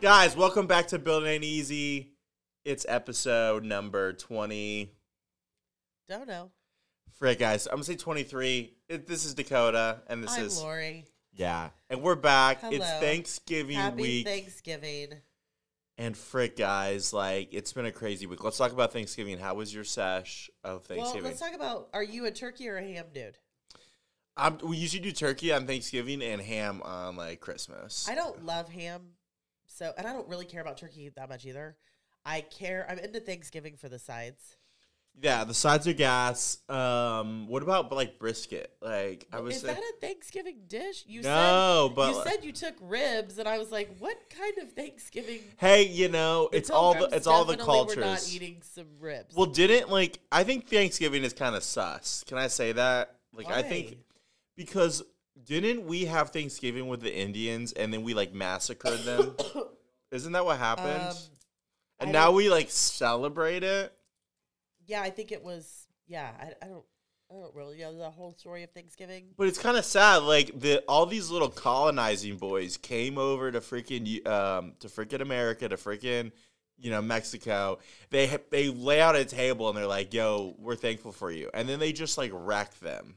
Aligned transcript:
Guys, 0.00 0.36
welcome 0.36 0.66
back 0.66 0.88
to 0.88 0.98
Building 0.98 1.28
Ain't 1.28 1.44
Easy. 1.44 2.12
It's 2.64 2.84
episode 2.88 3.64
number 3.64 4.12
20. 4.12 4.90
Don't 6.08 6.28
know. 6.28 6.50
Frick, 7.18 7.38
guys. 7.38 7.66
I'm 7.66 7.76
going 7.76 7.84
to 7.84 7.92
say 7.92 7.96
23. 7.96 8.74
It, 8.88 9.06
this 9.06 9.24
is 9.24 9.34
Dakota, 9.34 10.00
and 10.08 10.22
this 10.22 10.36
I'm 10.36 10.44
is. 10.44 10.60
Lori. 10.60 11.06
Yeah. 11.32 11.70
And 11.88 12.02
we're 12.02 12.14
back. 12.14 12.58
It's 12.64 12.84
Thanksgiving 12.84 13.76
Happy 13.76 14.02
week. 14.02 14.26
Thanksgiving. 14.26 15.14
and 15.96 16.16
frick, 16.16 16.56
guys, 16.56 17.12
like, 17.14 17.54
it's 17.54 17.72
been 17.72 17.86
a 17.86 17.92
crazy 17.92 18.26
week. 18.26 18.44
Let's 18.44 18.58
talk 18.58 18.72
about 18.72 18.92
Thanksgiving. 18.92 19.38
How 19.38 19.54
was 19.54 19.74
your 19.74 19.84
sesh 19.84 20.50
of 20.62 20.84
Thanksgiving? 20.84 21.22
Well, 21.22 21.30
let's 21.30 21.40
talk 21.40 21.54
about 21.54 21.88
are 21.94 22.04
you 22.04 22.26
a 22.26 22.30
turkey 22.30 22.68
or 22.68 22.76
a 22.76 22.82
ham 22.82 23.06
dude? 23.14 23.38
Um, 24.36 24.58
we 24.62 24.76
usually 24.76 25.02
do 25.02 25.12
turkey 25.12 25.52
on 25.54 25.66
Thanksgiving 25.66 26.22
and 26.22 26.42
ham 26.42 26.82
on, 26.84 27.16
like, 27.16 27.40
Christmas. 27.40 28.06
I 28.08 28.14
don't 28.14 28.44
love 28.44 28.68
ham, 28.68 29.00
so 29.76 29.92
and 29.98 30.06
I 30.06 30.12
don't 30.12 30.28
really 30.28 30.46
care 30.46 30.62
about 30.62 30.78
turkey 30.78 31.10
that 31.16 31.28
much 31.28 31.44
either. 31.44 31.76
I 32.24 32.40
care. 32.40 32.86
I'm 32.88 32.98
into 32.98 33.20
Thanksgiving 33.20 33.76
for 33.76 33.88
the 33.88 33.98
sides. 33.98 34.56
yeah, 35.20 35.44
the 35.44 35.54
sides 35.54 35.86
are 35.86 35.92
gas. 35.92 36.58
Um, 36.68 37.46
what 37.46 37.62
about, 37.62 37.90
like, 37.92 38.18
brisket? 38.18 38.72
Like, 38.82 39.26
I 39.32 39.40
was 39.40 39.56
Is 39.56 39.62
that 39.62 39.78
a 39.78 39.92
Thanksgiving 40.00 40.62
dish? 40.66 41.04
You 41.06 41.22
No, 41.22 41.86
said, 41.88 41.96
but- 41.96 42.14
you 42.14 42.22
said 42.30 42.44
you 42.44 42.52
took 42.52 42.74
ribs, 42.80 43.38
and 43.38 43.48
I 43.48 43.58
was 43.58 43.70
like, 43.70 43.96
what 43.98 44.18
kind 44.28 44.58
of 44.58 44.72
Thanksgiving? 44.72 45.40
Hey, 45.56 45.84
you 45.84 46.08
know, 46.08 46.48
it's 46.52 46.68
all 46.68 46.94
the 46.94 47.08
it's 47.14 47.26
all 47.26 47.44
the 47.44 47.56
cultures. 47.56 47.96
We're 47.96 48.04
not 48.04 48.28
eating 48.30 48.60
some 48.62 48.88
ribs. 48.98 49.34
Well, 49.34 49.46
didn't 49.46 49.88
like 49.90 50.18
I 50.32 50.42
think 50.44 50.68
Thanksgiving 50.68 51.22
is 51.22 51.32
kind 51.32 51.54
of 51.54 51.62
sus. 51.62 52.24
Can 52.26 52.38
I 52.38 52.48
say 52.48 52.72
that? 52.72 53.14
Like 53.32 53.50
I 53.50 53.62
think 53.62 53.98
because 54.56 55.02
didn't 55.44 55.84
we 55.84 56.06
have 56.06 56.30
Thanksgiving 56.30 56.88
with 56.88 57.00
the 57.00 57.14
Indians 57.14 57.72
and 57.72 57.92
then 57.92 58.02
we 58.02 58.14
like 58.14 58.32
massacred 58.32 59.00
them? 59.00 59.36
Isn't 60.10 60.32
that 60.32 60.44
what 60.44 60.58
happened? 60.58 61.02
Um, 61.02 61.16
and 61.98 62.10
I 62.10 62.12
now 62.12 62.32
we 62.32 62.48
like 62.48 62.70
celebrate 62.70 63.62
it. 63.62 63.92
yeah, 64.86 65.02
I 65.02 65.10
think 65.10 65.32
it 65.32 65.42
was. 65.42 65.86
Yeah, 66.06 66.30
I, 66.38 66.52
I 66.64 66.68
don't. 66.68 66.84
I 67.28 67.34
don't 67.34 67.54
really 67.56 67.78
know 67.78 67.98
the 67.98 68.08
whole 68.08 68.34
story 68.34 68.62
of 68.62 68.70
Thanksgiving. 68.70 69.30
But 69.36 69.48
it's 69.48 69.58
kind 69.58 69.76
of 69.76 69.84
sad. 69.84 70.18
Like 70.18 70.60
the 70.60 70.84
all 70.86 71.06
these 71.06 71.28
little 71.28 71.48
colonizing 71.48 72.36
boys 72.36 72.76
came 72.76 73.18
over 73.18 73.50
to 73.50 73.60
freaking 73.60 74.24
um 74.28 74.74
to 74.78 74.86
freaking 74.88 75.20
America 75.20 75.68
to 75.68 75.76
freaking 75.76 76.30
you 76.78 76.90
know 76.90 77.02
Mexico. 77.02 77.78
They 78.10 78.38
they 78.50 78.68
lay 78.68 79.00
out 79.00 79.16
a 79.16 79.24
table 79.24 79.68
and 79.68 79.76
they're 79.76 79.88
like, 79.88 80.14
"Yo, 80.14 80.54
we're 80.58 80.76
thankful 80.76 81.10
for 81.10 81.32
you," 81.32 81.50
and 81.52 81.68
then 81.68 81.80
they 81.80 81.92
just 81.92 82.16
like 82.16 82.30
wreck 82.32 82.78
them. 82.78 83.16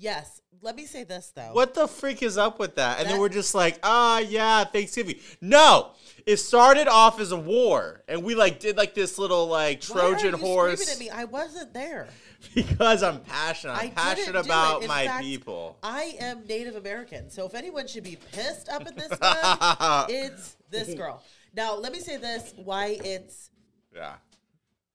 Yes. 0.00 0.40
Let 0.62 0.76
me 0.76 0.86
say 0.86 1.04
this 1.04 1.32
though. 1.34 1.52
What 1.52 1.74
the 1.74 1.86
freak 1.86 2.22
is 2.22 2.36
up 2.36 2.58
with 2.58 2.76
that? 2.76 3.00
And 3.00 3.08
then 3.08 3.18
we're 3.18 3.28
just 3.28 3.54
like, 3.54 3.78
ah, 3.82 4.18
yeah, 4.18 4.64
Thanksgiving. 4.64 5.16
No, 5.40 5.92
it 6.26 6.36
started 6.36 6.86
off 6.86 7.18
as 7.18 7.32
a 7.32 7.36
war, 7.36 8.02
and 8.08 8.22
we 8.24 8.34
like 8.34 8.60
did 8.60 8.76
like 8.76 8.92
this 8.94 9.18
little 9.18 9.46
like 9.46 9.80
Trojan 9.80 10.32
you 10.32 10.36
horse 10.36 10.92
at 10.92 10.98
me. 10.98 11.08
I 11.08 11.24
wasn't 11.24 11.72
there. 11.72 12.08
because 12.54 13.02
I'm 13.02 13.20
passionate. 13.20 13.72
I 13.72 13.76
I'm 13.76 13.80
didn't 13.80 13.96
passionate 13.96 14.46
about 14.46 14.86
my 14.86 15.06
fact, 15.06 15.24
people. 15.24 15.78
I 15.82 16.14
am 16.20 16.46
Native 16.46 16.76
American, 16.76 17.30
so 17.30 17.46
if 17.46 17.54
anyone 17.54 17.86
should 17.86 18.04
be 18.04 18.18
pissed 18.32 18.68
up 18.68 18.86
at 18.86 18.96
this 18.96 19.10
one, 19.10 19.18
it's 20.10 20.56
this 20.70 20.94
girl. 20.94 21.22
Now, 21.54 21.76
let 21.76 21.92
me 21.92 22.00
say 22.00 22.16
this: 22.16 22.52
why 22.56 22.98
it's 23.02 23.50
yeah, 23.94 24.14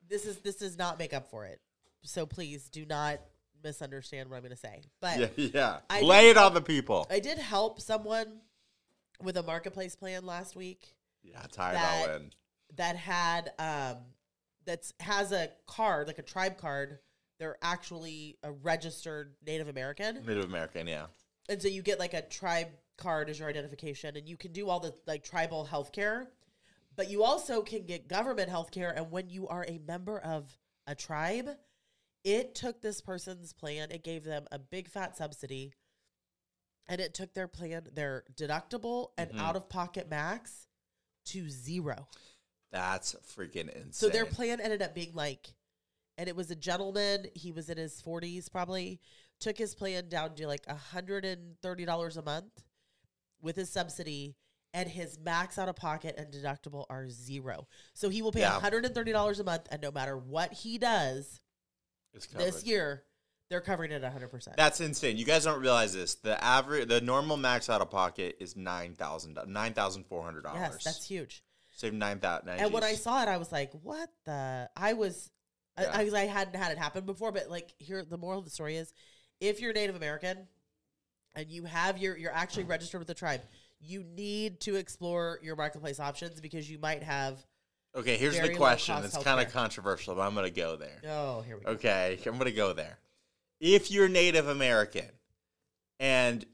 this 0.09 0.25
is 0.25 0.38
this 0.38 0.58
does 0.58 0.78
not 0.78 1.00
make 1.00 1.14
up 1.14 1.30
for 1.30 1.45
it. 1.45 1.59
So 2.03 2.28
please 2.28 2.69
do 2.69 2.86
not 2.86 3.19
misunderstand 3.66 4.30
what 4.30 4.38
I'm 4.38 4.44
going 4.44 4.52
to 4.52 4.58
say. 4.58 4.84
But 5.02 5.20
yeah, 5.20 5.28
yeah. 5.54 5.78
I 5.90 6.02
Lay 6.02 6.22
did 6.22 6.32
it 6.32 6.38
on 6.38 6.54
the 6.54 6.62
people. 6.62 7.08
I 7.10 7.20
did 7.20 7.38
help 7.38 7.82
someone 7.82 8.40
with 9.22 9.36
a 9.36 9.44
marketplace 9.44 9.96
plan 9.96 10.26
last 10.26 10.56
week. 10.56 10.94
yeah, 11.24 11.42
tired 11.52 11.75
that- 11.75 12.09
all 12.09 12.16
in. 12.16 12.31
that 12.78 12.96
had 12.96 13.52
um 13.59 13.98
that's 14.66 14.94
has 15.00 15.31
a 15.31 15.50
card 15.68 16.08
like 16.08 16.18
a 16.18 16.24
tribe 16.24 16.58
card 16.58 16.98
they're 17.38 17.58
actually 17.62 18.38
a 18.44 18.52
registered 18.52 19.36
native 19.46 19.68
american 19.68 20.16
Native 20.25 20.46
American, 20.46 20.88
yeah. 20.88 21.06
and 21.50 21.62
so 21.62 21.68
you 21.68 21.81
get 21.84 22.00
like 22.00 22.14
a 22.16 22.24
tribe 22.24 22.70
card 22.98 23.30
as 23.30 23.38
your 23.40 23.48
identification 23.48 24.18
and 24.18 24.28
you 24.28 24.38
can 24.38 24.52
do 24.52 24.68
all 24.70 24.80
the 24.80 24.94
like 25.06 25.24
tribal 25.24 25.66
health 25.66 25.92
care 25.92 26.28
but 26.96 27.09
you 27.12 27.24
also 27.24 27.62
can 27.62 27.86
get 27.86 28.08
government 28.08 28.50
health 28.50 28.72
care 28.72 28.92
and 28.96 29.12
when 29.12 29.30
you 29.30 29.48
are 29.48 29.66
a 29.68 29.80
member 29.88 30.18
of 30.20 30.58
a 30.88 30.96
tribe 30.96 31.50
it 32.25 32.53
took 32.56 32.81
this 32.81 33.00
person's 33.02 33.53
plan 33.53 33.90
it 33.91 34.03
gave 34.03 34.24
them 34.25 34.46
a 34.52 34.59
big 34.59 34.90
fat 34.90 35.16
subsidy 35.16 35.72
and 36.90 37.00
it 37.00 37.13
took 37.13 37.34
their 37.34 37.47
plan 37.47 37.88
their 37.94 38.24
deductible 38.36 39.12
and 39.18 39.31
Mhm. 39.31 39.40
out 39.40 39.56
of 39.56 39.69
pocket 39.69 40.09
max 40.09 40.68
to 41.25 41.50
zero 41.50 42.08
That's 42.72 43.13
freaking 43.36 43.69
insane. 43.69 43.94
so 43.94 44.09
their 44.09 44.25
plan 44.25 44.59
ended 44.59 44.81
up 44.81 44.94
being 44.94 45.13
like, 45.13 45.56
and 46.18 46.28
it 46.30 46.36
was 46.36 46.52
a 46.52 46.56
gentleman. 46.56 47.28
He 47.34 47.52
was 47.52 47.69
in 47.69 47.78
his 47.78 48.02
forties, 48.02 48.50
probably. 48.50 49.00
Took 49.40 49.57
his 49.57 49.74
plan 49.75 50.07
down 50.09 50.36
to 50.36 50.47
like 50.47 50.66
hundred 50.68 51.25
and 51.25 51.59
thirty 51.62 51.86
dollars 51.86 52.18
a 52.18 52.22
month 52.22 52.63
with 53.42 53.56
his 53.56 53.69
subsidy, 53.72 54.36
and 54.74 54.90
his 54.90 55.18
max 55.19 55.57
out 55.57 55.69
of 55.69 55.75
pocket 55.75 56.16
and 56.18 56.31
deductible 56.34 56.86
are 56.90 57.07
zero. 57.09 57.68
So 57.94 58.09
he 58.09 58.22
will 58.22 58.31
pay 58.31 58.42
Yeah. 58.42 58.59
hundred 58.59 58.86
and 58.86 58.94
thirty 58.94 59.12
dollars 59.12 59.40
a 59.40 59.44
month, 59.44 59.68
and 59.72 59.81
no 59.81 59.92
matter 59.92 60.18
what 60.18 60.53
he 60.53 60.78
does. 60.78 61.40
This 62.38 62.66
year, 62.66 63.03
they're 63.50 63.62
covering 63.62 63.92
it 63.92 64.03
hundred 64.03 64.30
percent. 64.30 64.58
That's 64.58 64.81
insane. 64.81 65.18
You 65.18 65.26
guys 65.26 65.44
don't 65.46 65.62
realize 65.62 65.94
this. 65.94 66.16
The 66.16 66.42
average, 66.44 66.88
the 66.88 67.02
normal 67.02 67.38
max 67.38 67.70
out 67.70 67.81
of 67.81 67.92
pocket 67.92 68.38
is 68.40 68.56
nine 68.56 68.94
thousand, 68.94 69.38
nine 69.48 69.74
thousand 69.74 70.06
four 70.06 70.24
hundred 70.24 70.44
dollars. 70.44 70.62
Yes, 70.62 70.84
that's 70.84 71.08
huge. 71.08 71.44
Save 71.72 71.94
nine 71.94 72.20
thousand. 72.20 72.50
And 72.50 72.72
when 72.72 72.84
I 72.84 72.94
saw 72.94 73.22
it, 73.22 73.28
I 73.28 73.38
was 73.38 73.52
like, 73.52 73.72
"What 73.84 74.09
the?" 74.25 74.70
I 74.75 74.94
was, 74.94 75.30
Yeah. 75.78 75.92
I, 75.94 76.09
I, 76.09 76.22
I 76.22 76.25
hadn't 76.25 76.56
had 76.56 76.72
it 76.72 76.78
happen 76.78 77.06
before, 77.06 77.31
but 77.31 77.50
like 77.50 77.74
here, 77.78 78.04
the 78.04 78.18
moral 78.18 78.40
of 78.40 78.46
the 78.46 78.52
story 78.52 78.78
is, 78.78 78.94
if 79.40 79.59
you're 79.62 79.74
Native 79.74 79.96
American, 79.96 80.48
and 81.36 81.50
you 81.50 81.66
have 81.66 81.98
your, 81.98 82.18
you're 82.18 82.34
actually 82.34 82.64
registered 82.64 83.00
with 83.00 83.09
the 83.09 83.14
tribe, 83.14 83.42
you 83.80 84.04
need 84.04 84.62
to 84.62 84.75
explore 84.75 85.40
your 85.44 85.56
marketplace 85.56 86.00
options 86.00 86.40
because 86.42 86.70
you 86.70 86.80
might 86.80 87.04
have. 87.04 87.46
Okay, 87.95 88.17
here's 88.17 88.39
the 88.39 88.53
question. 88.56 88.95
It's 89.03 89.17
kind 89.17 89.45
of 89.45 89.53
controversial, 89.53 90.16
but 90.16 90.22
I'm 90.22 90.33
going 90.33 90.45
to 90.45 90.51
go 90.51 90.75
there. 90.75 91.01
Oh, 91.07 91.41
here 91.41 91.57
we 91.57 91.63
go. 91.63 91.72
Okay, 91.72 92.19
I'm 92.25 92.33
going 92.33 92.45
to 92.45 92.51
go 92.51 92.73
there. 92.73 93.00
If 93.59 93.89
you're 93.89 94.09
Native 94.09 94.50
American 94.50 95.09
and 96.00 96.45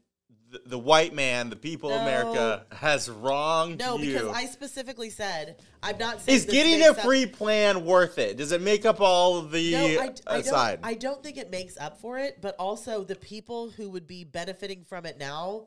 the, 0.50 0.62
the 0.66 0.78
white 0.78 1.14
man, 1.14 1.50
the 1.50 1.56
people 1.56 1.90
of 1.90 2.00
America, 2.02 2.64
has 2.70 3.10
wronged 3.10 3.78
No, 3.78 3.96
you, 3.96 4.12
because 4.12 4.28
I 4.28 4.44
specifically 4.44 5.10
said 5.10 5.56
I'm 5.82 5.98
not 5.98 6.20
saying 6.20 6.36
is 6.36 6.44
getting 6.44 6.82
a 6.82 6.90
up- 6.90 7.00
free 7.00 7.26
plan 7.26 7.84
worth 7.84 8.18
it? 8.18 8.36
Does 8.36 8.52
it 8.52 8.60
make 8.60 8.86
up 8.86 9.00
all 9.00 9.38
of 9.38 9.50
the 9.50 9.72
No, 9.72 9.84
I, 9.84 10.14
I 10.26 10.36
aside? 10.38 10.82
don't. 10.82 10.90
I 10.90 10.94
don't 10.94 11.22
think 11.22 11.38
it 11.38 11.50
makes 11.50 11.76
up 11.76 12.00
for 12.00 12.18
it. 12.18 12.38
But 12.40 12.54
also, 12.56 13.02
the 13.02 13.16
people 13.16 13.70
who 13.70 13.90
would 13.90 14.06
be 14.06 14.22
benefiting 14.24 14.84
from 14.84 15.06
it 15.06 15.18
now 15.18 15.66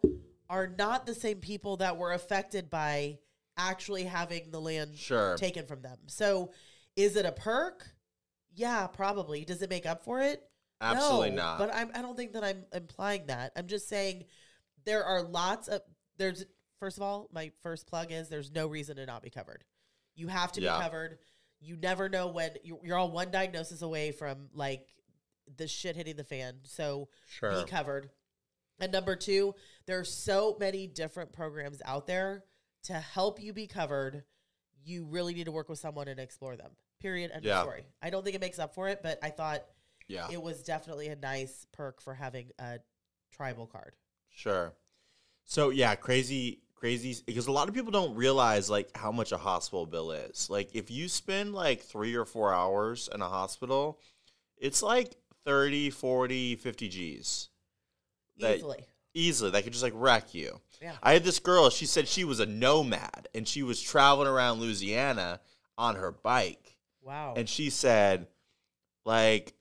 are 0.50 0.68
not 0.68 1.06
the 1.06 1.16
same 1.16 1.38
people 1.40 1.78
that 1.78 1.98
were 1.98 2.14
affected 2.14 2.70
by 2.70 3.18
actually 3.58 4.04
having 4.04 4.52
the 4.52 4.60
land 4.60 4.98
sure. 4.98 5.36
taken 5.38 5.66
from 5.66 5.82
them. 5.82 5.98
So, 6.08 6.52
is 6.96 7.16
it 7.16 7.26
a 7.26 7.32
perk? 7.32 7.88
Yeah, 8.54 8.88
probably. 8.88 9.44
Does 9.46 9.62
it 9.62 9.70
make 9.70 9.86
up 9.86 10.04
for 10.04 10.22
it? 10.22 10.44
Absolutely 10.82 11.32
No, 11.32 11.36
not. 11.36 11.60
But 11.60 11.74
I'm, 11.76 11.92
I 11.94 12.02
don't 12.02 12.16
think 12.16 12.34
that 12.34 12.44
I'm 12.44 12.66
implying 12.74 13.28
that. 13.28 13.52
I'm 13.56 13.68
just 13.68 13.88
saying 13.90 14.26
there 14.86 15.04
are 15.04 15.22
lots 15.22 15.68
of 15.68 15.82
there's. 16.18 16.46
First 16.80 16.98
of 16.98 17.04
all, 17.04 17.30
my 17.34 17.52
first 17.64 17.88
plug 17.88 18.12
is 18.12 18.28
there's 18.28 18.52
no 18.52 18.68
reason 18.68 18.98
to 18.98 19.06
not 19.06 19.24
be 19.24 19.30
covered. 19.30 19.64
You 20.14 20.28
have 20.28 20.52
to 20.54 20.62
Yeah. 20.62 20.78
be 20.78 20.84
covered. 20.84 21.20
You 21.62 21.78
never 21.78 22.10
know 22.10 22.28
when 22.28 22.52
you're, 22.64 22.80
you're 22.84 22.98
all 22.98 23.10
one 23.12 23.32
diagnosis 23.32 23.82
away 23.82 24.12
from 24.12 24.50
like 24.54 24.86
the 25.58 25.68
shit 25.68 25.96
hitting 25.96 26.18
the 26.18 26.24
fan. 26.26 26.56
So 26.64 27.08
sure. 27.30 27.64
be 27.64 27.70
covered. 27.70 28.10
And 28.80 28.92
number 28.92 29.16
two, 29.16 29.56
there 29.86 29.98
are 30.00 30.04
so 30.06 30.58
many 30.60 30.86
different 30.86 31.32
programs 31.32 31.82
out 31.86 32.08
there 32.08 32.44
to 32.86 32.94
help 32.94 33.42
you 33.42 33.54
be 33.54 33.68
covered. 33.68 34.24
You 34.84 35.06
really 35.06 35.34
need 35.34 35.46
to 35.46 35.52
work 35.52 35.70
with 35.70 35.80
someone 35.80 36.08
and 36.08 36.20
explore 36.20 36.56
them. 36.56 36.72
Period. 37.00 37.32
End 37.32 37.44
Yeah. 37.44 37.60
of 37.60 37.64
story. 37.66 37.86
I 38.02 38.10
don't 38.10 38.24
think 38.24 38.36
it 38.36 38.42
makes 38.42 38.60
up 38.60 38.74
for 38.74 38.88
it, 38.88 39.02
but 39.04 39.20
I 39.22 39.30
thought 39.30 39.66
yeah. 40.08 40.28
it 40.32 40.42
was 40.42 40.64
definitely 40.64 41.08
a 41.08 41.16
nice 41.16 41.66
perk 41.72 42.02
for 42.02 42.14
having 42.14 42.52
a 42.60 42.80
tribal 43.32 43.68
card. 43.68 43.96
Sure. 44.30 44.74
So 45.44 45.70
yeah, 45.70 45.96
crazy, 45.96 46.62
crazy. 46.76 47.16
Because 47.26 47.48
a 47.48 47.52
lot 47.52 47.68
of 47.68 47.74
people 47.76 47.92
don't 47.92 48.16
realize 48.16 48.70
like 48.70 48.96
how 48.96 49.12
much 49.12 49.32
a 49.32 49.38
hospital 49.38 49.86
bill 49.86 50.12
is. 50.12 50.50
Like 50.50 50.76
if 50.76 50.92
you 50.92 51.08
spend 51.08 51.54
like 51.54 51.82
three 51.82 52.16
or 52.16 52.26
four 52.26 52.54
hours 52.54 53.10
in 53.14 53.22
a 53.22 53.30
hospital, 53.30 54.00
it's 54.58 54.82
like 54.82 55.16
30, 55.46 55.90
40, 55.90 56.56
50 56.56 56.90
G's. 56.90 57.50
Easily. 58.40 58.86
Easily, 59.16 59.50
that 59.52 59.64
could 59.64 59.74
just 59.74 59.84
like 59.84 59.94
wreck 59.96 60.34
you. 60.36 60.60
Yeah. 60.82 60.96
I 61.02 61.14
had 61.14 61.24
this 61.24 61.40
girl. 61.40 61.70
She 61.70 61.86
said 61.88 62.08
she 62.08 62.24
was 62.24 62.40
a 62.40 62.46
nomad 62.46 63.28
and 63.34 63.48
she 63.48 63.64
was 63.64 63.82
traveling 63.82 64.28
around 64.28 64.60
Louisiana 64.60 65.40
on 65.78 65.96
her 65.96 66.12
bike. 66.12 66.78
Wow. 67.02 67.34
And 67.36 67.50
she 67.50 67.70
said, 67.70 68.28
like, 69.06 69.54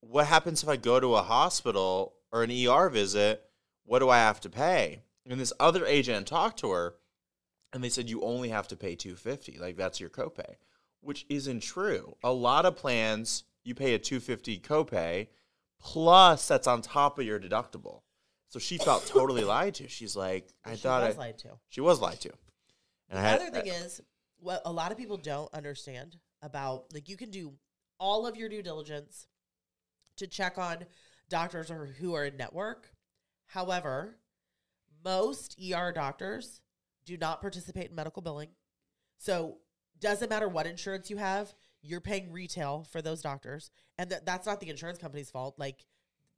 what 0.00 0.26
happens 0.26 0.62
if 0.62 0.68
I 0.68 0.76
go 0.76 0.98
to 1.00 1.16
a 1.16 1.22
hospital 1.22 2.14
or 2.32 2.42
an 2.42 2.50
ER 2.50 2.88
visit? 2.88 3.44
What 3.84 3.98
do 3.98 4.08
I 4.08 4.18
have 4.18 4.40
to 4.40 4.48
pay? 4.48 5.02
And 5.28 5.38
this 5.38 5.52
other 5.60 5.84
agent 5.84 6.26
talked 6.26 6.60
to 6.60 6.70
her, 6.70 6.94
and 7.72 7.82
they 7.82 7.88
said 7.88 8.08
you 8.08 8.22
only 8.22 8.48
have 8.48 8.68
to 8.68 8.76
pay 8.76 8.94
250 8.94 9.58
like 9.58 9.76
that's 9.76 10.00
your 10.00 10.10
copay 10.10 10.56
which 11.00 11.26
isn't 11.28 11.60
true 11.60 12.16
a 12.22 12.32
lot 12.32 12.66
of 12.66 12.76
plans 12.76 13.44
you 13.64 13.74
pay 13.74 13.94
a 13.94 13.98
250 13.98 14.58
copay 14.60 15.28
plus 15.80 16.48
that's 16.48 16.66
on 16.66 16.82
top 16.82 17.18
of 17.18 17.24
your 17.24 17.40
deductible 17.40 18.02
so 18.50 18.58
she 18.58 18.76
felt 18.76 19.06
totally 19.06 19.42
lied 19.44 19.74
to 19.74 19.88
she's 19.88 20.14
like 20.14 20.48
i 20.64 20.74
she 20.74 20.82
thought 20.82 21.06
was 21.06 21.16
I, 21.16 21.18
lied 21.18 21.38
to. 21.38 21.48
she 21.70 21.80
was 21.80 22.00
lied 22.00 22.20
to 22.20 22.30
and 23.08 23.18
The 23.18 23.22
I 23.22 23.28
had, 23.28 23.40
other 23.40 23.50
thing 23.50 23.72
is, 23.72 24.00
what 24.38 24.62
a 24.64 24.72
lot 24.72 24.92
of 24.92 24.98
people 24.98 25.16
don't 25.16 25.52
understand 25.52 26.16
about 26.42 26.84
like 26.92 27.08
you 27.08 27.16
can 27.16 27.30
do 27.30 27.54
all 27.98 28.26
of 28.26 28.36
your 28.36 28.48
due 28.48 28.62
diligence 28.62 29.26
to 30.16 30.26
check 30.26 30.58
on 30.58 30.84
doctors 31.28 31.70
or 31.70 31.86
who 31.86 32.14
are 32.14 32.24
in 32.26 32.36
network. 32.36 32.90
However, 33.46 34.16
most 35.04 35.58
ER 35.60 35.92
doctors 35.92 36.60
do 37.04 37.16
not 37.16 37.40
participate 37.40 37.90
in 37.90 37.94
medical 37.96 38.22
billing. 38.22 38.50
So 39.18 39.58
doesn't 39.98 40.30
matter 40.30 40.48
what 40.48 40.66
insurance 40.66 41.10
you 41.10 41.16
have, 41.18 41.54
you're 41.82 42.00
paying 42.00 42.32
retail 42.32 42.86
for 42.90 43.02
those 43.02 43.20
doctors. 43.22 43.70
And 43.98 44.10
that 44.10 44.24
that's 44.24 44.46
not 44.46 44.60
the 44.60 44.70
insurance 44.70 44.98
company's 44.98 45.30
fault. 45.30 45.56
Like 45.58 45.84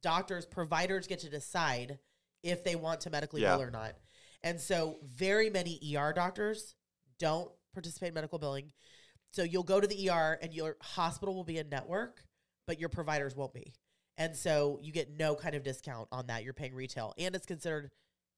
doctors, 0.03 0.45
providers 0.45 1.07
get 1.07 1.19
to 1.19 1.29
decide 1.29 1.97
if 2.43 2.63
they 2.63 2.75
want 2.75 3.01
to 3.01 3.09
medically 3.09 3.41
Yeah. 3.41 3.53
bill 3.55 3.63
or 3.63 3.71
not. 3.71 3.95
And 4.43 4.59
so 4.61 4.99
very 5.03 5.49
many 5.49 5.79
ER 5.95 6.13
doctors 6.13 6.75
don't 7.17 7.51
participate 7.73 8.09
in 8.09 8.13
medical 8.13 8.37
billing. 8.37 8.71
So 9.31 9.41
you'll 9.43 9.63
go 9.63 9.79
to 9.81 9.87
the 9.87 10.09
ER 10.09 10.37
and 10.41 10.53
your 10.53 10.77
hospital 10.81 11.33
will 11.33 11.45
be 11.45 11.57
in 11.57 11.69
network, 11.69 12.23
but 12.67 12.79
your 12.79 12.89
providers 12.89 13.35
won't 13.35 13.53
be. 13.53 13.73
And 14.17 14.35
so 14.35 14.77
you 14.83 14.91
get 14.91 15.09
no 15.09 15.35
kind 15.35 15.55
of 15.55 15.63
discount 15.63 16.07
on 16.11 16.27
that. 16.27 16.43
You're 16.43 16.53
paying 16.53 16.75
retail 16.75 17.13
and 17.17 17.33
it's 17.35 17.47
considered 17.47 17.89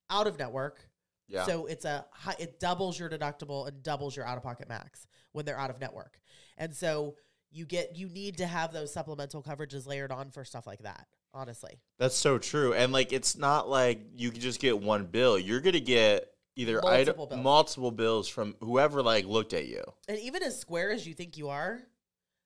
out 0.09 0.27
of 0.27 0.39
network. 0.39 0.87
yeah 1.27 1.45
So 1.45 1.65
it's 1.65 1.83
a 1.83 2.05
high, 2.13 2.35
it 2.39 2.59
doubles 2.59 2.97
your 2.99 3.09
deductible 3.09 3.67
and 3.67 3.81
doubles 3.83 4.15
your 4.15 4.25
out 4.25 4.37
of 4.37 4.43
pocket 4.43 4.69
max 4.69 5.05
when 5.33 5.43
they're 5.43 5.59
out 5.59 5.71
of 5.71 5.79
network. 5.81 6.19
And 6.57 6.73
so 6.73 7.17
you 7.51 7.65
get 7.65 7.95
you 7.97 8.07
need 8.09 8.37
to 8.37 8.45
have 8.47 8.71
those 8.71 8.93
supplemental 8.93 9.41
coverages 9.41 9.87
layered 9.87 10.11
on 10.11 10.29
for 10.29 10.45
stuff 10.45 10.67
like 10.67 10.79
that. 10.83 11.07
Honestly, 11.35 11.77
That's 11.99 12.15
so 12.15 12.37
true. 12.37 12.73
And 12.73 12.93
like 12.93 13.11
it's 13.11 13.37
not 13.37 13.67
like 13.67 13.99
you 14.15 14.31
can 14.31 14.39
just 14.39 14.61
get 14.61 14.79
one 14.79 15.05
bill. 15.05 15.37
You're 15.37 15.59
gonna 15.59 15.81
get 15.81 16.31
either 16.55 16.79
Multiple 16.81 17.27
bills. 17.27 17.43
multiple 17.43 17.91
bills 17.91 18.27
from 18.29 18.55
whoever 18.61 19.03
like 19.03 19.25
looked 19.25 19.53
at 19.53 19.67
you. 19.67 19.83
and 20.07 20.17
even 20.19 20.41
as 20.41 20.57
square 20.57 20.91
as 20.91 21.05
you 21.05 21.13
think 21.13 21.35
you 21.37 21.49
are, 21.49 21.81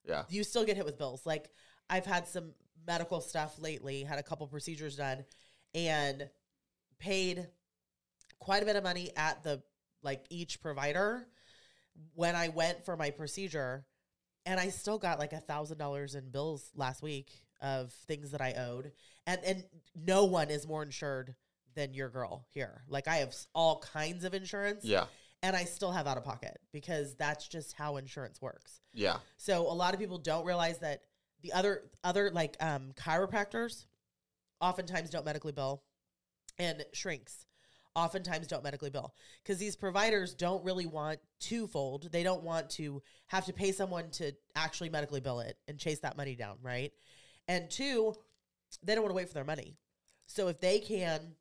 Yeah. 0.05 0.23
you 0.29 0.43
still 0.43 0.65
get 0.65 0.75
hit 0.75 0.85
with 0.85 0.97
bills. 0.97 1.23
Like 1.23 1.51
I've 1.87 2.07
had 2.07 2.27
some 2.27 2.53
medical 2.87 3.21
stuff 3.21 3.59
lately, 3.59 4.03
had 4.03 4.17
a 4.17 4.23
couple 4.23 4.47
procedures 4.47 4.95
done, 4.95 5.23
and 5.75 6.27
paid 6.97 7.47
quite 8.39 8.63
a 8.63 8.65
bit 8.65 8.75
of 8.75 8.83
money 8.83 9.11
at 9.15 9.43
the 9.43 9.61
like 10.01 10.25
each 10.31 10.61
provider 10.61 11.27
when 12.15 12.35
I 12.35 12.47
went 12.49 12.83
for 12.85 12.97
my 12.97 13.11
procedure, 13.11 13.85
and 14.47 14.59
I 14.59 14.69
still 14.69 14.97
got 14.97 15.19
like 15.19 15.33
a 15.33 15.39
thousand 15.39 15.77
dollars 15.77 16.15
in 16.15 16.31
bills 16.31 16.71
last 16.75 17.03
week 17.03 17.43
of 17.61 17.91
things 18.07 18.31
that 18.31 18.41
I 18.41 18.53
owed, 18.53 18.91
and 19.27 19.39
and 19.43 19.63
no 19.95 20.25
one 20.25 20.49
is 20.49 20.67
more 20.67 20.83
insured 20.83 21.35
than 21.75 21.93
your 21.93 22.09
girl 22.09 22.45
here. 22.49 22.83
Like 22.87 23.07
I 23.07 23.17
have 23.17 23.35
all 23.53 23.79
kinds 23.79 24.23
of 24.23 24.33
insurance, 24.33 24.83
Yeah. 24.85 25.05
and 25.43 25.55
I 25.55 25.63
still 25.65 25.91
have 25.91 26.07
out 26.07 26.17
of 26.17 26.23
pocket 26.23 26.59
because 26.71 27.15
that's 27.15 27.47
just 27.47 27.73
how 27.73 27.97
insurance 27.97 28.41
works. 28.41 28.81
Yeah. 28.93 29.17
So 29.37 29.61
a 29.61 29.73
lot 29.73 29.93
of 29.93 29.99
people 29.99 30.17
don't 30.17 30.45
realize 30.45 30.79
that 30.79 31.01
the 31.41 31.53
other 31.53 31.83
other 32.03 32.31
like 32.31 32.57
um, 32.59 32.91
chiropractors 32.95 33.85
oftentimes 34.61 35.09
don't 35.09 35.25
medically 35.25 35.51
bill, 35.53 35.83
and 36.57 36.85
shrinks 36.93 37.45
oftentimes 37.95 38.45
don't 38.47 38.63
medically 38.63 38.89
bill 38.91 39.13
because 39.43 39.57
these 39.57 39.75
providers 39.75 40.33
don't 40.35 40.63
really 40.63 40.85
want 40.85 41.19
twofold. 41.39 42.09
They 42.11 42.23
don't 42.23 42.43
want 42.43 42.69
to 42.71 43.01
have 43.27 43.45
to 43.45 43.53
pay 43.53 43.71
someone 43.71 44.09
to 44.11 44.31
actually 44.55 44.89
medically 44.89 45.19
bill 45.21 45.39
it 45.39 45.57
and 45.67 45.77
chase 45.77 45.99
that 45.99 46.15
money 46.15 46.35
down, 46.35 46.57
right? 46.61 46.91
And 47.49 47.69
two, 47.69 48.13
they 48.83 48.93
don't 48.93 49.03
want 49.03 49.11
to 49.11 49.15
wait 49.17 49.27
for 49.27 49.33
their 49.33 49.43
money. 49.43 49.75
So 50.27 50.47
if 50.47 50.59
they 50.61 50.79
can 50.79 51.35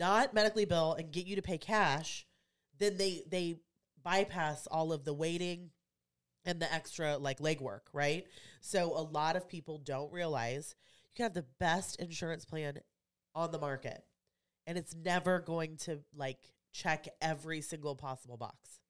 not 0.00 0.32
medically 0.32 0.64
bill 0.64 0.94
and 0.94 1.12
get 1.12 1.26
you 1.26 1.36
to 1.36 1.42
pay 1.42 1.58
cash, 1.58 2.26
then 2.78 2.96
they 2.96 3.22
they 3.30 3.60
bypass 4.02 4.66
all 4.66 4.92
of 4.92 5.04
the 5.04 5.12
waiting 5.12 5.70
and 6.44 6.58
the 6.58 6.72
extra 6.72 7.18
like 7.18 7.38
legwork, 7.38 7.82
right? 7.92 8.26
So 8.62 8.92
a 8.96 9.02
lot 9.02 9.36
of 9.36 9.46
people 9.46 9.78
don't 9.78 10.10
realize 10.10 10.74
you 11.04 11.16
can 11.16 11.24
have 11.24 11.34
the 11.34 11.44
best 11.60 12.00
insurance 12.00 12.44
plan 12.46 12.78
on 13.34 13.52
the 13.52 13.58
market 13.58 14.02
and 14.66 14.78
it's 14.78 14.94
never 14.94 15.38
going 15.38 15.76
to 15.76 16.00
like 16.16 16.38
check 16.72 17.06
every 17.20 17.60
single 17.60 17.94
possible 17.94 18.38
box. 18.38 18.80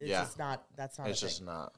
It's 0.00 0.10
Yeah. 0.10 0.22
just 0.22 0.38
not 0.38 0.64
that's 0.76 0.98
not 0.98 1.08
it's 1.08 1.20
just 1.20 1.42
not. 1.42 1.74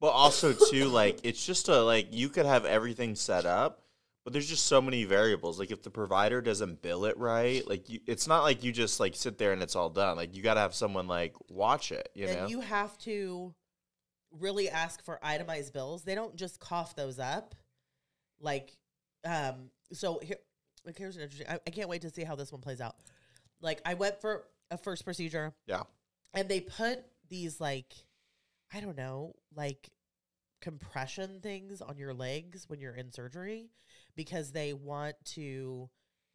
But 0.00 0.08
also 0.08 0.52
too, 0.52 0.86
like 0.86 1.20
it's 1.24 1.44
just 1.44 1.68
a 1.68 1.82
like 1.82 2.08
you 2.10 2.28
could 2.28 2.46
have 2.46 2.64
everything 2.64 3.14
set 3.14 3.44
up, 3.44 3.82
but 4.24 4.32
there's 4.32 4.48
just 4.48 4.66
so 4.66 4.80
many 4.80 5.04
variables. 5.04 5.58
Like 5.58 5.70
if 5.70 5.82
the 5.82 5.90
provider 5.90 6.40
doesn't 6.40 6.82
bill 6.82 7.04
it 7.04 7.18
right, 7.18 7.66
like 7.68 7.88
you, 7.88 8.00
it's 8.06 8.26
not 8.26 8.42
like 8.42 8.64
you 8.64 8.72
just 8.72 9.00
like 9.00 9.14
sit 9.14 9.38
there 9.38 9.52
and 9.52 9.62
it's 9.62 9.76
all 9.76 9.90
done. 9.90 10.16
Like 10.16 10.34
you 10.34 10.42
got 10.42 10.54
to 10.54 10.60
have 10.60 10.74
someone 10.74 11.06
like 11.06 11.34
watch 11.48 11.92
it. 11.92 12.08
You 12.14 12.26
and 12.26 12.40
know? 12.40 12.46
you 12.48 12.60
have 12.60 12.96
to 12.98 13.54
really 14.38 14.68
ask 14.68 15.02
for 15.04 15.18
itemized 15.22 15.72
bills. 15.72 16.02
They 16.02 16.14
don't 16.14 16.36
just 16.36 16.60
cough 16.60 16.94
those 16.94 17.18
up. 17.18 17.54
Like, 18.40 18.76
um, 19.24 19.70
so 19.92 20.20
here, 20.22 20.36
like 20.84 20.96
here's 20.96 21.16
an 21.16 21.22
interesting. 21.22 21.48
I, 21.48 21.58
I 21.66 21.70
can't 21.70 21.88
wait 21.88 22.02
to 22.02 22.10
see 22.10 22.24
how 22.24 22.36
this 22.36 22.52
one 22.52 22.60
plays 22.60 22.80
out. 22.80 22.96
Like, 23.60 23.80
I 23.84 23.94
went 23.94 24.20
for 24.20 24.44
a 24.70 24.78
first 24.78 25.04
procedure, 25.04 25.52
yeah. 25.66 25.82
and 26.32 26.48
they 26.48 26.60
put 26.60 27.04
these 27.28 27.60
like, 27.60 27.92
I 28.72 28.80
don't 28.80 28.96
know, 28.96 29.34
like 29.54 29.90
compression 30.60 31.40
things 31.40 31.80
on 31.80 31.96
your 31.96 32.12
legs 32.12 32.68
when 32.68 32.80
you're 32.80 32.94
in 32.94 33.12
surgery 33.12 33.70
because 34.16 34.52
they 34.52 34.72
want 34.72 35.16
to 35.24 35.88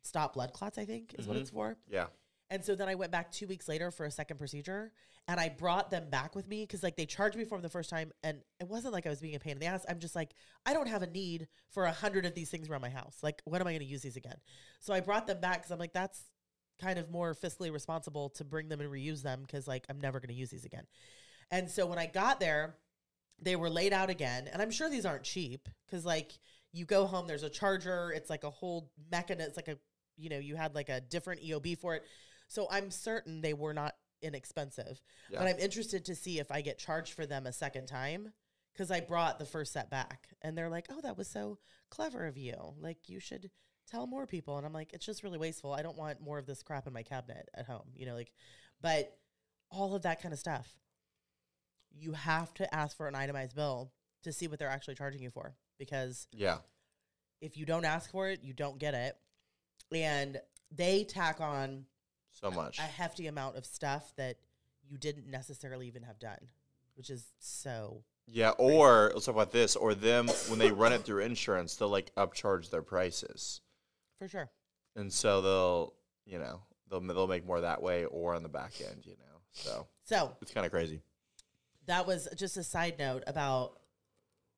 stop 0.04 0.34
blood 0.34 0.52
clots. 0.54 0.78
I 0.78 0.86
think 0.86 1.16
is 1.18 1.28
what 1.28 1.38
Mhm. 1.38 1.42
it's 1.42 1.50
for. 1.52 1.78
Yeah. 1.88 2.08
And 2.50 2.64
so 2.64 2.76
then 2.76 2.88
I 2.88 2.96
went 2.96 3.12
back 3.12 3.32
two 3.32 3.48
weeks 3.48 3.68
later 3.68 3.90
for 3.92 4.06
a 4.06 4.12
second 4.12 4.38
procedure 4.38 4.94
and 5.28 5.40
I 5.40 5.50
brought 5.50 5.90
them 5.90 6.10
back 6.12 6.36
with 6.36 6.48
me 6.48 6.62
because 6.64 6.84
like 6.84 6.96
they 6.96 7.06
charged 7.08 7.36
me 7.36 7.44
for 7.44 7.58
them 7.58 7.64
the 7.64 7.70
first 7.70 7.90
time 7.90 8.12
and 8.24 8.44
it 8.60 8.68
wasn't 8.68 8.94
like 8.94 9.08
I 9.08 9.10
was 9.10 9.20
being 9.20 9.34
a 9.36 9.40
pain 9.40 9.54
in 9.54 9.60
the 9.60 9.66
ass. 9.66 9.84
I'm 9.90 10.00
just 10.00 10.16
like, 10.16 10.34
I 10.66 10.74
don't 10.74 10.88
have 10.88 11.02
a 11.02 11.08
need 11.08 11.48
for 11.72 11.86
a 11.86 11.92
hundred 11.92 12.26
of 12.26 12.36
these 12.36 12.52
things 12.52 12.70
around 12.70 12.82
my 12.82 12.90
house. 12.92 13.18
Like, 13.24 13.42
when 13.46 13.62
am 13.62 13.68
I 13.68 13.72
going 13.72 13.80
to 13.80 13.86
use 13.86 14.04
these 14.04 14.16
again? 14.18 14.40
So 14.80 14.94
I 14.94 15.00
brought 15.00 15.26
them 15.26 15.40
back 15.40 15.58
because 15.58 15.72
I'm 15.72 15.80
like, 15.80 15.94
that's 15.94 16.30
kind 16.80 17.00
of 17.00 17.10
more 17.10 17.34
fiscally 17.34 17.72
responsible 17.74 18.30
to 18.32 18.44
bring 18.44 18.68
them 18.70 18.80
and 18.82 18.92
reuse 18.92 19.24
them 19.24 19.42
because 19.42 19.68
like 19.68 19.86
I'm 19.90 20.00
never 20.00 20.20
going 20.20 20.30
to 20.30 20.36
use 20.36 20.52
these 20.52 20.66
again. 20.66 20.86
And 21.52 21.70
so 21.70 21.86
when 21.86 22.00
I 22.00 22.06
got 22.06 22.40
there, 22.40 22.76
they 23.40 23.56
were 23.56 23.70
laid 23.70 23.94
out 23.94 24.10
again. 24.10 24.50
And 24.52 24.62
I'm 24.62 24.72
sure 24.72 24.90
these 24.90 25.06
aren't 25.06 25.24
cheap 25.24 25.68
because 25.86 26.06
like 26.06 26.32
you 26.72 26.86
go 26.86 27.06
home, 27.06 27.28
there's 27.28 27.44
a 27.44 27.50
charger, 27.50 28.12
it's 28.16 28.30
like 28.30 28.44
a 28.44 28.50
whole 28.50 28.92
mechanism, 29.12 29.48
it's 29.48 29.58
like 29.58 29.68
a, 29.68 29.78
you 30.18 30.30
know, 30.30 30.40
you 30.40 30.56
had 30.56 30.76
like 30.76 30.90
a 30.90 31.02
different 31.02 31.42
EOB 31.42 31.78
for 31.78 31.96
it. 31.96 32.04
So 32.48 32.68
I'm 32.70 32.92
certain 32.92 33.42
they 33.42 33.54
were 33.54 33.74
not 33.74 33.96
inexpensive. 34.22 35.02
Yeah. 35.30 35.40
But 35.40 35.48
I'm 35.48 35.60
interested 35.60 36.06
to 36.06 36.16
see 36.16 36.40
if 36.40 36.52
I 36.52 36.62
get 36.62 36.78
charged 36.78 37.14
for 37.14 37.26
them 37.26 37.46
a 37.46 37.54
second 37.54 37.88
time 37.88 38.32
because 38.74 38.92
I 38.92 39.00
brought 39.00 39.40
the 39.40 39.46
first 39.46 39.74
set 39.74 39.90
back. 39.90 40.30
And 40.42 40.58
they're 40.58 40.70
like, 40.70 40.88
oh, 40.90 41.02
that 41.02 41.18
was 41.18 41.28
so 41.28 41.60
clever 41.90 42.26
of 42.26 42.38
you. 42.38 42.56
Like, 42.80 43.08
you 43.08 43.20
should 43.20 43.50
tell 43.90 44.08
more 44.08 44.26
people. 44.26 44.58
And 44.58 44.66
I'm 44.66 44.74
like, 44.74 44.94
it's 44.94 45.06
just 45.06 45.24
really 45.24 45.38
wasteful. 45.38 45.74
I 45.74 45.82
don't 45.82 45.98
want 45.98 46.22
more 46.22 46.38
of 46.38 46.46
this 46.46 46.64
crap 46.64 46.88
in 46.88 46.94
my 46.94 47.04
cabinet 47.04 47.50
at 47.54 47.66
home, 47.66 47.90
you 47.96 48.06
know, 48.06 48.16
like, 48.16 48.32
but 48.82 49.18
all 49.72 49.96
of 49.96 50.04
that 50.04 50.22
kind 50.22 50.34
of 50.34 50.40
stuff. 50.40 50.68
You 51.98 52.12
have 52.14 52.54
to 52.56 52.76
ask 52.76 52.96
for 52.98 53.08
an 53.08 53.16
itemized 53.16 53.56
bill 53.56 53.92
to 54.24 54.32
see 54.34 54.48
what 54.48 54.60
they're 54.60 54.70
actually 54.70 54.96
charging 54.96 55.22
you 55.22 55.30
for 55.30 55.56
because 55.78 56.28
Yeah. 56.32 56.60
if 57.42 57.58
you 57.58 57.66
don't 57.66 57.86
ask 57.86 58.12
for 58.12 58.28
it, 58.30 58.44
you 58.44 58.54
don't 58.54 58.78
get 58.80 58.94
it. 58.94 59.18
And 59.92 60.42
they 60.72 61.04
tack 61.04 61.40
on 61.40 61.86
So 62.32 62.52
much. 62.52 62.80
a 62.80 62.84
hefty 62.84 63.28
amount 63.28 63.56
of 63.58 63.66
stuff 63.66 64.14
that 64.18 64.38
you 64.84 64.98
didn't 64.98 65.28
necessarily 65.28 65.88
even 65.88 66.04
have 66.04 66.20
done, 66.20 66.50
which 66.96 67.10
is 67.10 67.32
so 67.40 68.04
Yeah, 68.28 68.52
or 68.58 69.12
let's 69.14 69.26
talk 69.26 69.36
about 69.36 69.52
this. 69.52 69.76
Or 69.76 69.94
them 69.94 70.28
when 70.50 70.60
they 70.60 70.72
run 70.72 70.92
it 70.94 71.04
through 71.04 71.24
insurance, 71.24 71.76
they'll 71.76 71.90
like 71.90 72.14
upcharge 72.16 72.72
their 72.72 72.82
prices, 72.82 73.62
for 74.18 74.28
sure. 74.28 74.50
and 74.96 75.14
so 75.14 75.42
they'll 75.42 75.94
you 76.26 76.40
know 76.40 76.64
they'll 76.90 77.02
they'll 77.02 77.28
make 77.28 77.46
more 77.46 77.62
that 77.62 77.82
way 77.84 78.06
or 78.06 78.34
on 78.34 78.42
the 78.44 78.50
back 78.50 78.82
end. 78.82 79.06
You 79.06 79.14
know, 79.18 79.42
so 79.52 79.88
So 80.04 80.36
it's 80.42 80.52
kind 80.52 80.66
of 80.66 80.72
crazy. 80.72 81.02
That 81.88 82.08
was 82.08 82.28
just 82.36 82.58
a 82.58 82.64
side 82.64 82.96
note 83.00 83.24
about 83.28 83.80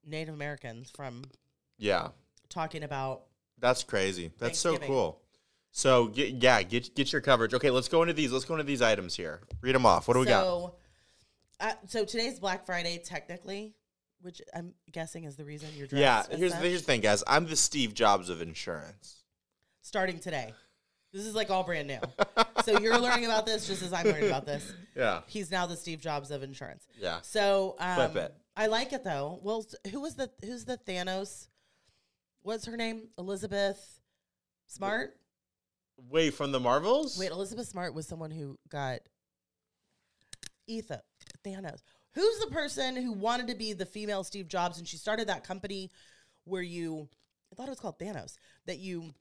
Native 0.06 0.34
Americans 0.34 0.92
from 0.96 1.24
Yeah, 1.78 2.10
talking 2.50 2.84
about 2.84 3.24
that's 3.60 3.84
crazy. 3.84 4.32
That's 4.38 4.60
so 4.60 4.78
cool. 4.78 5.22
So 5.72 6.08
get, 6.08 6.42
yeah, 6.42 6.62
get 6.64 6.96
get 6.96 7.12
your 7.12 7.22
coverage. 7.22 7.54
Okay, 7.54 7.70
let's 7.70 7.88
go 7.88 8.02
into 8.02 8.14
these. 8.14 8.32
Let's 8.32 8.46
go 8.46 8.56
into 8.56 8.64
these 8.64 8.82
items 8.82 9.16
here. 9.16 9.42
Read 9.62 9.76
them 9.76 9.86
off. 9.86 10.08
What 10.08 10.16
do 10.16 10.22
we 10.22 10.26
got? 10.26 10.44
so, 10.44 10.76
uh, 11.60 11.74
so 11.88 12.06
today's 12.06 12.40
Black 12.40 12.66
Friday, 12.66 13.02
technically, 13.04 13.76
which 14.22 14.42
I'm 14.56 14.74
guessing 14.92 15.26
is 15.26 15.36
the 15.36 15.46
reason 15.46 15.70
you're 15.76 15.88
dressed. 15.88 16.02
Yeah, 16.32 16.38
here's 16.38 16.54
such. 16.54 16.64
here's 16.64 16.82
the 16.82 16.86
thing, 16.86 17.02
guys. 17.02 17.24
I'm 17.28 17.48
the 17.48 17.56
Steve 17.56 17.94
Jobs 17.94 18.30
of 18.30 18.42
insurance. 18.42 19.24
starting 19.82 20.20
today. 20.20 20.54
This 21.14 21.26
is 21.26 21.36
like 21.36 21.50
all 21.50 21.64
brand 21.64 21.88
new. 21.88 22.00
so 22.64 22.80
you're 22.80 23.00
learning 23.00 23.26
about 23.26 23.46
this 23.46 23.68
just 23.68 23.82
as 23.82 23.94
I'm 23.94 24.06
learning 24.06 24.28
about 24.28 24.46
this. 24.46 24.74
Yeah. 24.96 25.22
He's 25.28 25.52
now 25.52 25.66
the 25.66 25.76
Steve 25.76 26.00
Jobs 26.00 26.32
of 26.32 26.44
insurance. 26.44 26.88
Yeah. 27.00 27.20
So 27.22 27.76
um, 27.80 27.96
Flip 27.96 28.16
it. 28.16 28.36
I 28.56 28.68
like 28.68 28.94
it 28.94 29.04
though. 29.04 29.40
Well, 29.44 29.66
who 29.92 30.02
was 30.02 30.16
the 30.16 30.30
who's 30.44 30.66
the 30.66 30.78
Thanos? 30.78 31.48
What's 32.42 32.66
her 32.66 32.78
name? 32.78 33.10
Elizabeth 33.18 34.00
Smart. 34.66 35.16
Wait, 36.10 36.34
from 36.34 36.52
the 36.52 36.60
Marvels? 36.60 37.18
Wait, 37.18 37.32
Elizabeth 37.32 37.68
Smart 37.68 37.94
was 37.94 38.08
someone 38.08 38.32
who 38.32 38.58
got 38.70 39.00
Ethan 40.68 41.00
Thanos. 41.46 41.82
Who's 42.14 42.40
the 42.40 42.48
person 42.48 42.96
who 42.96 43.14
wanted 43.14 43.48
to 43.50 43.56
be 43.56 43.74
the 43.74 43.86
female 43.86 44.24
Steve 44.24 44.48
Jobs 44.48 44.78
and 44.78 44.88
she 44.88 44.98
started 44.98 45.28
that 45.28 45.44
company 45.44 45.92
where 46.46 46.62
you 46.62 47.08
I 47.52 47.56
thought 47.56 47.68
it 47.68 47.72
was 47.72 47.80
called 47.80 48.00
Thanos 48.00 48.38
that 48.66 48.80
you 48.80 49.14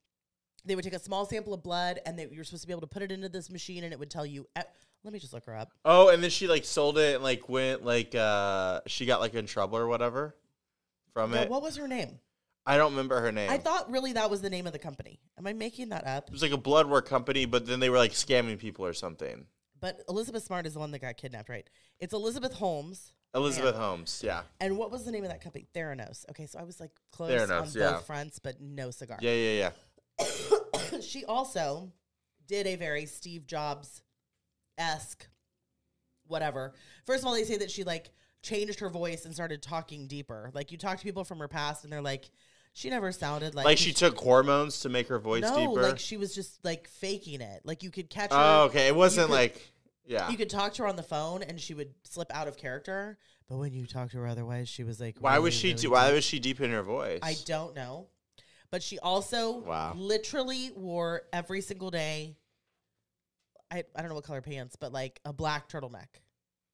they 0.66 0.74
would 0.74 0.84
take 0.84 0.92
a 0.94 0.98
small 0.98 1.24
sample 1.24 1.54
of 1.54 1.62
blood 1.62 2.00
and 2.04 2.18
that 2.18 2.30
you 2.32 2.38
were 2.38 2.44
supposed 2.44 2.62
to 2.64 2.66
be 2.66 2.72
able 2.72 2.80
to 2.82 2.86
put 2.86 3.02
it 3.02 3.10
into 3.12 3.28
this 3.28 3.48
machine 3.50 3.84
and 3.84 3.92
it 3.92 3.98
would 3.98 4.10
tell 4.10 4.26
you. 4.26 4.46
eh, 4.56 4.62
let 5.04 5.12
me 5.12 5.18
just 5.18 5.32
look 5.32 5.46
her 5.46 5.56
up. 5.56 5.70
Oh, 5.84 6.08
and 6.08 6.22
then 6.22 6.30
she 6.30 6.46
like 6.48 6.64
sold 6.64 6.98
it 6.98 7.14
and 7.14 7.24
like 7.24 7.48
went 7.48 7.84
like 7.84 8.14
uh 8.14 8.80
she 8.86 9.06
got 9.06 9.20
like 9.20 9.34
in 9.34 9.46
trouble 9.46 9.78
or 9.78 9.86
whatever 9.86 10.34
from 11.12 11.32
Yeah, 11.32 11.42
it. 11.42 11.50
what 11.50 11.62
was 11.62 11.76
her 11.76 11.86
name? 11.88 12.18
I 12.68 12.76
don't 12.76 12.90
remember 12.90 13.20
her 13.20 13.30
name. 13.30 13.48
I 13.48 13.58
thought 13.58 13.88
really 13.92 14.14
that 14.14 14.28
was 14.28 14.40
the 14.42 14.50
name 14.50 14.66
of 14.66 14.72
the 14.72 14.78
company. 14.80 15.20
Am 15.38 15.46
I 15.46 15.52
making 15.52 15.90
that 15.90 16.04
up? 16.06 16.24
it 16.26 16.32
was 16.32 16.42
like 16.42 16.50
a 16.52 16.56
blood 16.56 16.88
work 16.88 17.08
company, 17.08 17.44
but 17.44 17.64
then 17.66 17.78
they 17.78 17.88
were 17.90 17.98
like 17.98 18.12
scamming 18.12 18.58
people 18.58 18.84
or 18.84 18.92
something. 18.92 19.46
But 19.78 20.00
Elizabeth 20.08 20.42
Smart 20.42 20.66
is 20.66 20.72
the 20.74 20.80
one 20.80 20.90
that 20.90 20.98
got 21.00 21.16
kidnapped, 21.16 21.48
right? 21.48 21.68
It's 22.00 22.12
Elizabeth 22.12 22.54
Holmes. 22.54 23.12
Elizabeth 23.34 23.76
Holmes, 23.76 24.22
yeah. 24.24 24.40
And 24.60 24.78
what 24.78 24.90
was 24.90 25.04
the 25.04 25.12
name 25.12 25.22
of 25.22 25.30
that 25.30 25.42
company? 25.42 25.66
Theranos. 25.76 26.24
Okay, 26.30 26.46
so 26.46 26.58
I 26.58 26.64
was 26.64 26.80
like 26.80 26.90
close 27.12 27.30
Theranos, 27.30 27.60
on 27.76 27.80
yeah. 27.80 27.92
both 27.92 28.06
fronts, 28.06 28.38
but 28.40 28.60
no 28.60 28.90
cigar. 28.90 29.18
Yeah, 29.20 29.34
yeah, 29.34 29.70
yeah. 30.18 30.26
she 31.04 31.24
also 31.24 31.92
did 32.46 32.66
a 32.66 32.76
very 32.76 33.06
Steve 33.06 33.46
Jobs 33.46 34.02
esque 34.78 35.26
whatever. 36.28 36.74
First 37.04 37.22
of 37.22 37.28
all, 37.28 37.34
they 37.34 37.44
say 37.44 37.56
that 37.58 37.70
she 37.70 37.84
like 37.84 38.10
changed 38.42 38.80
her 38.80 38.88
voice 38.88 39.24
and 39.24 39.34
started 39.34 39.62
talking 39.62 40.06
deeper. 40.06 40.50
Like 40.54 40.72
you 40.72 40.78
talk 40.78 40.98
to 40.98 41.04
people 41.04 41.24
from 41.24 41.38
her 41.38 41.48
past 41.48 41.84
and 41.84 41.92
they're 41.92 42.02
like, 42.02 42.30
she 42.72 42.90
never 42.90 43.10
sounded 43.10 43.54
like 43.54 43.64
Like 43.64 43.78
she 43.78 43.92
took 43.92 44.18
hormones 44.18 44.80
to 44.80 44.88
make 44.88 45.08
her 45.08 45.18
voice 45.18 45.42
no, 45.42 45.56
deeper. 45.56 45.82
like 45.82 45.98
she 45.98 46.16
was 46.16 46.34
just 46.34 46.62
like 46.64 46.88
faking 46.88 47.40
it. 47.40 47.62
Like 47.64 47.82
you 47.82 47.90
could 47.90 48.10
catch 48.10 48.30
oh, 48.32 48.36
her. 48.36 48.42
oh, 48.42 48.64
okay. 48.64 48.86
It 48.88 48.94
wasn't 48.94 49.28
could- 49.28 49.34
like 49.34 49.72
yeah. 50.08 50.30
You 50.30 50.36
could 50.36 50.50
talk 50.50 50.72
to 50.74 50.82
her 50.82 50.88
on 50.88 50.94
the 50.94 51.02
phone 51.02 51.42
and 51.42 51.60
she 51.60 51.74
would 51.74 51.92
slip 52.04 52.30
out 52.32 52.46
of 52.46 52.56
character. 52.56 53.18
But 53.48 53.56
when 53.56 53.72
you 53.72 53.86
talked 53.86 54.12
to 54.12 54.18
her 54.18 54.26
otherwise, 54.26 54.68
she 54.68 54.84
was 54.84 55.00
like, 55.00 55.16
Why 55.20 55.38
was 55.38 55.54
she 55.54 55.72
really 55.72 55.88
why 55.88 56.12
was 56.12 56.22
she 56.22 56.38
deep 56.38 56.60
in 56.60 56.70
her 56.70 56.82
voice? 56.82 57.20
I 57.22 57.34
don't 57.44 57.74
know. 57.74 58.08
But 58.70 58.82
she 58.82 58.98
also 58.98 59.58
Wow. 59.60 59.94
literally 59.96 60.70
wore 60.74 61.22
every 61.32 61.60
single 61.60 61.90
day. 61.90 62.36
I, 63.70 63.84
I 63.94 64.00
don't 64.00 64.08
know 64.08 64.14
what 64.14 64.24
color 64.24 64.42
pants, 64.42 64.76
but 64.76 64.92
like 64.92 65.20
a 65.24 65.32
black 65.32 65.68
turtleneck. 65.68 66.06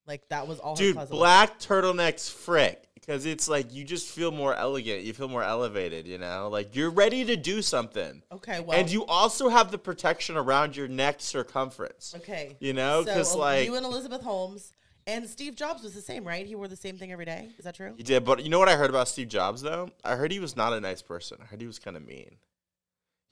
Like 0.06 0.28
that 0.30 0.48
was 0.48 0.58
all 0.58 0.74
Dude, 0.74 0.96
black 1.10 1.58
turtlenecks 1.60 2.30
frick. 2.30 2.88
Because 2.94 3.26
it's 3.26 3.48
like 3.48 3.72
you 3.72 3.82
just 3.84 4.08
feel 4.08 4.30
more 4.30 4.54
elegant. 4.54 5.02
You 5.02 5.12
feel 5.12 5.26
more 5.28 5.42
elevated, 5.42 6.06
you 6.06 6.18
know? 6.18 6.48
Like 6.50 6.76
you're 6.76 6.90
ready 6.90 7.24
to 7.24 7.36
do 7.36 7.60
something. 7.60 8.22
Okay, 8.30 8.60
well, 8.60 8.78
and 8.78 8.88
you 8.90 9.04
also 9.06 9.48
have 9.48 9.70
the 9.72 9.78
protection 9.78 10.36
around 10.36 10.76
your 10.76 10.86
neck 10.86 11.16
circumference. 11.18 12.14
okay, 12.16 12.56
You 12.60 12.72
know? 12.72 13.02
Because 13.04 13.34
uh, 13.34 13.38
like 13.38 13.66
you 13.66 13.74
and 13.74 13.84
Elizabeth 13.84 14.22
Holmes 14.22 14.72
and 15.06 15.28
Steve 15.28 15.54
Jobs 15.54 15.82
was 15.82 15.94
the 15.94 16.00
same, 16.00 16.24
right? 16.24 16.46
He 16.46 16.54
wore 16.54 16.68
the 16.68 16.76
same 16.76 16.96
thing 16.96 17.12
every 17.12 17.24
day. 17.24 17.48
Is 17.58 17.64
that 17.64 17.74
true? 17.74 17.94
he 17.96 18.02
did, 18.02 18.24
but 18.24 18.42
you 18.42 18.48
know 18.50 18.58
what 18.58 18.68
I 18.68 18.76
heard 18.76 18.90
about 18.90 19.08
Steve 19.08 19.28
Jobs 19.28 19.62
though? 19.62 19.90
I 20.04 20.16
heard 20.16 20.30
he 20.32 20.40
was 20.40 20.56
not 20.56 20.72
a 20.72 20.80
nice 20.80 21.02
person. 21.02 21.38
I 21.42 21.46
heard 21.46 21.60
he 21.60 21.66
was 21.66 21.78
kind 21.78 21.96
of 21.96 22.06
mean. 22.06 22.36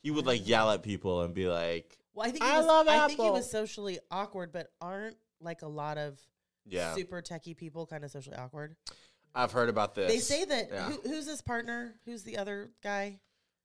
He 0.02 0.10
would 0.10 0.26
like 0.26 0.46
yell 0.48 0.70
at 0.70 0.82
people 0.82 1.22
and 1.22 1.34
be 1.34 1.46
like, 1.48 1.98
Well, 2.14 2.26
I 2.26 2.30
think 2.30 2.42
he 2.44 2.50
I 2.50 2.58
was, 2.58 2.66
love 2.66 2.88
I 2.88 3.06
think 3.06 3.20
he 3.20 3.30
was 3.30 3.50
socially 3.50 3.98
awkward, 4.10 4.50
but 4.52 4.68
aren't 4.80 5.16
like 5.40 5.62
a 5.62 5.68
lot 5.68 5.98
of 5.98 6.18
"Yeah, 6.66 6.94
super 6.94 7.20
techie 7.22 7.56
people 7.56 7.86
kind 7.86 8.04
of 8.04 8.10
socially 8.10 8.36
awkward? 8.36 8.76
I've 9.34 9.52
heard 9.52 9.68
about 9.68 9.94
this." 9.94 10.10
They 10.10 10.18
say 10.18 10.44
that 10.46 10.68
Yeah. 10.72 10.88
who, 10.90 11.00
who's 11.08 11.26
his 11.26 11.42
partner? 11.42 11.94
Who's 12.06 12.22
the 12.22 12.38
other 12.38 12.70
guy? 12.82 13.20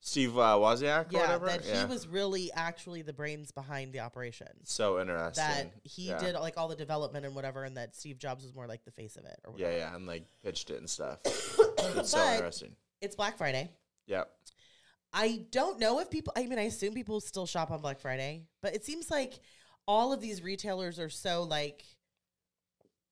Steve 0.08 0.38
uh, 0.38 0.54
Wozniak 0.58 1.08
or 1.12 1.14
Yeah, 1.14 1.20
whatever. 1.22 1.46
that 1.48 1.66
he 1.66 1.84
was 1.86 2.08
really 2.08 2.52
actually 2.54 3.02
the 3.02 3.12
brains 3.12 3.50
behind 3.52 3.92
the 3.92 4.02
operation. 4.02 4.48
so 4.64 5.00
interesting. 5.02 5.44
That 5.44 5.72
he 5.84 6.10
Yeah. 6.10 6.20
did 6.20 6.36
like 6.36 6.58
all 6.58 6.68
the 6.68 6.76
development 6.76 7.26
and 7.26 7.34
whatever, 7.34 7.64
and 7.64 7.76
that 7.78 7.96
Steve 7.96 8.20
Jobs 8.20 8.44
was 8.44 8.54
more 8.54 8.68
like 8.68 8.86
the 8.86 8.92
face 8.92 9.18
of 9.18 9.26
it. 9.26 9.40
Or 9.46 9.54
Yeah, 9.58 9.66
whatever. 9.66 9.78
yeah, 9.80 9.96
and 9.96 10.06
like 10.06 10.26
pitched 10.44 10.70
it 10.70 10.78
and 10.78 10.88
stuff. 10.90 11.20
It's 11.98 12.10
so 12.12 12.34
interesting. 12.34 12.76
It's 13.02 13.16
Black 13.16 13.38
Friday. 13.38 13.72
Yeah. 14.06 14.26
I 15.14 15.46
don't 15.52 15.80
know 15.80 16.00
if 16.00 16.10
people. 16.12 16.34
I 16.36 16.46
mean, 16.46 16.60
I 16.60 16.64
assume 16.64 16.94
people 16.94 17.20
still 17.20 17.46
shop 17.48 17.72
on 17.72 17.82
Black 17.82 18.00
Friday, 18.00 18.44
but 18.62 18.76
it 18.76 18.84
seems 18.86 19.10
like 19.10 19.34
all 19.88 20.14
of 20.14 20.20
these 20.22 20.42
retailers 20.44 21.00
are 21.00 21.10
so 21.10 21.44
like 21.44 21.84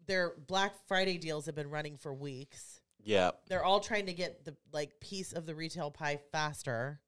their 0.05 0.33
Black 0.47 0.73
Friday 0.87 1.17
deals 1.17 1.45
have 1.47 1.55
been 1.55 1.69
running 1.69 1.97
for 1.97 2.13
weeks. 2.13 2.81
Yeah. 3.03 3.31
they're 3.47 3.63
all 3.63 3.79
trying 3.79 4.05
to 4.07 4.13
get 4.13 4.45
the 4.45 4.55
like 4.71 4.99
piece 4.99 5.33
of 5.33 5.45
the 5.45 5.55
retail 5.55 5.91
pie 5.91 6.19
faster. 6.31 6.99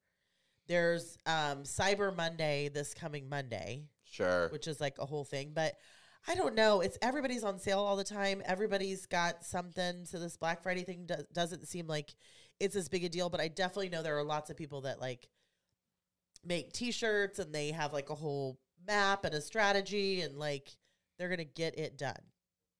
There's 0.68 1.16
um 1.26 1.62
Cyber 1.62 2.14
Monday 2.14 2.68
this 2.68 2.92
coming 2.94 3.28
Monday, 3.28 3.84
Sure. 4.04 4.48
which 4.50 4.66
is 4.68 4.80
like 4.80 4.98
a 4.98 5.06
whole 5.06 5.24
thing, 5.24 5.52
but 5.54 5.74
I 6.28 6.34
don't 6.34 6.54
know. 6.56 6.80
It's 6.80 6.98
everybody's 7.02 7.44
on 7.44 7.58
sale 7.60 7.78
all 7.78 7.94
the 7.96 8.02
time. 8.04 8.42
Everybody's 8.44 9.06
got 9.06 9.44
something. 9.44 10.04
So 10.06 10.18
this 10.18 10.36
Black 10.36 10.60
Friday 10.62 10.82
thing 10.82 11.06
do- 11.06 11.24
doesn't 11.32 11.68
seem 11.68 11.86
like 11.86 12.14
it's 12.58 12.74
as 12.74 12.88
big 12.88 13.04
a 13.04 13.08
deal, 13.08 13.30
but 13.30 13.40
I 13.40 13.46
definitely 13.48 13.90
know 13.90 14.02
there 14.02 14.18
are 14.18 14.24
lots 14.24 14.50
of 14.50 14.56
people 14.56 14.80
that 14.82 15.00
like 15.00 15.28
make 16.44 16.72
t-shirts 16.72 17.38
and 17.38 17.54
they 17.54 17.70
have 17.70 17.92
like 17.92 18.10
a 18.10 18.14
whole 18.14 18.58
map 18.86 19.24
and 19.24 19.34
a 19.34 19.40
strategy 19.40 20.20
and 20.22 20.36
like 20.36 20.76
they're 21.18 21.28
going 21.28 21.38
to 21.38 21.44
get 21.44 21.78
it 21.78 21.96
done. 21.96 22.18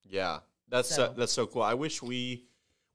Yeah. 0.05 0.41
That's 0.69 0.89
so, 0.89 0.95
So- 1.07 1.15
that's 1.17 1.33
so 1.33 1.47
cool. 1.47 1.63
I 1.63 1.75
wish 1.75 2.03
we 2.03 2.47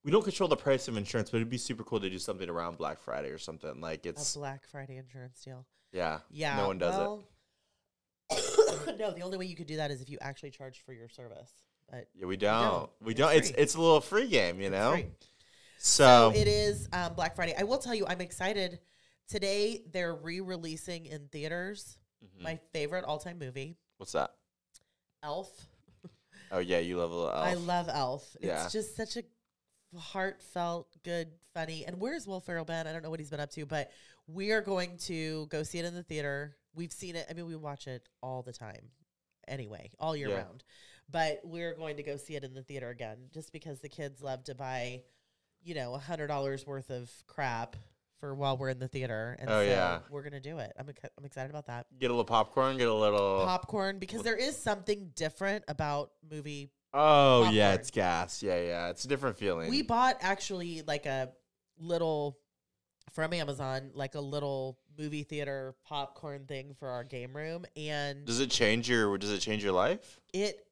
we 0.04 0.12
don't 0.12 0.24
control 0.24 0.48
the 0.50 0.56
price 0.58 0.88
of 0.88 0.98
insurance, 0.98 1.30
but 1.30 1.38
it'd 1.38 1.50
be 1.50 1.58
super 1.58 1.84
cool 1.84 2.00
to 2.00 2.10
do 2.10 2.18
something 2.20 2.50
around 2.50 2.78
Black 2.78 3.02
Friday 3.02 3.30
or 3.30 3.38
something. 3.38 3.80
Like 3.82 4.06
it's 4.06 4.36
A 4.36 4.40
Black 4.40 4.66
Friday 4.68 4.98
insurance 4.98 5.42
deal. 5.44 5.66
yeah. 5.92 6.20
Yeah. 6.32 6.58
No 6.58 6.68
one 6.68 6.78
does 6.78 6.96
well, 6.96 7.24
no, 8.98 9.12
the 9.12 9.22
only 9.22 9.38
way 9.38 9.46
you 9.46 9.56
could 9.56 9.68
do 9.68 9.76
that 9.78 9.92
is 9.92 10.02
if 10.02 10.10
you 10.10 10.18
actually 10.22 10.52
charge 10.52 10.82
for 10.86 10.94
your 10.94 11.10
service. 11.10 11.52
But. 11.90 12.08
Yeah, 12.16 12.26
we 12.26 12.38
don't. 12.38 12.90
We 13.02 13.12
It's 13.12 13.20
don't. 13.20 13.36
It's 13.36 13.50
free. 13.52 13.60
it's 13.62 13.76
a 13.76 13.82
little 13.82 14.02
free 14.02 14.28
game, 14.28 14.60
you 14.62 14.68
it's 14.68 14.72
know. 14.72 14.98
So, 15.78 16.32
So 16.32 16.40
it 16.40 16.48
is 16.48 16.88
um, 16.94 17.14
Black 17.16 17.36
Friday. 17.36 17.54
I 17.58 17.64
will 17.64 17.78
tell 17.80 17.94
you, 17.96 18.06
I'm 18.08 18.22
excited. 18.22 18.80
Today 19.28 19.82
they're 19.92 20.16
re-releasing 20.16 21.06
in 21.06 21.28
theaters 21.28 21.98
Mhm. 22.24 22.44
my 22.44 22.60
favorite 22.72 23.04
all-time 23.04 23.40
movie, 23.40 23.78
what's 23.98 24.12
that? 24.12 24.32
Elf. 25.24 25.50
Oh 26.52 26.60
yeah, 26.60 26.78
you 26.80 26.98
love 26.98 27.12
Elf. 27.12 27.32
I 27.34 27.54
love 27.56 27.90
Elf. 27.92 28.36
Yeah. 28.42 28.64
It's 28.64 28.72
just 28.74 28.96
such 28.96 29.18
a 29.18 29.24
heartfelt, 29.98 30.88
good, 31.04 31.30
funny. 31.54 31.86
And 31.86 32.00
where's 32.00 32.28
Will 32.28 32.40
Ferrell 32.40 32.66
been? 32.66 32.88
I 32.88 32.94
don't 32.94 33.04
know 33.04 33.10
what 33.10 33.20
he's 33.20 33.30
been 33.30 33.40
up 33.40 33.52
to, 33.52 33.66
but 33.66 33.92
we 34.28 34.52
are 34.52 34.62
going 34.62 34.98
to 35.06 35.48
go 35.48 35.64
see 35.64 35.80
it 35.80 35.86
in 35.86 35.94
the 35.94 36.04
theater. 36.04 36.56
We've 36.74 36.92
seen 36.92 37.16
it. 37.16 37.26
I 37.30 37.34
mean, 37.34 37.46
we 37.48 37.56
watch 37.56 37.88
it 37.88 38.08
all 38.22 38.42
the 38.44 38.54
time, 38.54 38.90
anyway, 39.48 39.92
all 40.00 40.16
year 40.16 40.30
Yeah. 40.30 40.36
round. 40.44 40.64
But 41.10 41.42
we're 41.44 41.74
going 41.76 41.98
to 41.98 42.04
go 42.04 42.16
see 42.16 42.36
it 42.36 42.44
in 42.46 42.54
the 42.54 42.64
theater 42.64 42.90
again, 42.90 43.18
just 43.34 43.52
because 43.52 43.82
the 43.82 43.90
kids 43.90 44.22
love 44.22 44.46
to 44.46 44.56
buy, 44.56 45.02
you 45.64 45.76
know, 45.76 45.94
a 45.94 45.98
hundred 45.98 46.28
dollars 46.28 46.66
worth 46.66 46.90
of 46.90 47.12
crap 47.28 47.76
for 48.22 48.34
while 48.34 48.56
we're 48.56 48.70
in 48.70 48.80
the 48.80 48.88
theater. 48.88 49.36
And 49.40 49.50
Oh, 49.50 49.62
so 49.62 49.68
yeah. 49.68 50.00
we're 50.10 50.22
gonna 50.24 50.40
do 50.40 50.60
it. 50.60 50.72
I'm 50.80 50.88
I'm 51.18 51.26
excited 51.26 51.50
about 51.50 51.66
that 51.66 51.88
Get 52.00 52.12
a 52.12 52.14
little 52.14 52.24
popcorn. 52.24 52.78
Get 52.78 52.88
a 52.88 52.94
little. 52.94 53.44
popcorn 53.46 54.00
because 54.00 54.22
there 54.24 54.38
is 54.38 54.56
something 54.56 55.12
different 55.16 55.66
about 55.68 56.12
movie 56.30 56.70
oh 56.94 57.50
yeah, 57.52 57.74
it's 57.74 57.92
gas. 57.92 58.42
Yeah, 58.44 58.60
yeah. 58.62 58.90
It's 58.90 59.06
a 59.06 59.08
different 59.08 59.38
feeling. 59.38 59.70
We 59.70 59.82
bought 59.82 60.18
actually 60.22 60.82
like 60.88 61.06
a 61.06 61.32
little 61.80 62.38
from 63.12 63.34
Amazon, 63.34 63.92
like 63.94 64.16
a 64.16 64.22
little 64.22 64.80
movie 64.98 65.24
theater 65.24 65.76
popcorn 65.86 66.46
thing 66.46 66.76
for 66.80 66.90
our 66.90 67.04
game 67.04 67.36
room, 67.36 67.66
and 67.76 68.26
does 68.26 68.40
it 68.40 68.50
change 68.52 68.90
your? 68.90 69.18
Does 69.18 69.32
it 69.32 69.40
change 69.40 69.64
your 69.64 69.74
life? 69.74 70.20
it. 70.34 70.66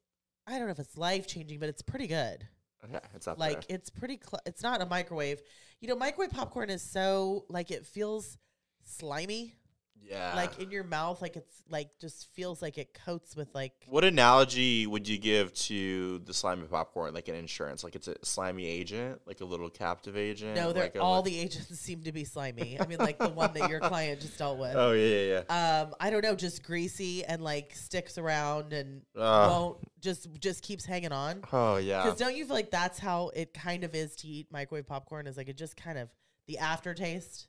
I 0.47 0.53
don't 0.57 0.65
know 0.65 0.71
if 0.71 0.79
it's 0.79 0.97
life 0.97 1.27
changing, 1.27 1.59
but 1.59 1.69
it's 1.69 1.83
pretty 1.83 2.07
good. 2.07 2.47
Okay, 2.83 2.99
it's 3.13 3.27
up 3.27 3.37
Like 3.37 3.67
there. 3.67 3.75
it's 3.77 3.89
pretty. 3.91 4.19
Cl- 4.23 4.41
it's 4.47 4.63
not 4.63 4.81
a 4.81 4.85
microwave. 4.85 5.41
You 5.79 5.87
know, 5.89 5.95
microwave 5.95 6.31
popcorn 6.31 6.69
is 6.71 6.81
so 6.81 7.45
like 7.49 7.69
it 7.71 7.85
feels 7.85 8.37
slimy, 8.83 9.53
Yeah. 10.01 10.33
like 10.35 10.59
in 10.59 10.71
your 10.71 10.83
mouth, 10.83 11.21
like 11.21 11.35
it's 11.35 11.63
like 11.69 11.89
just 11.99 12.27
feels 12.33 12.61
like 12.61 12.77
it 12.77 12.93
coats 13.05 13.35
with 13.35 13.53
like. 13.53 13.73
What 13.87 14.03
analogy 14.03 14.87
would 14.87 15.07
you 15.07 15.17
give 15.17 15.53
to 15.53 16.19
the 16.19 16.33
slimy 16.33 16.67
popcorn? 16.67 17.13
Like 17.13 17.27
an 17.27 17.35
insurance, 17.35 17.83
like 17.83 17.95
it's 17.95 18.07
a 18.07 18.15
slimy 18.23 18.65
agent, 18.65 19.21
like 19.25 19.41
a 19.41 19.45
little 19.45 19.69
captive 19.69 20.17
agent. 20.17 20.55
No, 20.55 20.73
they're 20.73 20.83
like 20.83 20.97
all 20.99 21.21
li- 21.21 21.31
the 21.31 21.39
agents 21.39 21.79
seem 21.79 22.03
to 22.03 22.11
be 22.11 22.23
slimy. 22.23 22.79
I 22.79 22.85
mean, 22.87 22.97
like 22.97 23.19
the 23.19 23.29
one 23.29 23.53
that 23.53 23.69
your 23.69 23.79
client 23.79 24.21
just 24.21 24.37
dealt 24.37 24.57
with. 24.57 24.75
Oh 24.75 24.91
yeah, 24.93 25.07
yeah, 25.07 25.43
yeah. 25.49 25.81
um 25.81 25.93
i 25.99 26.09
don't 26.09 26.23
know 26.23 26.35
just 26.35 26.63
greasy 26.63 27.23
and 27.25 27.41
like 27.41 27.75
sticks 27.75 28.17
around 28.17 28.73
and 28.73 29.01
Ugh. 29.17 29.51
won't 29.51 29.77
just 30.01 30.27
just 30.39 30.63
keeps 30.63 30.85
hanging 30.85 31.11
on 31.11 31.41
oh 31.51 31.77
yeah. 31.77 32.03
because 32.03 32.17
don't 32.17 32.35
you 32.35 32.45
feel 32.45 32.55
like 32.55 32.71
that's 32.71 32.99
how 32.99 33.31
it 33.35 33.53
kind 33.53 33.83
of 33.83 33.93
is 33.95 34.15
to 34.17 34.27
eat 34.27 34.47
microwave 34.51 34.87
popcorn 34.87 35.27
is 35.27 35.37
like 35.37 35.49
it 35.49 35.57
just 35.57 35.75
kind 35.75 35.97
of 35.97 36.09
the 36.47 36.57
aftertaste 36.57 37.47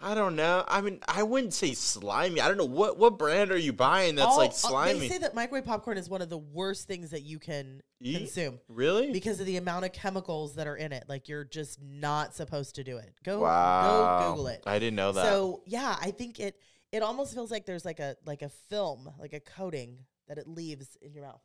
I 0.00 0.14
don't 0.14 0.36
know. 0.36 0.64
I 0.68 0.80
mean, 0.80 1.00
I 1.08 1.24
wouldn't 1.24 1.54
say 1.54 1.74
slimy. 1.74 2.40
I 2.40 2.46
don't 2.46 2.56
know 2.56 2.64
what 2.64 2.98
what 2.98 3.18
brand 3.18 3.50
are 3.50 3.58
you 3.58 3.72
buying 3.72 4.14
that's 4.14 4.28
All- 4.28 4.38
like 4.38 4.50
uh, 4.50 4.52
all- 4.64 4.70
slimy. 4.70 5.00
They 5.00 5.08
say 5.08 5.18
that 5.18 5.34
microwave 5.34 5.64
popcorn 5.64 5.98
is 5.98 6.08
one 6.08 6.22
of 6.22 6.28
the 6.28 6.38
worst 6.38 6.86
things 6.86 7.10
that 7.10 7.22
you 7.22 7.38
can 7.40 7.82
Eat? 8.00 8.16
consume 8.18 8.60
really? 8.68 9.10
because 9.10 9.40
of 9.40 9.46
the 9.46 9.56
amount 9.56 9.84
of 9.84 9.92
chemicals 9.92 10.54
that 10.54 10.68
are 10.68 10.76
in 10.76 10.92
it. 10.92 11.04
Like 11.08 11.28
you're 11.28 11.44
just 11.44 11.82
not 11.82 12.34
supposed 12.34 12.76
to 12.76 12.84
do 12.84 12.98
it. 12.98 13.12
Go 13.24 13.40
go 13.40 14.26
Google 14.30 14.46
it. 14.48 14.62
I 14.66 14.78
didn't 14.78 14.96
know 14.96 15.10
that. 15.12 15.24
So 15.24 15.62
yeah, 15.66 15.96
I 16.00 16.12
think 16.12 16.38
it 16.38 16.60
it 16.92 17.02
almost 17.02 17.34
feels 17.34 17.50
like 17.50 17.66
there's 17.66 17.84
like 17.84 17.98
a 17.98 18.16
like 18.24 18.42
a 18.42 18.48
film, 18.48 19.10
like 19.18 19.32
a 19.32 19.40
coating 19.40 19.98
that 20.28 20.38
it 20.38 20.46
leaves 20.46 20.96
in 21.02 21.12
your 21.12 21.24
mouth. 21.24 21.42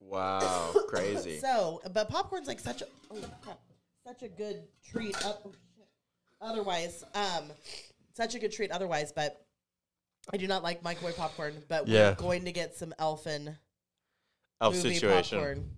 wow, 0.00 0.72
crazy. 0.88 1.38
So, 1.38 1.80
but 1.92 2.08
popcorn's 2.08 2.46
like 2.46 2.60
such 2.60 2.82
a 2.82 2.86
oh, 3.10 3.16
crap, 3.42 3.58
such 4.06 4.22
a 4.22 4.28
good 4.28 4.62
treat. 4.88 5.16
Up, 5.24 5.42
oh. 5.44 5.52
Otherwise, 6.40 7.04
um, 7.14 7.44
such 8.14 8.34
a 8.34 8.38
good 8.38 8.52
treat. 8.52 8.70
Otherwise, 8.70 9.12
but 9.12 9.44
I 10.32 10.36
do 10.36 10.46
not 10.46 10.62
like 10.62 10.82
microwave 10.82 11.16
popcorn. 11.16 11.54
But 11.68 11.88
Yeah. 11.88 12.10
we're 12.10 12.14
going 12.16 12.44
to 12.44 12.52
get 12.52 12.74
some 12.76 12.94
Elfin 12.98 13.56
Elf 14.60 14.74
movie 14.76 14.94
situation. 14.94 15.38
popcorn 15.38 15.70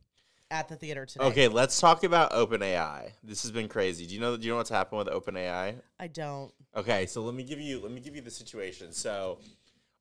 at 0.51 0.69
the 0.69 0.77
theater 0.77 1.07
today. 1.07 1.25
Okay, 1.25 1.49
let's 1.49 1.81
talk 1.81 2.05
about 2.05 2.31
OpenAI. 2.33 3.13
This 3.25 3.43
has 3.43 3.51
been 3.51 3.69
crazy. 3.69 4.07
Do 4.07 4.15
you 4.15 4.21
know? 4.21 4.37
Do 4.37 4.45
you 4.45 4.53
know 4.53 4.57
what's 4.59 4.71
happened 4.71 4.99
with 4.99 5.09
OpenAI? 5.09 5.81
I 5.99 6.07
don't. 6.07 6.53
Okay, 6.77 7.07
so 7.07 7.23
let 7.23 7.35
me 7.35 7.43
give 7.43 7.61
you 7.61 7.81
let 7.81 7.91
me 7.91 8.01
give 8.01 8.15
you 8.15 8.23
the 8.23 8.31
situation. 8.31 8.93
So, 8.93 9.39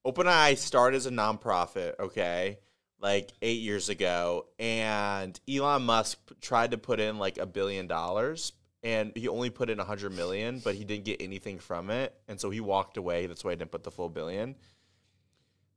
OpenAI 0.06 0.58
started 0.58 0.98
as 0.98 1.06
a 1.06 1.10
nonprofit, 1.12 1.98
okay, 2.00 2.60
like 3.00 3.32
eight 3.42 3.62
years 3.62 3.90
ago, 3.90 4.46
and 4.60 5.40
Elon 5.50 5.84
Musk 5.84 6.20
p- 6.28 6.36
tried 6.42 6.72
to 6.72 6.78
put 6.78 7.00
in 7.00 7.18
like 7.18 7.38
a 7.38 7.46
billion 7.46 7.88
dollars, 7.88 8.52
and 8.86 9.12
he 9.16 9.28
only 9.28 9.50
put 9.50 9.72
in 9.72 9.80
a 9.80 9.84
hundred 9.84 10.14
million, 10.16 10.60
but 10.60 10.76
he 10.76 10.86
didn't 10.86 11.06
get 11.06 11.20
anything 11.20 11.58
from 11.58 11.90
it, 11.90 12.14
and 12.28 12.40
so 12.40 12.52
he 12.52 12.62
walked 12.62 12.98
away. 12.98 13.26
That's 13.26 13.44
why 13.44 13.52
i 13.52 13.56
didn't 13.56 13.72
put 13.72 13.84
the 13.84 13.90
full 13.90 14.10
billion. 14.10 14.56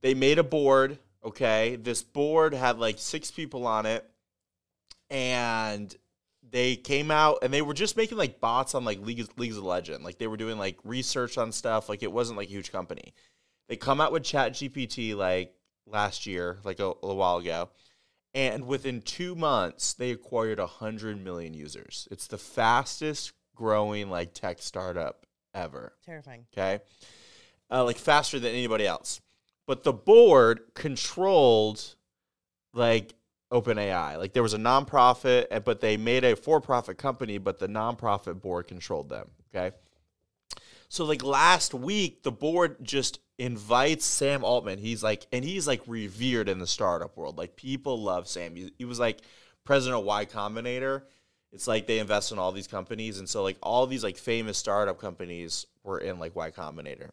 They 0.02 0.12
made 0.12 0.38
a 0.38 0.44
board, 0.44 0.98
okay. 1.24 1.76
This 1.76 2.02
board 2.02 2.52
had 2.52 2.78
like 2.78 2.98
six 2.98 3.30
people 3.30 3.66
on 3.66 3.86
it, 3.86 4.08
and 5.08 5.92
they 6.50 6.76
came 6.76 7.10
out 7.10 7.38
and 7.42 7.52
they 7.52 7.62
were 7.62 7.74
just 7.74 7.96
making 7.96 8.18
like 8.18 8.40
bots 8.40 8.74
on 8.74 8.84
like 8.84 9.00
League 9.00 9.26
Leagues 9.38 9.56
of 9.56 9.64
Legend. 9.64 10.04
Like 10.04 10.18
they 10.18 10.26
were 10.26 10.36
doing 10.36 10.58
like 10.58 10.78
research 10.84 11.38
on 11.38 11.50
stuff. 11.50 11.88
Like 11.88 12.02
it 12.02 12.12
wasn't 12.12 12.36
like 12.36 12.48
a 12.48 12.52
huge 12.52 12.70
company. 12.70 13.14
They 13.68 13.76
come 13.76 14.02
out 14.02 14.12
with 14.12 14.22
Chat 14.22 14.52
GPT 14.52 15.16
like 15.16 15.54
last 15.86 16.26
year, 16.26 16.58
like 16.62 16.78
a, 16.78 16.84
a 16.84 17.00
little 17.02 17.16
while 17.16 17.38
ago. 17.38 17.70
And 18.34 18.66
within 18.66 19.00
two 19.02 19.34
months, 19.34 19.94
they 19.94 20.10
acquired 20.10 20.58
100 20.58 21.22
million 21.22 21.54
users. 21.54 22.06
It's 22.10 22.26
the 22.26 22.38
fastest 22.38 23.32
growing 23.56 24.10
like 24.10 24.34
tech 24.34 24.60
startup 24.60 25.26
ever. 25.54 25.94
Terrifying. 26.04 26.44
Okay. 26.52 26.80
Uh, 27.70 27.84
like 27.84 27.96
faster 27.96 28.38
than 28.38 28.52
anybody 28.52 28.86
else. 28.86 29.20
But 29.66 29.82
the 29.82 29.92
board 29.92 30.60
controlled 30.74 31.94
like 32.74 33.14
OpenAI. 33.52 34.18
Like 34.18 34.32
there 34.34 34.42
was 34.42 34.54
a 34.54 34.58
nonprofit, 34.58 35.46
and- 35.50 35.64
but 35.64 35.80
they 35.80 35.96
made 35.96 36.24
a 36.24 36.36
for 36.36 36.60
profit 36.60 36.98
company, 36.98 37.38
but 37.38 37.58
the 37.58 37.66
nonprofit 37.68 38.40
board 38.40 38.68
controlled 38.68 39.08
them. 39.08 39.30
Okay. 39.54 39.74
So 40.88 41.04
like 41.04 41.22
last 41.22 41.74
week, 41.74 42.22
the 42.22 42.32
board 42.32 42.76
just 42.82 43.20
invites 43.38 44.04
Sam 44.04 44.42
Altman. 44.42 44.78
He's 44.78 45.02
like, 45.02 45.26
and 45.32 45.44
he's 45.44 45.66
like 45.66 45.82
revered 45.86 46.48
in 46.48 46.58
the 46.58 46.66
startup 46.66 47.16
world. 47.16 47.38
Like 47.38 47.56
people 47.56 48.00
love 48.02 48.26
Sam. 48.26 48.56
He, 48.56 48.72
he 48.78 48.84
was 48.84 48.98
like 48.98 49.20
president 49.64 50.00
of 50.00 50.06
Y 50.06 50.24
Combinator. 50.24 51.02
It's 51.52 51.66
like 51.66 51.86
they 51.86 51.98
invest 51.98 52.32
in 52.32 52.38
all 52.38 52.52
these 52.52 52.66
companies, 52.66 53.18
and 53.18 53.28
so 53.28 53.42
like 53.42 53.56
all 53.62 53.86
these 53.86 54.04
like 54.04 54.18
famous 54.18 54.58
startup 54.58 55.00
companies 55.00 55.66
were 55.82 55.98
in 55.98 56.18
like 56.18 56.36
Y 56.36 56.50
Combinator. 56.50 57.10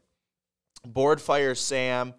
Board 0.86 1.22
fires 1.22 1.60
Sam, 1.60 2.13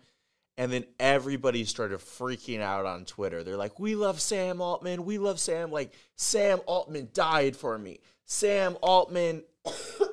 and 0.57 0.73
then 0.73 0.85
everybody 0.99 1.65
started 1.65 1.99
freaking 1.99 2.61
out 2.61 2.87
on 2.87 3.05
Twitter. 3.05 3.45
They're 3.45 3.59
like, 3.59 3.79
"We 3.79 3.97
love 3.97 4.21
Sam 4.21 4.63
Altman. 4.63 5.05
We 5.05 5.19
love 5.19 5.39
Sam. 5.39 5.71
Like 5.71 5.93
Sam 6.17 6.61
Altman 6.67 7.11
died 7.13 7.55
for 7.55 7.77
me. 7.77 8.01
Sam 8.25 8.79
Altman 8.81 9.45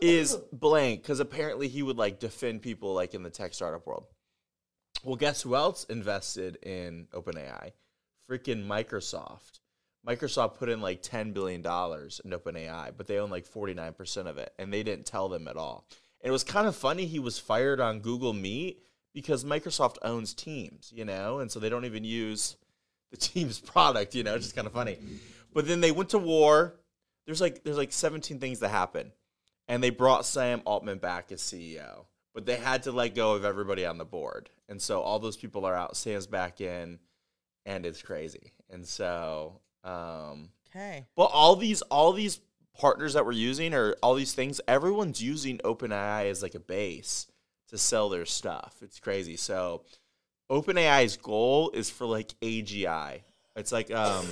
is 0.02 0.36
blank 0.52 1.02
because 1.02 1.20
apparently 1.20 1.68
he 1.68 1.82
would 1.82 1.98
like 1.98 2.20
defend 2.20 2.62
people 2.62 2.94
like 2.94 3.14
in 3.14 3.24
the 3.24 3.30
tech 3.30 3.54
startup 3.54 3.86
world. 3.86 4.06
Well, 5.04 5.16
guess 5.16 5.42
who 5.42 5.56
else 5.56 5.84
invested 5.86 6.58
in 6.64 7.08
OpenAI? 7.14 7.72
Freaking 8.30 8.66
Microsoft. 8.66 9.60
Microsoft 10.08 10.56
put 10.56 10.70
in 10.70 10.82
like 10.82 11.02
$10 11.02 11.34
billion 11.34 11.62
in 11.62 11.64
OpenAI, 11.66 12.92
but 12.96 13.08
they 13.08 13.20
own 13.20 13.30
like 13.30 13.50
49% 13.50 14.28
of 14.28 14.38
it, 14.38 14.54
and 14.60 14.72
they 14.72 14.84
didn't 14.84 15.06
tell 15.06 15.30
them 15.30 15.48
at 15.48 15.58
all. 15.58 15.88
And 16.22 16.30
it 16.30 16.32
was 16.32 16.44
kind 16.44 16.68
of 16.68 16.76
funny 16.76 17.06
he 17.06 17.20
was 17.20 17.40
fired 17.40 17.80
on 17.80 18.00
Google 18.00 18.34
Meet 18.34 18.82
because 19.14 19.44
Microsoft 19.44 19.98
owns 20.02 20.34
Teams, 20.34 20.92
you 20.94 21.06
know, 21.06 21.40
and 21.40 21.52
so 21.52 21.60
they 21.60 21.70
don't 21.70 21.86
even 21.86 22.04
use 22.04 22.58
the 23.12 23.18
Teams 23.18 23.60
product, 23.60 24.16
you 24.16 24.24
know, 24.24 24.36
it's 24.36 24.46
just 24.46 24.56
kind 24.56 24.68
of 24.68 24.74
funny. 24.74 24.98
But 25.54 25.68
then 25.68 25.82
they 25.82 25.92
went 25.92 26.10
to 26.10 26.18
war. 26.18 26.76
There's 27.26 27.40
like 27.40 27.64
there's 27.64 27.78
like 27.78 27.94
17 27.94 28.40
things 28.40 28.60
that 28.60 28.70
happen. 28.70 29.12
And 29.68 29.82
they 29.84 29.90
brought 29.90 30.26
Sam 30.26 30.62
Altman 30.66 30.98
back 30.98 31.32
as 31.32 31.42
CEO. 31.42 32.06
But 32.34 32.46
they 32.46 32.56
had 32.56 32.84
to 32.84 32.92
let 32.92 33.16
go 33.16 33.34
of 33.34 33.46
everybody 33.46 33.86
on 33.86 33.98
the 33.98 34.06
board. 34.06 34.50
And 34.68 34.82
so 34.82 35.02
all 35.02 35.20
those 35.20 35.38
people 35.38 35.66
are 35.66 35.76
out, 35.76 35.96
Sam's 35.96 36.26
back 36.28 36.62
in, 36.62 37.00
and 37.66 37.86
it's 37.86 38.02
crazy. 38.02 38.52
And 38.70 38.86
so 38.88 39.60
um 39.84 40.50
Okay. 40.76 41.06
but 41.16 41.26
all 41.26 41.56
these 41.56 41.82
all 41.84 42.12
these 42.14 42.40
partners 42.76 43.14
that 43.14 43.26
we're 43.26 43.34
using 43.34 43.74
or 43.76 43.96
all 44.02 44.16
these 44.16 44.34
things, 44.34 44.60
everyone's 44.68 45.22
using 45.22 45.60
OpenAI 45.60 46.30
as 46.32 46.42
like 46.42 46.56
a 46.56 46.60
base 46.60 47.28
to 47.68 47.78
sell 47.78 48.10
their 48.10 48.26
stuff. 48.26 48.78
It's 48.82 49.00
crazy. 49.00 49.36
So 49.38 49.84
OpenAI's 50.52 51.18
goal 51.18 51.70
is 51.72 51.90
for 51.90 52.06
like 52.06 52.34
AGI. 52.42 53.22
It's 53.56 53.72
like 53.72 53.92
um 53.94 54.26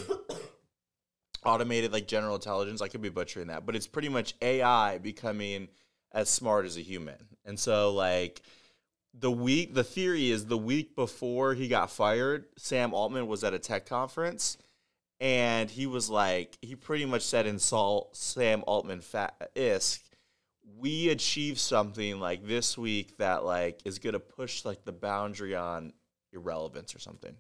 automated 1.44 1.92
like 1.92 2.08
general 2.08 2.36
intelligence. 2.36 2.82
I 2.82 2.88
could 2.88 3.02
be 3.02 3.10
butchering 3.10 3.48
that, 3.48 3.66
but 3.66 3.76
it's 3.76 3.88
pretty 3.88 4.10
much 4.10 4.36
AI 4.42 4.98
becoming 4.98 5.68
as 6.12 6.30
smart 6.30 6.66
as 6.66 6.78
a 6.78 6.82
human. 6.82 7.18
And 7.46 7.60
so 7.60 7.92
like 7.94 8.42
the 9.14 9.32
week 9.32 9.74
the 9.74 9.84
theory 9.84 10.32
is 10.32 10.46
the 10.46 10.58
week 10.58 10.96
before 10.96 11.54
he 11.54 11.68
got 11.68 11.92
fired, 11.92 12.46
Sam 12.58 12.94
Altman 12.94 13.28
was 13.28 13.44
at 13.44 13.54
a 13.54 13.60
tech 13.60 13.86
conference 13.86 14.58
and 15.20 15.70
he 15.70 15.86
was 15.86 16.10
like 16.10 16.58
he 16.62 16.76
pretty 16.76 17.06
much 17.06 17.24
said 17.24 17.46
in 17.46 17.60
Saul 17.60 18.10
Sam 18.14 18.64
Altman 18.66 19.02
fat 19.02 19.52
isk 19.56 20.00
we 20.78 21.10
achieved 21.10 21.60
something 21.60 22.20
like 22.20 22.46
this 22.46 22.78
week 22.78 23.18
that 23.18 23.46
like 23.46 23.82
is 23.86 24.00
going 24.00 24.14
to 24.14 24.20
push 24.20 24.66
like 24.66 24.84
the 24.84 24.92
boundary 24.92 25.56
on 25.56 25.94
irrelevance 26.34 26.96
or 26.96 27.00
something. 27.00 27.36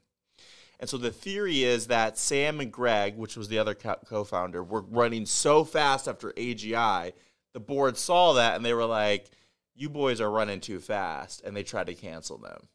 And 0.81 0.89
so 0.89 0.97
the 0.97 1.11
theory 1.11 1.63
is 1.63 1.87
that 1.87 2.17
Sam 2.17 2.59
and 2.59 2.71
Greg, 2.71 3.15
which 3.15 3.37
was 3.37 3.47
the 3.47 3.59
other 3.59 3.75
co- 3.75 3.99
co-founder, 4.03 4.63
were 4.63 4.81
running 4.81 5.27
so 5.27 5.63
fast 5.63 6.07
after 6.07 6.31
AGI. 6.31 7.13
The 7.53 7.59
board 7.59 7.97
saw 7.97 8.33
that 8.33 8.55
and 8.55 8.65
they 8.65 8.73
were 8.73 8.85
like, 8.85 9.29
"You 9.75 9.89
boys 9.89 10.19
are 10.19 10.31
running 10.31 10.59
too 10.59 10.79
fast," 10.79 11.41
and 11.43 11.55
they 11.55 11.61
tried 11.61 11.85
to 11.87 11.93
cancel 11.93 12.39
them. 12.39 12.67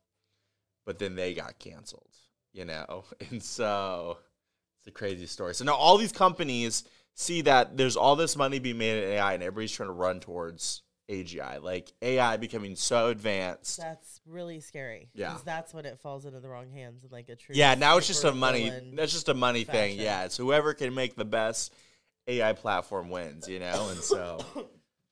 But 0.84 1.00
then 1.00 1.16
they 1.16 1.34
got 1.34 1.58
canceled, 1.58 2.14
you 2.52 2.64
know. 2.64 3.04
And 3.30 3.42
so 3.42 4.18
it's 4.78 4.86
a 4.86 4.92
crazy 4.92 5.26
story. 5.26 5.56
So 5.56 5.64
now 5.64 5.74
all 5.74 5.98
these 5.98 6.12
companies 6.12 6.84
see 7.14 7.40
that 7.42 7.76
there's 7.76 7.96
all 7.96 8.14
this 8.14 8.36
money 8.36 8.60
being 8.60 8.78
made 8.78 9.02
in 9.02 9.10
AI, 9.10 9.34
and 9.34 9.42
everybody's 9.42 9.72
trying 9.72 9.88
to 9.88 9.92
run 9.92 10.20
towards 10.20 10.82
AGI, 11.08 11.62
like 11.62 11.92
AI 12.02 12.36
becoming 12.36 12.76
so 12.76 13.08
advanced. 13.08 13.78
That's 13.78 14.20
really 14.26 14.60
scary. 14.60 15.08
Yeah. 15.14 15.28
Because 15.28 15.42
that's 15.44 15.74
when 15.74 15.86
it 15.86 15.98
falls 15.98 16.24
into 16.24 16.40
the 16.40 16.48
wrong 16.48 16.70
hands 16.70 17.02
and 17.04 17.12
like 17.12 17.28
a 17.28 17.36
true. 17.36 17.54
Yeah, 17.54 17.74
now 17.74 17.96
it's 17.96 18.06
just 18.06 18.24
a 18.24 18.32
money. 18.32 18.72
That's 18.94 19.12
just 19.12 19.28
a 19.28 19.34
money 19.34 19.64
thing. 19.64 19.92
fashion. 19.92 20.04
Yeah, 20.04 20.24
it's 20.24 20.36
whoever 20.36 20.74
can 20.74 20.94
make 20.94 21.14
the 21.16 21.24
best 21.24 21.72
AI 22.26 22.52
platform 22.52 23.10
wins. 23.10 23.48
You 23.48 23.60
know, 23.60 23.88
and 23.90 24.00
so 24.00 24.38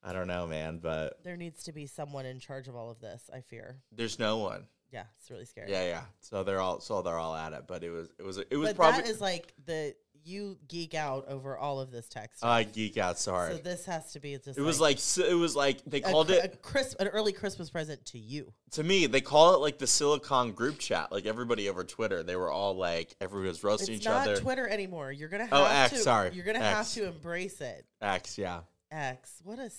I 0.03 0.13
don't 0.13 0.27
know, 0.27 0.47
man, 0.47 0.79
but 0.83 1.23
There 1.23 1.37
needs 1.37 1.65
to 1.65 1.73
be 1.73 1.87
someone 1.87 2.27
in 2.27 2.41
charge 2.41 2.69
of 2.69 2.77
all 2.77 2.91
of 2.91 3.01
this. 3.01 3.31
I 3.33 3.41
fear. 3.41 3.79
there's 3.93 4.19
no 4.19 4.39
one. 4.39 4.67
Yeah, 4.93 5.05
it's 5.19 5.29
really 5.29 5.45
scary. 5.45 5.73
Yeah, 5.73 5.87
yeah. 5.89 6.03
So 6.21 6.45
they're 6.45 6.61
all 6.61 6.79
so 6.79 7.03
they're 7.03 7.19
all 7.19 7.35
at 7.35 7.53
it, 7.53 7.65
but 7.67 7.83
it 7.83 7.91
was 7.91 8.13
it 8.17 8.23
was 8.25 8.39
it 8.39 8.57
was 8.57 8.69
but 8.71 8.77
probably 8.77 9.03
that 9.03 9.11
is 9.11 9.21
like 9.21 9.53
the 9.67 9.95
you 10.25 10.59
geek 10.69 10.95
out 10.95 11.27
over 11.29 11.57
all 11.57 11.81
of 11.81 11.91
this 11.91 12.09
text. 12.09 12.45
I 12.45 12.65
geek 12.65 12.97
out 12.97 13.19
so 13.19 13.33
so 13.51 13.57
this 13.59 13.85
has 13.87 14.13
to 14.13 14.21
be 14.21 14.37
just. 14.39 14.59
it 14.59 14.63
was 14.63 14.81
like 14.81 14.99
it 15.19 15.35
was 15.35 15.55
like 15.57 15.83
they 15.87 15.99
a, 15.99 16.11
called 16.11 16.31
it 16.31 16.45
a 16.45 16.49
crisp, 16.59 17.01
an 17.01 17.09
early 17.09 17.33
Christmas 17.33 17.71
present 17.71 18.05
to 18.07 18.19
you. 18.19 18.53
to 18.73 18.83
me 18.83 19.07
they 19.07 19.21
call 19.21 19.55
it 19.55 19.59
like 19.59 19.79
the 19.79 19.87
silicon 19.87 20.53
group 20.53 20.79
chat 20.79 21.11
like 21.13 21.27
everybody 21.27 21.69
over 21.69 21.85
twitter 21.85 22.23
they 22.23 22.37
were 22.37 22.51
all 22.51 22.75
like 22.75 23.15
everybody 23.21 23.49
was 23.49 23.63
roasting 23.65 23.95
It's 23.95 24.03
each 24.03 24.07
not 24.09 24.23
other 24.29 24.37
Twitter 24.37 24.67
anymore. 24.69 25.13
You're 25.13 25.29
gonna 25.29 25.49
oh, 25.53 25.65
have 25.65 25.73
Oh, 25.73 25.83
X, 25.85 25.91
to. 25.91 25.99
sorry. 25.99 26.31
You're 26.35 26.45
gonna 26.45 26.59
X. 26.61 26.95
have 26.95 27.03
to 27.03 27.09
embrace 27.09 27.61
it. 27.61 27.85
x 28.01 28.39
yeah 28.39 28.61
X. 28.91 29.41
What 29.43 29.59
a 29.59 29.71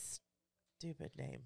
stupid 0.80 1.12
name. 1.18 1.40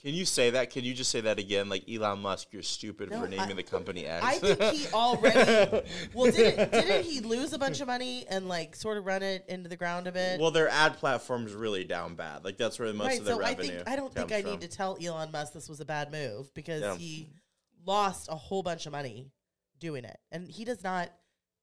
Can 0.00 0.14
you 0.14 0.24
say 0.24 0.50
that? 0.50 0.70
Can 0.70 0.84
you 0.84 0.94
just 0.94 1.10
say 1.10 1.20
that 1.22 1.40
again? 1.40 1.68
Like 1.68 1.82
Elon 1.90 2.20
Musk, 2.20 2.48
you're 2.52 2.62
stupid 2.62 3.10
No, 3.10 3.20
for 3.20 3.26
naming 3.28 3.50
I- 3.50 3.52
the 3.54 3.62
company 3.64 4.06
X. 4.06 4.24
I 4.24 4.38
think 4.38 4.62
he 4.62 4.86
already. 4.94 5.82
Well, 6.14 6.30
didn't 6.30 6.70
didn't 6.70 7.04
he 7.04 7.20
lose 7.20 7.52
a 7.52 7.58
bunch 7.58 7.80
of 7.80 7.88
money 7.88 8.24
and 8.30 8.48
like 8.48 8.76
sort 8.76 8.96
of 8.96 9.06
run 9.06 9.22
it 9.22 9.44
into 9.48 9.68
the 9.68 9.76
ground 9.76 10.06
a 10.06 10.12
bit? 10.12 10.38
well, 10.40 10.52
their 10.52 10.68
ad 10.68 10.98
platform's 10.98 11.52
really 11.52 11.82
down 11.84 12.14
bad. 12.14 12.44
Like 12.44 12.56
that's 12.58 12.78
where 12.78 12.92
most 12.92 13.06
right. 13.08 13.18
of 13.18 13.24
their 13.24 13.34
So 13.34 13.42
I 13.42 13.48
revenue. 13.50 13.68
think 13.70 13.88
I 13.88 13.96
don't 13.96 14.14
think 14.14 14.30
I 14.30 14.42
from. 14.42 14.52
need 14.52 14.60
to 14.60 14.68
tell 14.68 14.96
Elon 15.02 15.32
Musk 15.32 15.52
this 15.52 15.68
was 15.68 15.80
a 15.80 15.84
bad 15.84 16.12
move 16.12 16.54
because 16.54 16.82
Yeah. 16.82 16.96
he 16.96 17.28
lost 17.84 18.28
a 18.30 18.36
whole 18.36 18.62
bunch 18.62 18.86
of 18.86 18.92
money 18.92 19.32
doing 19.80 20.04
it, 20.04 20.18
and 20.30 20.48
he 20.48 20.64
does 20.64 20.82
not 20.84 21.10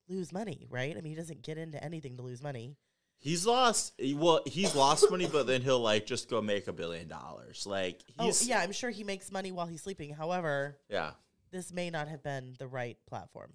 lose 0.09 0.31
money, 0.33 0.67
right? 0.69 0.95
I 0.97 1.01
mean, 1.01 1.11
he 1.13 1.17
doesn't 1.17 1.41
get 1.41 1.57
into 1.57 1.81
anything 1.83 2.17
to 2.17 2.23
lose 2.23 2.41
money. 2.43 2.75
He's 3.25 3.43
lost. 3.43 3.93
Eh, 3.99 4.13
well, 4.15 4.41
he's 4.45 4.75
lost 4.75 5.09
money, 5.09 5.25
but 5.25 5.47
then 5.47 5.63
he'll 5.63 5.79
like 5.79 6.05
just 6.05 6.29
go 6.29 6.43
make 6.43 6.67
a 6.67 6.71
billion 6.73 7.07
dollars. 7.07 7.65
Like 7.65 8.01
oh, 8.19 8.25
he's 8.25 8.43
oh 8.43 8.45
yeah, 8.49 8.59
I'm 8.59 8.71
sure 8.71 8.91
he 8.91 9.03
makes 9.03 9.31
money 9.31 9.51
while 9.51 9.65
he's 9.65 9.81
sleeping. 9.81 10.13
However, 10.13 10.77
yeah. 10.91 11.13
this 11.49 11.73
may 11.73 11.89
not 11.89 12.07
have 12.07 12.21
been 12.21 12.53
the 12.59 12.67
right 12.67 12.97
platform. 13.07 13.53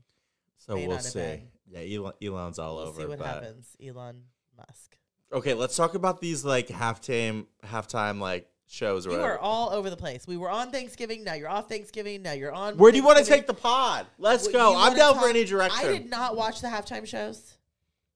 So 0.59 0.75
May 0.75 0.89
we'll 0.89 0.99
see. 0.99 1.21
been. 1.21 1.43
Yeah, 1.69 1.99
Elon, 1.99 2.13
Elon's 2.21 2.59
all 2.59 2.79
we'll 2.79 2.89
over. 2.89 3.01
see 3.03 3.07
what 3.07 3.19
but 3.21 3.27
happens, 3.29 3.77
Elon 3.81 4.25
Musk. 4.57 4.97
okay, 5.33 5.55
let's 5.55 5.77
talk 5.77 5.95
about 5.95 6.21
these 6.21 6.45
like 6.45 6.67
halftime, 6.67 7.47
halftime 7.65 8.19
like 8.21 8.49
shows 8.67 9.07
or 9.07 9.11
You 9.11 9.19
whatever. 9.19 9.35
are 9.35 9.39
all 9.39 9.71
over 9.71 9.89
the 9.89 9.97
place. 9.97 10.27
We 10.27 10.37
were 10.37 10.51
on 10.51 10.73
Thanksgiving. 10.73 11.23
Now 11.23 11.35
you're 11.35 11.49
off 11.49 11.69
Thanksgiving. 11.69 12.23
Now 12.23 12.33
you're 12.33 12.53
on. 12.53 12.77
Where 12.77 12.91
do 12.91 12.99
you 12.99 13.05
want 13.05 13.19
to 13.19 13.25
take 13.25 13.47
the 13.47 13.55
pod? 13.55 14.09
Let's 14.19 14.47
What- 14.47 14.53
go. 14.53 14.69
I'm 14.71 14.75
wanna 14.75 14.97
down 14.97 15.19
for 15.21 15.29
any 15.29 15.45
direction. 15.45 15.89
I 15.89 15.93
did 15.93 16.11
not 16.11 16.35
watch 16.35 16.61
the 16.61 16.67
halftime 16.67 17.07
shows, 17.07 17.57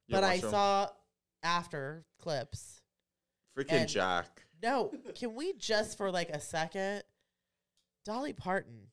You 0.08 0.16
but 0.16 0.24
I 0.24 0.38
them? 0.40 0.50
saw 0.50 0.88
after 1.44 2.04
clips. 2.20 2.80
freaking 3.57 3.72
and- 3.72 3.88
Jack. 3.88 4.40
No, 4.62 4.90
can 5.14 5.35
we 5.35 5.52
just 5.52 5.96
for 5.98 6.11
like 6.11 6.30
a 6.30 6.40
second? 6.40 7.02
Dolly 8.07 8.33
Parton 8.33 8.88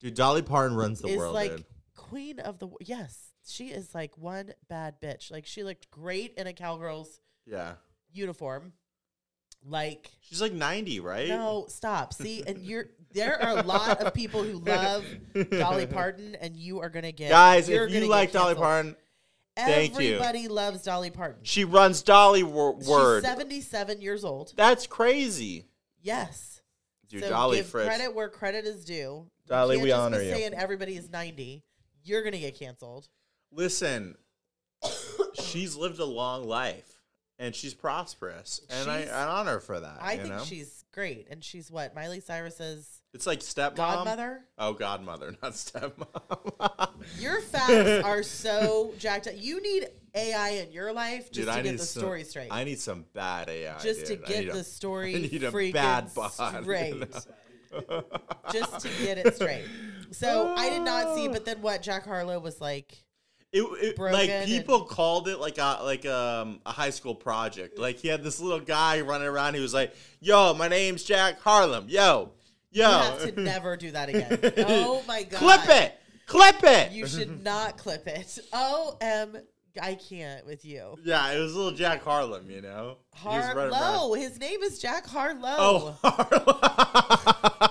Dude, 0.00 0.14
Dolly 0.14 0.42
Parton 0.42 0.76
runs 0.76 1.00
the 1.00 1.08
is 1.08 1.16
world, 1.16 1.32
like 1.34 1.50
dude. 1.56 1.64
queen 1.96 2.38
of 2.40 2.58
the. 2.58 2.68
Yes, 2.80 3.30
she 3.48 3.68
is 3.68 3.94
like 3.94 4.18
one 4.18 4.52
bad 4.68 5.00
bitch. 5.00 5.30
Like 5.30 5.46
she 5.46 5.62
looked 5.64 5.90
great 5.90 6.34
in 6.36 6.46
a 6.46 6.52
cowgirl's 6.52 7.20
Yeah. 7.46 7.74
uniform. 8.12 8.72
Like 9.64 10.10
She's 10.20 10.40
like 10.40 10.52
90, 10.52 11.00
right? 11.00 11.28
no, 11.28 11.66
stop. 11.68 12.12
See, 12.12 12.42
and 12.46 12.58
you're 12.58 12.86
there 13.12 13.40
are 13.42 13.58
a 13.58 13.62
lot 13.62 14.00
of 14.00 14.12
people 14.14 14.42
who 14.42 14.58
love 14.58 15.04
Dolly 15.50 15.86
Parton, 15.86 16.34
and 16.36 16.56
you 16.56 16.80
are 16.80 16.88
gonna 16.90 17.10
get 17.12 17.30
Guys, 17.30 17.68
if 17.68 17.90
you 17.90 18.06
like 18.06 18.32
Dolly. 18.32 18.54
Parton, 18.54 18.94
thank 19.56 19.98
you. 19.98 20.14
everybody 20.14 20.48
loves 20.48 20.82
Dolly 20.82 21.10
Parton. 21.10 21.40
she 21.42 21.64
runs 21.64 22.02
Dolly 22.02 22.42
wor- 22.42 22.74
Word. 22.76 23.22
She's 23.22 23.30
77 23.30 24.00
years 24.00 24.24
old. 24.24 24.52
That's 24.56 24.86
crazy. 24.86 25.66
Yes. 26.00 26.60
Dude, 27.08 27.22
so 27.22 27.28
Dolly 27.30 27.58
give 27.58 27.66
Fritz. 27.66 27.86
credit 27.88 28.14
where 28.14 28.28
credit 28.28 28.64
is 28.64 28.84
due. 28.84 28.94
You 28.94 29.26
Dolly, 29.48 29.76
we 29.78 29.92
honor 29.92 30.20
you. 30.20 30.30
Saying 30.32 30.54
everybody 30.54 30.96
is 30.96 31.08
90, 31.10 31.62
you're 32.04 32.22
gonna 32.24 32.38
get 32.38 32.58
canceled. 32.58 33.08
Listen, 33.52 34.16
she's 35.40 35.76
lived 35.76 35.98
a 36.00 36.04
long 36.04 36.44
life 36.46 37.00
and 37.38 37.54
she's 37.54 37.74
prosperous, 37.74 38.60
and 38.70 38.90
I, 38.90 39.02
She's- 39.02 39.12
I 39.12 39.26
honor 39.26 39.52
her 39.52 39.60
for 39.60 39.78
that. 39.80 39.98
I 40.00 40.12
you 40.14 40.18
think 40.22 40.30
know? 40.34 40.44
she's 40.44 40.84
great, 40.92 41.26
and 41.30 41.44
she's 41.44 41.70
what 41.70 41.94
Miley 41.94 42.20
Cyrus's 42.20 42.95
It's 43.16 43.26
like 43.26 43.40
stepmom. 43.40 43.76
godmother. 43.76 44.44
Oh, 44.58 44.74
godmother, 44.74 45.34
not 45.42 45.52
stepmom. 45.52 46.88
Your 47.18 47.40
facts 47.40 48.04
are 48.04 48.22
so 48.22 48.92
jacked 48.98 49.26
up. 49.26 49.32
You 49.36 49.62
need 49.62 49.88
AI 50.14 50.50
in 50.50 50.70
your 50.72 50.92
life 50.92 51.32
just 51.32 51.32
Dude, 51.32 51.46
to 51.46 51.52
I 51.52 51.62
get 51.62 51.78
the 51.78 51.84
some, 51.84 52.02
story 52.02 52.24
straight. 52.24 52.48
I 52.50 52.64
need 52.64 52.78
some 52.78 53.06
bad 53.14 53.48
AI. 53.48 53.78
just 53.78 54.04
to 54.06 54.16
dude. 54.16 54.24
I 54.24 54.28
get 54.28 54.40
need 54.40 54.48
a- 54.50 54.52
the 54.52 54.64
story 54.64 55.14
I 55.16 55.18
need 55.20 55.44
a 55.44 55.72
bad 55.72 56.14
bod. 56.14 56.30
straight. 56.32 57.00
just 58.52 58.80
to 58.80 58.88
get 59.02 59.16
it 59.18 59.34
straight. 59.34 59.64
So 60.10 60.54
I 60.56 60.68
did 60.68 60.82
not 60.82 61.16
see, 61.16 61.28
but 61.28 61.46
then 61.46 61.62
what 61.62 61.80
Jack 61.82 62.04
Harlow 62.04 62.38
was 62.38 62.60
like. 62.60 63.02
It, 63.52 63.62
it 63.62 63.98
like 63.98 64.28
and- 64.28 64.46
people 64.46 64.84
called 64.84 65.28
it 65.28 65.38
like 65.38 65.56
a 65.56 65.78
like 65.82 66.04
um, 66.04 66.60
a 66.66 66.72
high 66.72 66.90
school 66.90 67.14
project. 67.14 67.78
Like 67.78 67.98
he 67.98 68.08
had 68.08 68.22
this 68.22 68.40
little 68.40 68.60
guy 68.60 69.00
running 69.00 69.26
around. 69.28 69.54
He 69.54 69.60
was 69.60 69.72
like, 69.72 69.94
"Yo, 70.20 70.52
my 70.52 70.68
name's 70.68 71.04
Jack 71.04 71.40
Harlem. 71.40 71.86
Yo, 71.88 72.32
yo." 72.76 72.88
You 72.88 72.94
have 72.94 73.34
to 73.34 73.40
never 73.40 73.76
do 73.76 73.90
that 73.92 74.08
again. 74.08 74.38
Oh 74.68 75.02
my 75.08 75.22
god! 75.24 75.38
Clip 75.38 75.68
it. 75.68 75.98
Clip 76.26 76.62
it. 76.64 76.92
You 76.92 77.06
should 77.06 77.42
not 77.42 77.78
clip 77.78 78.06
it. 78.06 78.38
O 78.52 78.96
M. 79.00 79.36
I 79.80 79.94
can't 79.94 80.46
with 80.46 80.64
you. 80.64 80.96
yeah, 81.04 81.32
it 81.32 81.38
was 81.38 81.52
a 81.54 81.56
little 81.58 81.72
Jack 81.72 82.02
Harlem. 82.02 82.50
You 82.50 82.62
know. 82.62 82.96
He 83.14 83.28
was 83.28 83.44
running 83.54 83.72
around. 83.72 83.74
Harlow. 83.74 84.14
His 84.14 84.38
name 84.40 84.62
is 84.62 84.78
Jack 84.78 85.06
Harlow. 85.06 85.56
Oh, 85.58 85.98
Harlow. 86.02 86.58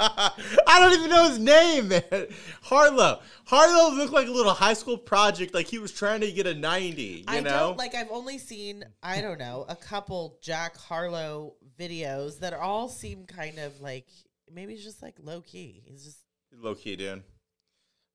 I 0.00 0.78
don't 0.80 0.92
even 0.92 1.10
know 1.10 1.28
his 1.28 1.38
name, 1.38 1.88
man. 1.88 2.26
Harlow. 2.62 3.20
Harlow 3.46 3.94
looked 3.96 4.12
like 4.12 4.28
a 4.28 4.30
little 4.30 4.52
high 4.52 4.74
school 4.74 4.96
project, 4.96 5.52
like 5.54 5.66
he 5.66 5.78
was 5.78 5.90
trying 5.92 6.20
to 6.20 6.30
get 6.30 6.46
a 6.46 6.54
90, 6.54 7.02
you 7.02 7.24
I 7.26 7.40
know? 7.40 7.50
don't 7.50 7.78
like. 7.78 7.94
I've 7.94 8.10
only 8.10 8.38
seen 8.38 8.84
I 9.02 9.20
don't 9.20 9.38
know 9.38 9.66
a 9.68 9.74
couple 9.76 10.38
Jack 10.40 10.76
Harlow 10.76 11.54
videos 11.78 12.38
that 12.40 12.52
all 12.54 12.88
seem 12.88 13.24
kind 13.24 13.58
of 13.58 13.80
like 13.80 14.06
maybe 14.52 14.74
he's 14.74 14.84
just 14.84 15.02
like 15.02 15.14
low 15.22 15.40
key. 15.40 15.82
He's 15.86 16.04
just. 16.04 16.18
Low 16.52 16.74
key, 16.74 16.96
dude. 16.96 17.22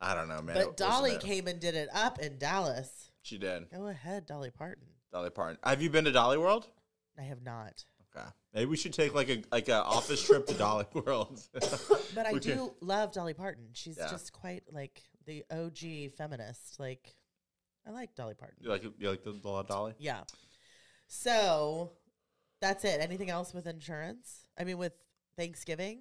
I 0.01 0.15
don't 0.15 0.27
know, 0.27 0.41
man. 0.41 0.55
But 0.55 0.75
Dolly 0.75 1.17
came 1.17 1.47
and 1.47 1.59
did 1.59 1.75
it 1.75 1.87
up 1.93 2.19
in 2.19 2.37
Dallas. 2.37 3.11
She 3.21 3.37
did. 3.37 3.69
Go 3.71 3.87
ahead, 3.87 4.25
Dolly 4.25 4.49
Parton. 4.51 4.83
Dolly 5.11 5.29
Parton. 5.29 5.57
Have 5.63 5.81
you 5.81 5.89
been 5.89 6.05
to 6.05 6.11
Dolly 6.11 6.37
World? 6.37 6.67
I 7.17 7.21
have 7.21 7.43
not, 7.43 7.85
Okay. 8.15 8.25
Maybe 8.53 8.65
we 8.65 8.75
should 8.77 8.93
take 8.93 9.13
like 9.15 9.29
a 9.29 9.43
like 9.51 9.69
a 9.69 9.83
office 9.83 10.23
trip 10.23 10.45
to 10.47 10.53
Dolly 10.55 10.85
World. 10.93 11.41
but 11.53 12.25
I 12.25 12.33
We 12.33 12.39
can- 12.39 12.57
do 12.57 12.73
love 12.81 13.11
Dolly 13.11 13.33
Parton. 13.33 13.69
She's 13.73 13.97
Yeah. 13.97 14.09
just 14.09 14.33
quite 14.33 14.63
like 14.71 15.01
the 15.25 15.43
OG 15.51 16.11
feminist. 16.17 16.79
Like, 16.79 17.15
I 17.87 17.91
like 17.91 18.13
Dolly 18.15 18.33
Parton. 18.33 18.57
You 18.61 18.69
like 18.69 18.83
you 18.83 19.09
like 19.09 19.23
the, 19.23 19.31
the 19.31 19.63
Dolly? 19.63 19.93
Yeah. 19.99 20.21
So 21.07 21.91
that's 22.61 22.83
it. 22.85 22.99
Anything 23.01 23.29
else 23.29 23.53
with 23.53 23.67
insurance? 23.67 24.45
I 24.57 24.63
mean, 24.63 24.77
with 24.77 24.93
Thanksgiving? 25.37 25.99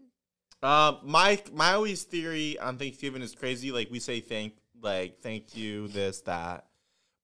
Um, 0.63 0.99
my 1.03 1.41
my 1.53 1.73
always 1.73 2.05
theory 2.05 2.59
on 2.59 2.79
Thanksgiving 2.79 3.23
is 3.23 3.35
crazy. 3.35 3.73
Like 3.73 3.91
we 3.91 3.99
say 3.99 4.21
thank 4.21 4.55
like 4.81 5.21
thank 5.21 5.57
you 5.57 5.89
this 5.89 6.21
that, 6.23 6.67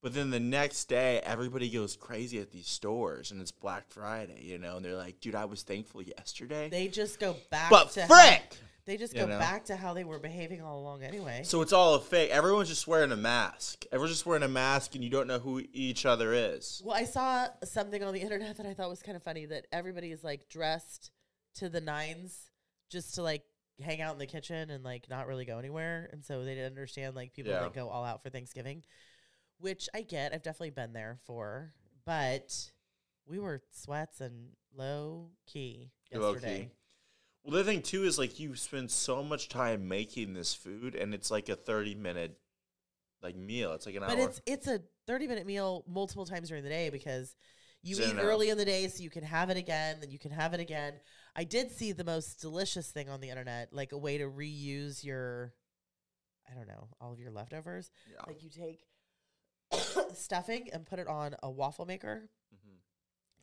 but 0.02 0.12
then 0.14 0.30
the 0.30 0.40
next 0.40 0.86
day 0.86 1.20
everybody 1.24 1.70
goes 1.70 1.96
crazy 1.96 2.38
at 2.40 2.50
these 2.50 2.66
stores 2.68 3.30
and 3.30 3.40
it's 3.40 3.52
Black 3.52 3.88
Friday, 3.88 4.40
you 4.42 4.58
know, 4.58 4.76
and 4.76 4.84
they're 4.84 4.96
like, 4.96 5.20
dude, 5.20 5.34
I 5.34 5.44
was 5.44 5.62
thankful 5.62 6.02
yesterday, 6.02 6.68
They 6.68 6.88
just 6.88 7.20
go 7.20 7.36
back 7.50 7.70
but 7.70 7.90
to 7.92 8.06
frick. 8.06 8.56
they 8.86 8.96
just 8.96 9.14
you 9.14 9.20
go 9.20 9.26
know? 9.26 9.38
back 9.38 9.64
to 9.66 9.76
how 9.76 9.94
they 9.94 10.02
were 10.04 10.18
behaving 10.18 10.60
all 10.62 10.80
along 10.80 11.02
anyway. 11.04 11.42
So 11.44 11.62
it's 11.62 11.72
all 11.72 11.94
a 11.94 12.00
fake. 12.00 12.30
Everyone's 12.30 12.68
just 12.68 12.86
wearing 12.88 13.12
a 13.12 13.16
mask. 13.16 13.84
Everyone's 13.92 14.14
just 14.14 14.26
wearing 14.26 14.42
a 14.42 14.48
mask, 14.48 14.94
and 14.96 15.04
you 15.04 15.10
don't 15.10 15.26
know 15.28 15.38
who 15.38 15.62
each 15.72 16.06
other 16.06 16.32
is. 16.32 16.82
Well, 16.84 16.96
I 16.96 17.04
saw 17.04 17.48
something 17.64 18.02
on 18.02 18.14
the 18.14 18.20
internet 18.20 18.56
that 18.56 18.66
I 18.66 18.74
thought 18.74 18.88
was 18.90 19.02
kind 19.02 19.16
of 19.16 19.22
funny 19.22 19.46
that 19.46 19.66
everybody 19.72 20.10
is 20.10 20.24
like 20.24 20.48
dressed 20.48 21.10
to 21.56 21.68
the 21.68 21.80
nines 21.80 22.47
just 22.90 23.14
to 23.16 23.22
like 23.22 23.42
hang 23.80 24.00
out 24.00 24.12
in 24.12 24.18
the 24.18 24.26
kitchen 24.26 24.70
and 24.70 24.82
like 24.84 25.08
not 25.08 25.26
really 25.26 25.44
go 25.44 25.58
anywhere. 25.58 26.08
And 26.12 26.24
so 26.24 26.44
they 26.44 26.54
didn't 26.54 26.72
understand 26.72 27.14
like 27.14 27.32
people 27.32 27.52
Yeah. 27.52 27.60
that 27.60 27.74
go 27.74 27.88
all 27.88 28.04
out 28.04 28.22
for 28.22 28.30
Thanksgiving, 28.30 28.82
which 29.58 29.88
I 29.94 30.02
get. 30.02 30.32
I've 30.34 30.42
definitely 30.42 30.70
been 30.70 30.92
there 30.92 31.18
for, 31.26 31.72
but 32.04 32.72
we 33.26 33.38
were 33.38 33.62
sweats 33.70 34.20
and 34.20 34.50
low 34.74 35.30
key 35.46 35.90
Low 36.12 36.32
yesterday. 36.32 36.64
key. 36.64 36.70
Well, 37.44 37.56
the 37.56 37.64
thing 37.64 37.82
too 37.82 38.04
is 38.04 38.18
like 38.18 38.38
you 38.40 38.54
spend 38.56 38.90
so 38.90 39.22
much 39.22 39.48
time 39.48 39.88
making 39.88 40.34
this 40.34 40.54
food, 40.54 40.94
and 40.94 41.14
it's 41.14 41.30
like 41.30 41.48
a 41.48 41.56
thirty 41.56 41.94
minute 41.94 42.36
like 43.22 43.36
meal. 43.36 43.72
It's 43.72 43.86
like 43.86 43.94
an 43.94 44.00
But 44.02 44.10
hour. 44.10 44.16
But 44.16 44.22
it's 44.24 44.40
it's 44.46 44.66
a 44.68 44.80
30 45.06 45.26
minute 45.28 45.46
meal 45.46 45.84
multiple 45.88 46.26
times 46.26 46.48
during 46.48 46.62
the 46.62 46.68
day 46.68 46.90
because 46.90 47.34
you 47.82 47.96
eat 47.96 48.16
early 48.18 48.50
in 48.50 48.58
the 48.58 48.64
day 48.64 48.88
so 48.88 49.02
you 49.02 49.10
can 49.10 49.22
have 49.24 49.50
it 49.50 49.56
again, 49.56 49.98
then 50.00 50.10
you 50.10 50.18
can 50.18 50.30
have 50.32 50.52
it 50.54 50.60
again. 50.60 50.94
I 51.36 51.44
did 51.44 51.70
see 51.70 51.92
the 51.92 52.04
most 52.04 52.40
delicious 52.40 52.90
thing 52.90 53.08
on 53.08 53.20
the 53.20 53.30
internet, 53.30 53.72
like 53.72 53.92
a 53.92 53.98
way 53.98 54.18
to 54.18 54.24
reuse 54.24 55.04
your 55.04 55.52
I 56.50 56.54
don't 56.54 56.66
know, 56.66 56.88
all 57.00 57.12
of 57.12 57.20
your 57.20 57.30
leftovers. 57.30 57.90
yeah. 58.10 58.22
Like 58.26 58.42
you 58.42 58.48
take 58.50 58.86
stuffing 60.14 60.68
and 60.72 60.86
put 60.86 60.98
it 60.98 61.06
on 61.06 61.36
a 61.42 61.50
waffle 61.50 61.84
maker 61.86 62.28
Mhm. 62.54 62.78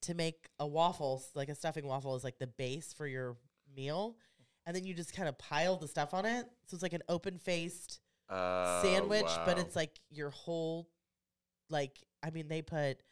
to 0.01 0.13
make 0.15 0.49
a 0.59 0.65
waffle, 0.67 1.23
like 1.35 1.49
a 1.49 1.55
stuffing 1.55 1.85
waffle 1.85 2.15
is 2.15 2.23
like 2.23 2.39
the 2.39 2.47
base 2.47 2.93
for 2.93 3.05
your 3.07 3.37
meal. 3.75 4.17
And 4.65 4.75
then 4.75 4.83
you 4.83 4.95
just 4.95 5.13
kind 5.13 5.29
of 5.29 5.37
pile 5.37 5.77
the 5.77 5.87
stuff 5.87 6.13
on 6.15 6.25
it. 6.25 6.47
So 6.65 6.73
it's 6.75 6.81
like 6.83 6.93
an 6.93 7.03
open 7.07 7.37
faced 7.37 7.99
Uh, 8.27 8.81
sandwich, 8.81 9.29
but 9.45 9.59
it's 9.59 9.75
like 9.75 9.99
your 10.09 10.31
whole 10.31 10.89
like 11.69 12.03
I 12.23 12.31
mean 12.31 12.47
they 12.47 12.63
put 12.63 13.03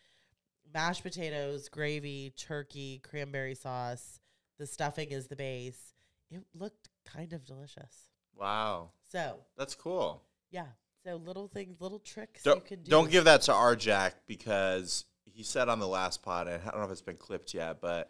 mashed 0.73 1.03
potatoes, 1.03 1.69
gravy, 1.69 2.33
turkey, 2.37 2.99
cranberry 3.03 3.55
sauce. 3.55 4.19
The 4.59 4.65
stuffing 4.67 5.11
is 5.11 5.27
the 5.27 5.35
base. 5.35 5.93
It 6.31 6.41
looked 6.55 6.89
kind 7.05 7.33
of 7.33 7.45
delicious. 7.45 8.09
wow. 8.35 8.89
So, 9.11 9.37
That's 9.57 9.75
cool. 9.75 10.23
yeah. 10.51 10.65
So 11.05 11.17
little 11.17 11.47
things, 11.49 11.81
little 11.81 11.99
tricks 11.99 12.45
you 12.45 12.51
Don't, 12.53 12.65
can 12.65 12.81
do. 12.81 12.89
don't 12.89 13.11
give 13.11 13.25
that 13.25 13.41
to 13.43 13.53
our 13.53 13.75
Jack 13.75 14.15
because 14.25 15.03
he 15.25 15.43
said 15.43 15.67
on 15.67 15.79
the 15.79 15.87
last 15.87 16.23
pod, 16.23 16.47
and 16.47 16.61
I 16.65 16.71
don't 16.71 16.79
know 16.79 16.85
if 16.85 16.91
it's 16.91 17.01
been 17.01 17.17
clipped 17.17 17.53
yet, 17.53 17.81
but 17.81 18.09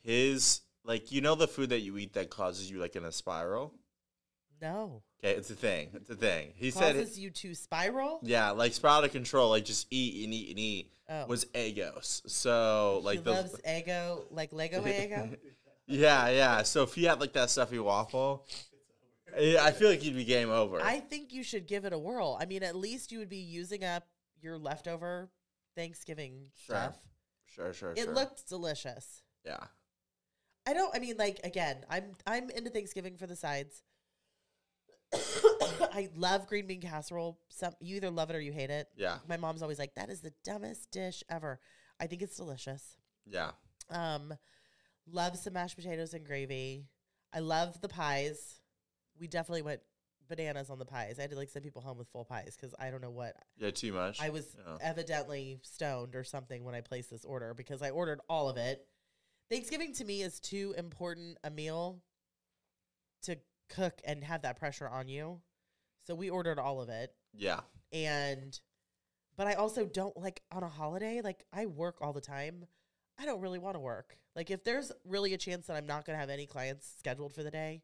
his 0.00 0.60
like 0.84 1.12
you 1.12 1.20
know 1.20 1.36
the 1.36 1.46
food 1.46 1.70
that 1.70 1.80
you 1.80 1.96
eat 1.98 2.14
that 2.14 2.30
causes 2.30 2.68
you 2.68 2.78
like 2.80 2.96
in 2.96 3.04
a 3.04 3.12
spiral. 3.12 3.72
No. 4.62 5.02
Okay, 5.22 5.34
it's 5.36 5.50
a 5.50 5.54
thing. 5.54 5.90
It's 5.94 6.08
a 6.08 6.14
thing. 6.14 6.52
He 6.54 6.70
said, 6.70 6.94
Causes 6.94 7.18
you 7.18 7.30
to 7.30 7.54
spiral? 7.54 8.20
yeah, 8.22 8.50
like 8.52 8.72
spiral 8.72 8.98
out 8.98 9.04
of 9.04 9.12
control, 9.12 9.50
like 9.50 9.64
just 9.64 9.86
eat 9.90 10.24
and 10.24 10.32
eat 10.32 10.50
and 10.50 10.58
eat 10.58 10.88
Oh. 11.08 11.26
was 11.26 11.44
Eggos. 11.46 12.22
So 12.30 12.98
he 13.00 13.04
like 13.06 13.24
those, 13.24 13.36
loves 13.52 13.60
Eggo, 13.68 14.22
like 14.30 14.52
Lego 14.52 14.80
Eggo. 14.84 15.36
yeah, 15.86 16.28
yeah. 16.28 16.62
So 16.62 16.84
if 16.84 16.94
he 16.94 17.04
had 17.04 17.20
like 17.20 17.32
that 17.34 17.50
stuffy 17.50 17.78
waffle, 17.80 18.46
eh, 19.36 19.56
I 19.60 19.72
feel 19.72 19.90
like 19.90 19.98
he'd 20.00 20.14
be 20.16 20.24
game 20.24 20.48
over. 20.50 20.80
I 20.80 21.00
think 21.00 21.32
you 21.32 21.42
should 21.42 21.66
give 21.66 21.84
it 21.84 21.92
a 21.92 21.98
whirl. 21.98 22.38
I 22.40 22.46
mean, 22.46 22.62
at 22.62 22.76
least 22.76 23.10
you 23.12 23.18
would 23.18 23.28
be 23.28 23.38
using 23.38 23.84
up 23.84 24.06
your 24.40 24.56
leftover 24.58 25.28
Thanksgiving 25.76 26.46
Sure. 26.66 26.76
stuff. 26.76 26.98
sure, 27.46 27.72
sure, 27.74 27.92
It 27.92 28.04
sure. 28.04 28.14
looked 28.14 28.48
delicious. 28.48 29.22
yeah, 29.44 29.58
I 30.66 30.72
don't. 30.72 30.94
I 30.94 31.00
mean, 31.00 31.16
like 31.18 31.40
again, 31.44 31.84
I'm 31.90 32.14
I'm 32.28 32.48
into 32.50 32.70
Thanksgiving 32.70 33.16
for 33.16 33.26
the 33.26 33.36
sides. 33.36 33.82
I 35.94 36.08
love 36.16 36.46
green 36.46 36.66
bean 36.66 36.80
casserole. 36.80 37.38
Some 37.48 37.74
you 37.80 37.96
either 37.96 38.10
love 38.10 38.30
it 38.30 38.36
or 38.36 38.40
you 38.40 38.52
hate 38.52 38.70
it. 38.70 38.88
yeah, 38.96 39.18
My 39.28 39.36
mom's 39.36 39.62
always 39.62 39.78
like, 39.78 39.94
"That 39.94 40.08
is 40.10 40.20
the 40.20 40.32
dumbest 40.44 40.90
dish 40.90 41.22
ever." 41.28 41.60
I 42.00 42.06
think 42.06 42.22
it's 42.22 42.36
delicious. 42.36 42.96
yeah. 43.26 43.50
Um, 43.90 44.32
love 45.10 45.36
some 45.36 45.52
mashed 45.52 45.76
potatoes 45.76 46.14
and 46.14 46.24
gravy. 46.24 46.86
I 47.32 47.40
love 47.40 47.80
the 47.80 47.88
pies. 47.88 48.60
We 49.20 49.26
definitely 49.28 49.62
went 49.62 49.80
bananas 50.28 50.70
on 50.70 50.78
the 50.78 50.86
pies. 50.86 51.18
I 51.18 51.22
had 51.22 51.30
to 51.32 51.36
like 51.36 51.50
send 51.50 51.64
people 51.64 51.82
home 51.82 51.98
with 51.98 52.08
full 52.08 52.24
pies 52.24 52.56
because 52.58 52.74
I 52.78 52.90
don't 52.90 53.02
know 53.02 53.10
what 53.10 53.36
Yeah, 53.58 53.70
too 53.70 53.92
much. 53.92 54.20
I 54.20 54.30
was 54.30 54.56
Yeah. 54.58 54.78
evidently 54.80 55.58
stoned 55.62 56.14
or 56.16 56.24
something 56.24 56.64
when 56.64 56.74
I 56.74 56.80
placed 56.80 57.10
this 57.10 57.24
order 57.24 57.52
because 57.54 57.82
I 57.82 57.90
ordered 57.90 58.20
all 58.28 58.48
of 58.48 58.56
it. 58.56 58.86
Thanksgiving 59.50 59.92
to 59.94 60.04
me 60.04 60.22
is 60.22 60.40
too 60.40 60.74
important 60.78 61.36
a 61.44 61.50
meal 61.50 62.02
to 63.22 63.36
cook 63.72 64.00
and 64.04 64.22
have 64.24 64.42
that 64.42 64.58
pressure 64.58 64.88
on 64.88 65.08
you. 65.08 65.40
So 66.06 66.14
we 66.14 66.30
ordered 66.30 66.58
all 66.58 66.80
of 66.80 66.88
it. 66.88 67.14
yeah, 67.32 67.60
And 67.92 68.58
but 69.36 69.46
I 69.46 69.54
also 69.54 69.86
don't 69.86 70.16
like 70.16 70.42
on 70.50 70.62
a 70.62 70.68
holiday, 70.68 71.20
like 71.22 71.44
I 71.52 71.66
work 71.66 71.98
all 72.00 72.12
the 72.12 72.20
time. 72.20 72.66
I 73.18 73.24
don't 73.24 73.40
really 73.40 73.58
want 73.58 73.76
to 73.76 73.80
work. 73.80 74.16
Like 74.34 74.50
if 74.50 74.64
there's 74.64 74.90
really 75.04 75.34
a 75.34 75.38
chance 75.38 75.66
that 75.66 75.76
I'm 75.76 75.86
not 75.86 76.04
going 76.04 76.14
to 76.16 76.20
have 76.20 76.30
any 76.30 76.46
clients 76.46 76.92
scheduled 76.98 77.32
for 77.32 77.42
the 77.42 77.50
day, 77.50 77.82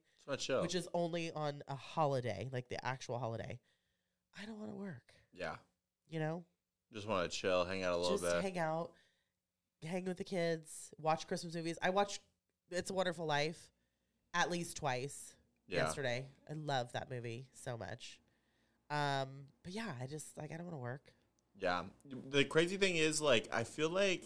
which 0.63 0.75
is 0.75 0.89
only 0.95 1.31
on 1.33 1.63
a 1.69 1.75
holiday, 1.77 2.49
like 2.53 2.69
the 2.69 2.85
actual 2.85 3.19
holiday, 3.19 3.59
I 4.41 4.47
don't 4.47 4.59
want 4.59 4.71
to 4.73 4.77
work, 4.77 5.15
yeah, 5.33 5.57
you 6.09 6.19
know? 6.21 6.45
just 6.93 7.07
want 7.07 7.31
to 7.31 7.37
chill, 7.37 7.65
hang 7.65 7.83
out 7.83 7.95
a 7.95 7.97
little 7.99 8.19
just 8.19 8.25
bit. 8.33 8.43
hang 8.43 8.59
out, 8.59 8.91
hang 9.85 10.05
with 10.07 10.17
the 10.17 10.25
kids, 10.25 10.91
watch 10.99 11.27
Christmas 11.27 11.55
movies. 11.55 11.79
I 11.83 11.91
watch 11.91 12.21
It's 12.71 12.91
a 12.91 12.95
Wonderful 12.95 13.27
Life 13.27 13.71
at 14.35 14.51
least 14.51 14.77
twice 14.77 15.35
yeah, 15.69 15.85
yesterday. 15.85 16.27
I 16.51 16.55
love 16.55 16.93
that 16.93 17.11
movie 17.11 17.47
so 17.53 17.77
much. 17.77 18.19
Um, 18.91 19.29
but 19.63 19.73
yeah, 19.73 19.93
I 20.01 20.07
just 20.07 20.37
like 20.37 20.51
I 20.53 20.57
don't 20.57 20.65
want 20.65 20.75
to 20.75 20.83
work. 20.83 21.13
Yeah. 21.61 21.83
The 22.31 22.45
crazy 22.45 22.77
thing 22.77 22.97
is, 22.97 23.21
like, 23.21 23.49
I 23.53 23.65
feel 23.65 23.91
like, 23.91 24.23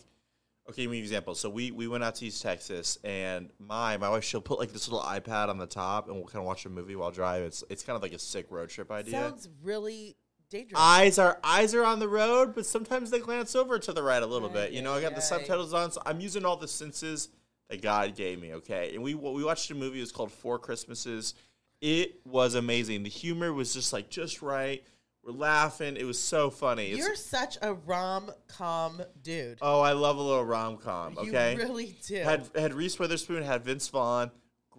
okay, 0.69 0.83
give 0.83 0.91
me 0.91 0.99
an 0.99 1.05
example. 1.05 1.35
So 1.35 1.49
we 1.49 1.71
we 1.71 1.89
went 1.89 2.05
out 2.05 2.15
to 2.17 2.27
East 2.27 2.43
Texas, 2.43 2.99
and 3.05 3.51
my 3.59 3.97
my 3.97 4.09
wife 4.09 4.25
she'll 4.25 4.41
put 4.41 4.59
like 4.59 4.73
this 4.73 4.89
little 4.89 5.05
iPad 5.05 5.49
on 5.49 5.59
the 5.59 5.67
top, 5.67 6.09
and 6.09 6.17
we'll 6.17 6.27
kind 6.27 6.41
of 6.41 6.47
watch 6.47 6.65
a 6.67 6.69
movie 6.69 6.97
while 6.97 7.11
driving. 7.11 7.47
It's 7.47 7.65
it's 7.71 7.83
kind 7.83 7.97
of 7.97 8.03
like 8.03 8.13
a 8.13 8.19
sick 8.19 8.47
road 8.51 8.69
trip 8.69 8.91
idea. 8.91 9.13
Sounds 9.13 9.49
really 9.63 10.17
dangerous. 10.51 10.81
eyes 10.81 11.19
are 11.19 11.41
eyes 11.43 11.75
are 11.75 11.85
on 11.85 11.99
the 11.99 12.09
road, 12.09 12.55
but 12.55 12.67
sometimes 12.67 13.11
they 13.11 13.19
glance 13.19 13.57
over 13.57 13.79
to 13.79 13.93
the 13.93 14.03
right 14.03 14.23
a 14.23 14.27
little 14.27 14.51
bit. 14.51 14.73
You 14.73 14.83
know, 14.83 14.93
I 14.93 15.01
got 15.01 15.15
the 15.15 15.23
subtitles 15.23 15.75
on, 15.75 15.91
so 15.91 16.03
I'm 16.07 16.21
using 16.21 16.45
all 16.45 16.57
the 16.57 16.69
senses 16.69 17.29
that 17.73 17.81
God 17.81 18.15
gave 18.15 18.41
me. 18.41 18.53
Okay, 18.55 18.93
and 18.95 19.03
we 19.03 19.15
we 19.15 19.43
watched 19.43 19.71
a 19.71 19.75
movie. 19.75 19.99
It 19.99 20.03
was 20.03 20.13
called 20.13 20.31
Four 20.31 20.59
Christmases. 20.59 21.35
It 21.81 22.21
was 22.27 22.55
amazing. 22.55 23.03
The 23.03 23.09
humor 23.09 23.53
was 23.53 23.73
just 23.75 23.93
like 23.93 24.09
just 24.11 24.43
right. 24.43 24.85
We're 25.25 25.33
laughing. 25.33 25.97
It 25.97 26.05
was 26.05 26.19
so 26.19 26.51
funny. 26.51 26.89
It's, 26.89 26.99
You're 26.99 27.15
such 27.15 27.57
a 27.63 27.75
rom 27.75 28.31
com 28.49 29.01
dude. 29.23 29.59
oh, 29.63 29.81
I 29.81 29.93
love 29.93 30.17
a 30.19 30.23
little 30.23 30.45
rom 30.45 30.77
com. 30.77 31.17
Okay, 31.17 31.53
You 31.55 31.59
really 31.61 31.97
do. 32.07 32.17
had 32.17 32.49
had 32.55 32.75
Reese 32.75 32.99
Witherspoon, 32.99 33.43
had 33.43 33.65
Vince 33.65 33.89
Vaughn. 33.89 34.31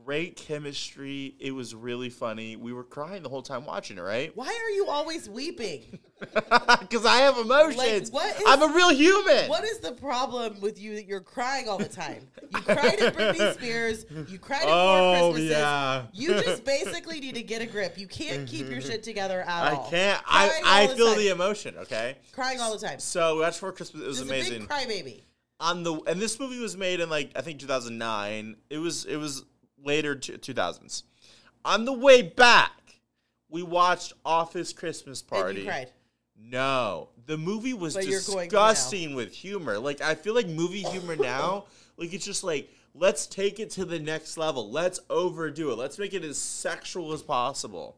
Great 0.05 0.35
chemistry. 0.35 1.35
It 1.39 1.51
was 1.51 1.73
really 1.73 2.09
funny. 2.09 2.55
We 2.55 2.73
were 2.73 2.83
crying 2.83 3.23
the 3.23 3.29
whole 3.29 3.41
time 3.41 3.65
watching 3.65 3.97
it. 3.97 4.01
Right? 4.01 4.35
Why 4.35 4.47
are 4.47 4.69
you 4.71 4.87
always 4.87 5.29
weeping? 5.29 5.99
Because 6.79 7.05
I 7.05 7.17
have 7.17 7.37
emotions. 7.37 8.09
what 8.09 8.33
is- 8.33 8.43
I'm 8.47 8.61
a 8.61 8.73
real 8.73 8.91
human. 8.91 9.49
What 9.49 9.65
is 9.65 9.79
the 9.79 9.91
problem 9.91 10.61
with 10.61 10.79
you 10.79 10.95
that 10.95 11.05
you're 11.05 11.19
crying 11.19 11.67
all 11.67 11.77
the 11.77 11.89
time? 11.89 12.29
You 12.41 12.61
cried 12.61 12.99
at 13.01 13.13
Britney 13.13 13.53
Spears. 13.55 14.05
You 14.29 14.39
cried 14.39 14.61
at 14.61 14.67
Four 14.67 14.71
Oh 14.71 15.31
Christmases. 15.33 15.49
yeah. 15.49 16.03
You 16.13 16.29
just 16.41 16.63
basically 16.63 17.19
need 17.19 17.35
to 17.35 17.43
get 17.43 17.61
a 17.61 17.65
grip. 17.65 17.97
You 17.97 18.07
can't 18.07 18.47
keep 18.47 18.69
your 18.69 18.79
mm-hmm. 18.79 18.89
shit 18.89 19.03
together 19.03 19.41
at 19.41 19.49
I 19.49 19.75
all. 19.75 19.89
can't. 19.89 20.23
Crying 20.23 20.63
I, 20.65 20.83
I 20.83 20.87
the 20.87 20.95
feel 20.95 21.07
time. 21.07 21.17
the 21.17 21.29
emotion. 21.29 21.75
Okay. 21.79 22.17
crying 22.31 22.61
all 22.61 22.77
the 22.77 22.85
time. 22.87 22.99
So 22.99 23.39
that's 23.39 23.53
watched 23.53 23.59
for 23.59 23.71
Christmas. 23.73 24.03
It 24.03 24.07
was 24.07 24.17
Just 24.19 24.29
amazing. 24.29 24.55
a 24.55 24.59
big 24.59 24.69
crybaby. 24.69 25.21
On 25.59 25.83
the 25.83 25.93
and 26.07 26.21
this 26.21 26.39
movie 26.39 26.59
was 26.59 26.77
made 26.77 26.99
in 26.99 27.09
like 27.09 27.31
I 27.35 27.41
think 27.41 27.59
2009. 27.59 28.55
It 28.69 28.77
was 28.77 29.05
it 29.05 29.17
was 29.17 29.43
later 29.83 30.15
2000s. 30.15 31.03
On 31.65 31.85
the 31.85 31.93
way 31.93 32.21
back, 32.21 32.71
we 33.49 33.63
watched 33.63 34.13
Office 34.25 34.73
Christmas 34.73 35.21
Party. 35.21 35.69
No, 36.37 37.09
the 37.25 37.37
movie 37.37 37.73
was 37.73 37.93
But 37.93 38.07
you're 38.07 38.21
going 38.21 38.49
to 38.49 38.55
disgusting 38.55 39.15
with 39.15 39.33
humor. 39.33 39.79
Like 39.79 40.01
I 40.01 40.15
feel 40.15 40.35
like 40.35 40.47
movie 40.47 40.83
humor 40.83 41.15
now, 41.15 41.65
like 41.97 42.13
it's 42.13 42.25
just 42.25 42.43
like 42.43 42.69
let's 42.93 43.27
take 43.27 43.59
it 43.59 43.69
to 43.71 43.85
the 43.85 43.99
next 43.99 44.37
level. 44.37 44.69
Let's 44.69 44.99
overdo 45.09 45.71
it. 45.71 45.77
Let's 45.77 45.97
make 45.97 46.13
it 46.13 46.23
as 46.23 46.37
sexual 46.37 47.13
as 47.13 47.21
possible. 47.21 47.97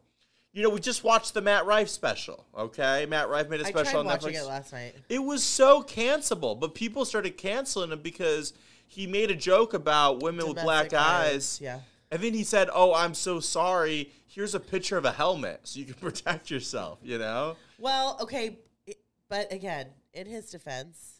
You 0.53 0.63
know, 0.63 0.69
we 0.69 0.79
just 0.79 1.03
watched 1.03 1.33
the 1.33 1.41
Matt 1.41 1.65
Rife 1.65 1.89
special. 1.89 2.45
Okay, 2.57 3.05
Matt 3.07 3.29
Rife 3.29 3.49
made 3.49 3.59
a 3.59 3.65
special 3.65 3.91
tried 3.91 3.99
on 3.99 4.05
watching 4.05 4.33
Netflix. 4.33 4.41
it 4.41 4.47
last 4.47 4.73
night. 4.73 4.95
It 5.09 5.19
was 5.19 5.43
so 5.43 5.83
cancelable, 5.83 6.57
but 6.57 6.75
people 6.75 7.03
started 7.03 7.37
canceling 7.37 7.91
him 7.91 7.99
because 7.99 8.53
he 8.95 9.07
made 9.07 9.29
a 9.29 9.35
joke 9.35 9.73
about 9.73 10.23
women 10.23 10.47
with 10.47 10.55
black 10.63 10.89
Domestic 10.89 10.99
eyes. 10.99 11.59
Yeah. 11.61 11.79
And 12.11 12.21
then 12.23 12.33
he 12.33 12.43
said, 12.43 12.69
"Oh, 12.73 12.93
I'm 12.93 13.13
so 13.13 13.39
sorry. 13.41 14.11
Here's 14.27 14.55
a 14.55 14.59
picture 14.59 14.97
of 14.97 15.03
a 15.05 15.11
helmet 15.11 15.61
so 15.63 15.79
you 15.79 15.85
can 15.85 15.93
protect 16.09 16.49
yourself." 16.49 16.99
You 17.03 17.17
know? 17.17 17.57
Well, 17.77 18.17
okay, 18.21 18.59
but 19.27 19.51
again, 19.51 19.87
in 20.13 20.25
his 20.27 20.49
defense, 20.49 21.19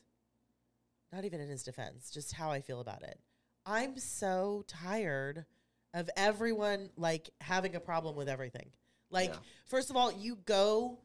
not 1.12 1.26
even 1.26 1.42
in 1.42 1.50
his 1.50 1.64
defense, 1.64 2.10
just 2.12 2.32
how 2.34 2.50
I 2.50 2.62
feel 2.62 2.80
about 2.80 3.04
it. 3.04 3.20
I'm 3.66 3.98
so 3.98 4.64
tired 4.68 5.46
of 5.94 6.10
everyone 6.16 6.90
like 6.96 7.30
having 7.42 7.76
a 7.76 7.80
problem 7.80 8.16
with 8.16 8.30
everything. 8.30 8.70
Like, 9.10 9.30
Yeah. 9.32 9.40
first 9.66 9.90
of 9.90 9.98
all, 9.98 10.12
you 10.14 10.38
go 10.46 11.00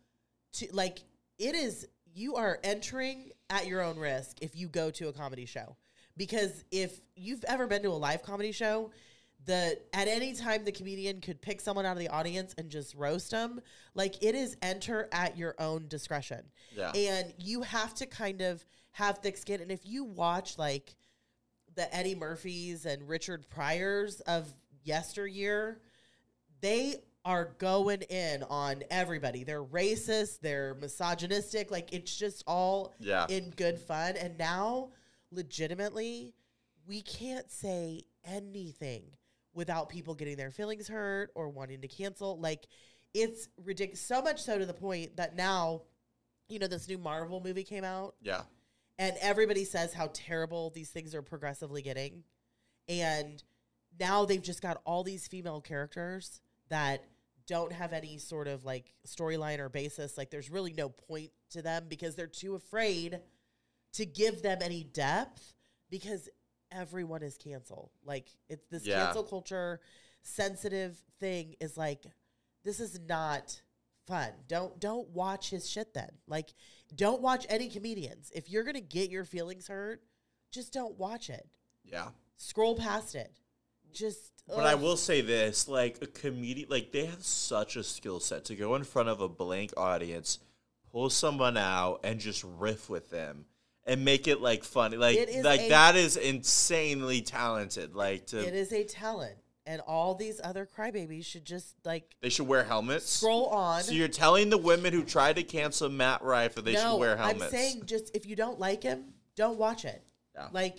to 0.54 0.68
like 0.72 1.00
it 1.38 1.54
is 1.54 1.88
you 2.14 2.36
are 2.36 2.58
entering 2.62 3.30
at 3.48 3.66
your 3.66 3.80
own 3.82 3.98
risk 3.98 4.38
if 4.40 4.54
you 4.54 4.68
go 4.68 4.90
to 4.90 5.08
a 5.08 5.12
comedy 5.12 5.46
show. 5.46 5.76
Because 6.20 6.64
if 6.70 7.00
you've 7.16 7.42
ever 7.44 7.66
been 7.66 7.82
to 7.84 7.88
a 7.88 7.92
live 7.92 8.22
comedy 8.22 8.52
show, 8.52 8.90
the 9.46 9.78
at 9.94 10.06
any 10.06 10.34
time 10.34 10.66
the 10.66 10.70
comedian 10.70 11.22
could 11.22 11.40
pick 11.40 11.62
someone 11.62 11.86
out 11.86 11.92
of 11.92 11.98
the 11.98 12.08
audience 12.08 12.54
and 12.58 12.68
just 12.68 12.94
roast 12.94 13.30
them. 13.30 13.58
Like 13.94 14.22
it 14.22 14.34
is 14.34 14.54
enter 14.60 15.08
at 15.12 15.38
your 15.38 15.54
own 15.58 15.88
discretion. 15.88 16.42
Yeah. 16.76 16.92
And 16.94 17.32
you 17.38 17.62
have 17.62 17.94
to 17.94 18.04
kind 18.06 18.42
of 18.42 18.62
have 18.92 19.20
thick 19.20 19.38
skin. 19.38 19.62
And 19.62 19.72
if 19.72 19.86
you 19.86 20.04
watch 20.04 20.58
like 20.58 20.94
the 21.74 21.92
Eddie 21.96 22.14
Murphys 22.16 22.84
and 22.84 23.08
Richard 23.08 23.48
Pryors 23.48 24.20
of 24.20 24.52
yesteryear, 24.84 25.80
they 26.60 26.96
are 27.24 27.54
going 27.56 28.02
in 28.02 28.42
on 28.42 28.82
everybody. 28.90 29.44
They're 29.44 29.64
racist, 29.64 30.40
they're 30.40 30.74
misogynistic. 30.74 31.70
Like 31.70 31.94
it's 31.94 32.14
just 32.14 32.44
all 32.46 32.92
Yeah. 32.98 33.24
in 33.30 33.52
good 33.56 33.78
fun. 33.78 34.18
And 34.18 34.36
now, 34.36 34.90
legitimately, 35.32 36.34
we 36.86 37.02
can't 37.02 37.50
say 37.50 38.02
anything 38.24 39.02
without 39.54 39.88
people 39.88 40.14
getting 40.14 40.36
their 40.36 40.50
feelings 40.50 40.88
hurt 40.88 41.30
or 41.34 41.48
wanting 41.48 41.80
to 41.80 41.88
cancel. 41.88 42.38
Like 42.38 42.66
it's 43.14 43.48
ridiculous. 43.64 44.00
So 44.00 44.22
much 44.22 44.42
so 44.42 44.58
to 44.58 44.66
the 44.66 44.74
point 44.74 45.16
that 45.16 45.36
now, 45.36 45.82
you 46.48 46.58
know, 46.58 46.66
this 46.66 46.88
new 46.88 46.98
Marvel 46.98 47.40
movie 47.44 47.64
came 47.64 47.84
out 47.84 48.14
yeah. 48.22 48.42
and 48.98 49.16
everybody 49.20 49.64
says 49.64 49.92
how 49.92 50.10
terrible 50.12 50.70
these 50.70 50.90
things 50.90 51.14
are 51.14 51.22
progressively 51.22 51.82
getting. 51.82 52.24
And 52.88 53.42
now 53.98 54.24
they've 54.24 54.42
just 54.42 54.62
got 54.62 54.80
all 54.84 55.02
these 55.02 55.26
female 55.26 55.60
characters 55.60 56.40
that 56.68 57.04
don't 57.46 57.72
have 57.72 57.92
any 57.92 58.18
sort 58.18 58.46
of 58.46 58.64
like 58.64 58.94
storyline 59.06 59.58
or 59.58 59.68
basis. 59.68 60.16
Like 60.16 60.30
there's 60.30 60.50
really 60.50 60.72
no 60.72 60.88
point 60.88 61.30
to 61.50 61.62
them 61.62 61.86
because 61.88 62.14
they're 62.14 62.28
too 62.28 62.54
afraid 62.54 63.20
to 63.94 64.06
give 64.06 64.42
them 64.42 64.58
any 64.62 64.84
depth 64.84 65.54
because 65.90 66.28
everyone 66.72 67.22
is 67.22 67.36
cancel. 67.36 67.90
Like 68.04 68.28
it's 68.48 68.66
this 68.68 68.86
Yeah. 68.86 69.04
cancel 69.06 69.24
culture 69.24 69.80
sensitive 70.22 70.98
thing 71.18 71.56
is 71.60 71.76
like 71.76 72.04
this 72.62 72.80
is 72.80 72.98
not 73.00 73.60
fun. 74.06 74.30
Don't 74.48 74.78
don't 74.80 75.08
watch 75.10 75.50
his 75.50 75.68
shit 75.68 75.94
then. 75.94 76.10
Like 76.26 76.50
don't 76.94 77.22
watch 77.22 77.46
any 77.48 77.68
comedians. 77.68 78.30
If 78.34 78.50
you're 78.50 78.64
going 78.64 78.74
to 78.74 78.80
get 78.80 79.10
your 79.10 79.24
feelings 79.24 79.68
hurt, 79.68 80.02
just 80.50 80.72
don't 80.72 80.98
watch 80.98 81.30
it. 81.30 81.48
Yeah. 81.84 82.08
Scroll 82.36 82.76
past 82.76 83.14
it. 83.14 83.32
just. 83.92 84.32
But 84.48 84.66
I 84.66 84.74
will 84.74 84.96
say 84.96 85.20
this: 85.20 85.68
like 85.68 85.98
a 86.02 86.06
comedian, 86.08 86.68
like 86.70 86.90
they 86.90 87.06
have 87.06 87.22
such 87.24 87.76
a 87.76 87.84
skill 87.84 88.18
set 88.18 88.46
to 88.46 88.56
go 88.56 88.74
in 88.74 88.82
front 88.82 89.08
of 89.08 89.20
a 89.20 89.28
blank 89.28 89.72
audience, 89.76 90.40
pull 90.90 91.08
someone 91.08 91.56
out, 91.56 92.00
and 92.02 92.18
just 92.18 92.42
riff 92.42 92.90
with 92.90 93.10
them 93.10 93.44
and 93.90 94.04
make 94.04 94.28
it 94.28 94.40
like 94.40 94.62
funny. 94.64 94.96
Like 94.96 95.16
is 95.18 95.44
like 95.44 95.62
a- 95.62 95.68
that 95.70 95.96
is 95.96 96.16
insanely 96.16 97.20
talented. 97.22 97.94
Like 97.94 98.26
to 98.28 98.38
It 98.46 98.54
is 98.54 98.72
a 98.72 98.84
talent, 98.84 99.36
and 99.66 99.80
all 99.82 100.14
these 100.14 100.40
other 100.42 100.66
crybabies 100.66 101.24
should 101.24 101.44
just 101.44 101.74
like 101.84 102.14
they 102.22 102.28
should 102.28 102.46
wear 102.46 102.64
helmets. 102.64 103.10
scroll 103.10 103.46
on. 103.46 103.82
So 103.82 103.92
you're 103.92 104.08
telling 104.08 104.48
the 104.50 104.58
women 104.58 104.92
who 104.92 105.02
tried 105.02 105.36
to 105.36 105.42
cancel 105.42 105.88
Matt 105.88 106.22
Rife 106.22 106.54
that 106.54 106.64
they 106.64 106.74
no, 106.74 106.92
should 106.92 106.96
wear 106.98 107.16
helmets? 107.16 107.42
I'm 107.44 107.50
saying 107.50 107.82
just 107.86 108.14
if 108.16 108.26
you 108.26 108.36
don't 108.36 108.58
like 108.60 108.82
him, 108.82 109.06
don't 109.36 109.58
watch 109.58 109.84
it. 109.84 110.02
Yeah. 110.34 110.46
Like, 110.52 110.78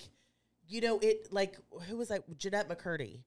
you 0.68 0.80
know, 0.82 0.98
it 1.00 1.28
like 1.32 1.58
who 1.88 1.98
was 1.98 2.10
like 2.10 2.24
Jennette 2.38 2.70
McCurdy 2.70 3.20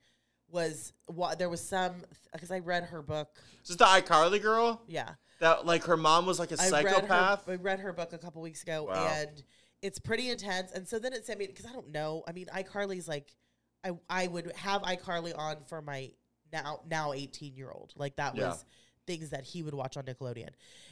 was 0.48 0.92
what 1.06 1.38
there 1.38 1.48
was 1.48 1.60
some 1.60 1.92
because 2.32 2.50
I 2.50 2.60
read 2.60 2.84
her 2.84 3.02
book. 3.02 3.28
is 3.62 3.68
this 3.68 3.76
the 3.76 3.84
iCarly 3.84 4.40
girl? 4.40 4.82
Yeah, 4.86 5.10
That 5.40 5.66
like 5.66 5.84
her 5.84 5.96
mom 5.96 6.26
was 6.26 6.38
like 6.38 6.52
a 6.52 6.54
I 6.60 6.68
psychopath. 6.68 7.46
read 7.46 7.58
her. 7.58 7.60
I 7.60 7.62
read 7.62 7.80
her 7.80 7.92
book 7.92 8.12
a 8.12 8.18
couple 8.18 8.40
weeks 8.40 8.62
ago, 8.62 8.84
Wow. 8.84 9.10
and 9.14 9.42
it's 9.84 9.98
pretty 9.98 10.30
intense. 10.30 10.72
And 10.72 10.88
so 10.88 10.98
then 10.98 11.12
it 11.12 11.26
sent 11.26 11.38
me 11.38 11.46
because 11.46 11.66
I 11.66 11.72
don't 11.72 11.92
know. 11.92 12.24
I 12.26 12.32
mean, 12.32 12.46
iCarly's 12.46 13.06
like, 13.06 13.36
I 13.84 13.90
I 14.08 14.26
would 14.26 14.50
have 14.56 14.82
iCarly 14.82 15.36
on 15.38 15.58
for 15.68 15.82
my 15.82 16.10
now 16.52 16.80
now 16.90 17.12
18 17.12 17.54
year 17.54 17.70
old. 17.70 17.92
Like 17.94 18.16
that 18.16 18.34
Yeah. 18.34 18.48
was 18.48 18.64
things 19.06 19.30
that 19.30 19.44
he 19.44 19.62
would 19.62 19.74
watch 19.74 19.96
on 19.98 20.04
Nickelodeon, 20.04 20.48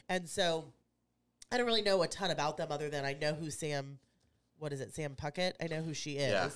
and 0.09 0.29
so 0.29 0.73
I 1.51 1.57
don't 1.57 1.67
really 1.67 1.83
know 1.83 2.03
a 2.03 2.07
ton 2.09 2.31
about 2.31 2.59
them 2.59 2.71
other 2.71 2.91
than 2.91 3.05
I 3.05 3.15
know 3.15 3.33
who 3.33 3.51
Sam. 3.51 3.99
What 4.59 4.73
is 4.73 4.81
it, 4.81 4.95
Sam 4.95 5.17
Puckett? 5.17 5.55
I 5.61 5.67
know 5.67 5.81
who 5.83 5.95
she 5.95 6.13
is. 6.19 6.31
Yeah. 6.33 6.51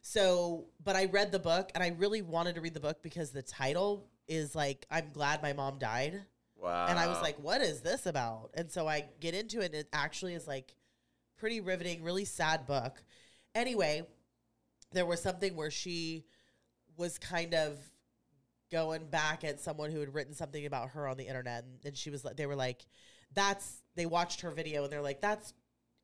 So, 0.00 0.64
but 0.82 0.96
I 0.96 1.04
read 1.04 1.30
the 1.30 1.38
book, 1.38 1.70
and 1.74 1.84
I 1.84 1.88
really 1.88 2.22
wanted 2.22 2.56
to 2.56 2.60
read 2.60 2.74
the 2.74 2.80
book 2.80 3.02
because 3.02 3.30
the 3.30 3.42
title 3.42 4.08
is 4.26 4.54
like, 4.54 4.86
"I'm 4.90 5.10
glad 5.12 5.42
my 5.42 5.52
mom 5.52 5.78
died." 5.78 6.22
wow. 6.56 6.86
And 6.88 6.96
I 6.98 7.08
was 7.08 7.20
like, 7.20 7.36
what 7.40 7.60
is 7.60 7.80
this 7.80 8.06
about? 8.06 8.50
And 8.54 8.70
so 8.70 8.86
I 8.88 9.04
get 9.20 9.34
into 9.34 9.60
it, 9.60 9.66
and 9.66 9.74
it 9.74 9.88
actually 9.92 10.34
is 10.34 10.46
like 10.46 10.74
pretty 11.42 11.60
riveting, 11.60 12.04
really 12.04 12.24
sad 12.24 12.68
book. 12.68 13.02
Anyway, 13.52 14.06
there 14.92 15.04
was 15.04 15.20
something 15.20 15.56
where 15.56 15.72
she 15.72 16.24
was 16.96 17.18
kind 17.18 17.52
of 17.52 17.76
going 18.70 19.04
back 19.06 19.42
at 19.42 19.58
someone 19.58 19.90
who 19.90 19.98
had 19.98 20.14
written 20.14 20.34
something 20.34 20.66
about 20.66 20.90
her 20.90 21.08
on 21.08 21.16
the 21.16 21.26
internet. 21.26 21.64
And, 21.64 21.84
and 21.84 21.96
she 21.96 22.10
was 22.10 22.24
like, 22.24 22.36
they 22.36 22.46
were 22.46 22.54
like, 22.54 22.86
that's, 23.34 23.82
they 23.96 24.06
watched 24.06 24.42
her 24.42 24.52
video 24.52 24.84
and 24.84 24.92
they're 24.92 25.02
like, 25.02 25.20
that's 25.20 25.52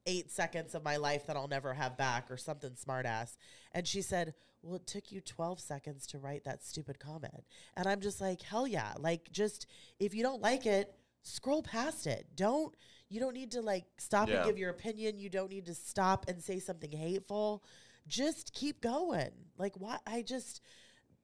eight 0.06 0.28
seconds 0.32 0.74
of 0.74 0.82
my 0.82 0.96
life 0.96 1.28
that 1.28 1.36
I'll 1.36 1.46
never 1.46 1.72
have 1.72 1.96
back 1.96 2.32
or 2.32 2.36
something 2.36 2.74
smart 2.74 3.06
ass. 3.06 3.38
And 3.70 3.86
she 3.86 4.02
said, 4.02 4.34
well, 4.62 4.74
it 4.74 4.88
took 4.88 5.12
you 5.12 5.20
12 5.20 5.60
seconds 5.60 6.08
to 6.08 6.18
write 6.18 6.42
that 6.46 6.64
stupid 6.64 6.98
comment. 6.98 7.44
And 7.76 7.86
I'm 7.86 8.00
just 8.00 8.20
like, 8.20 8.42
hell 8.42 8.66
yeah. 8.66 8.94
Like, 8.98 9.30
just 9.30 9.68
if 10.00 10.16
you 10.16 10.24
don't 10.24 10.42
like 10.42 10.66
it, 10.66 10.92
scroll 11.22 11.62
past 11.62 12.08
it. 12.08 12.26
Don't, 12.34 12.74
you 13.08 13.20
don't 13.20 13.34
need 13.34 13.52
to 13.52 13.60
like 13.62 13.84
stop 13.98 14.28
Yeah. 14.28 14.36
and 14.38 14.46
give 14.46 14.58
your 14.58 14.70
opinion. 14.70 15.18
You 15.18 15.30
don't 15.30 15.50
need 15.50 15.66
to 15.66 15.74
stop 15.74 16.28
and 16.28 16.42
say 16.42 16.58
something 16.58 16.90
hateful. 16.92 17.62
Just 18.06 18.52
keep 18.54 18.80
going. 18.80 19.30
Like, 19.58 19.76
what? 19.76 20.00
I 20.06 20.22
just, 20.22 20.62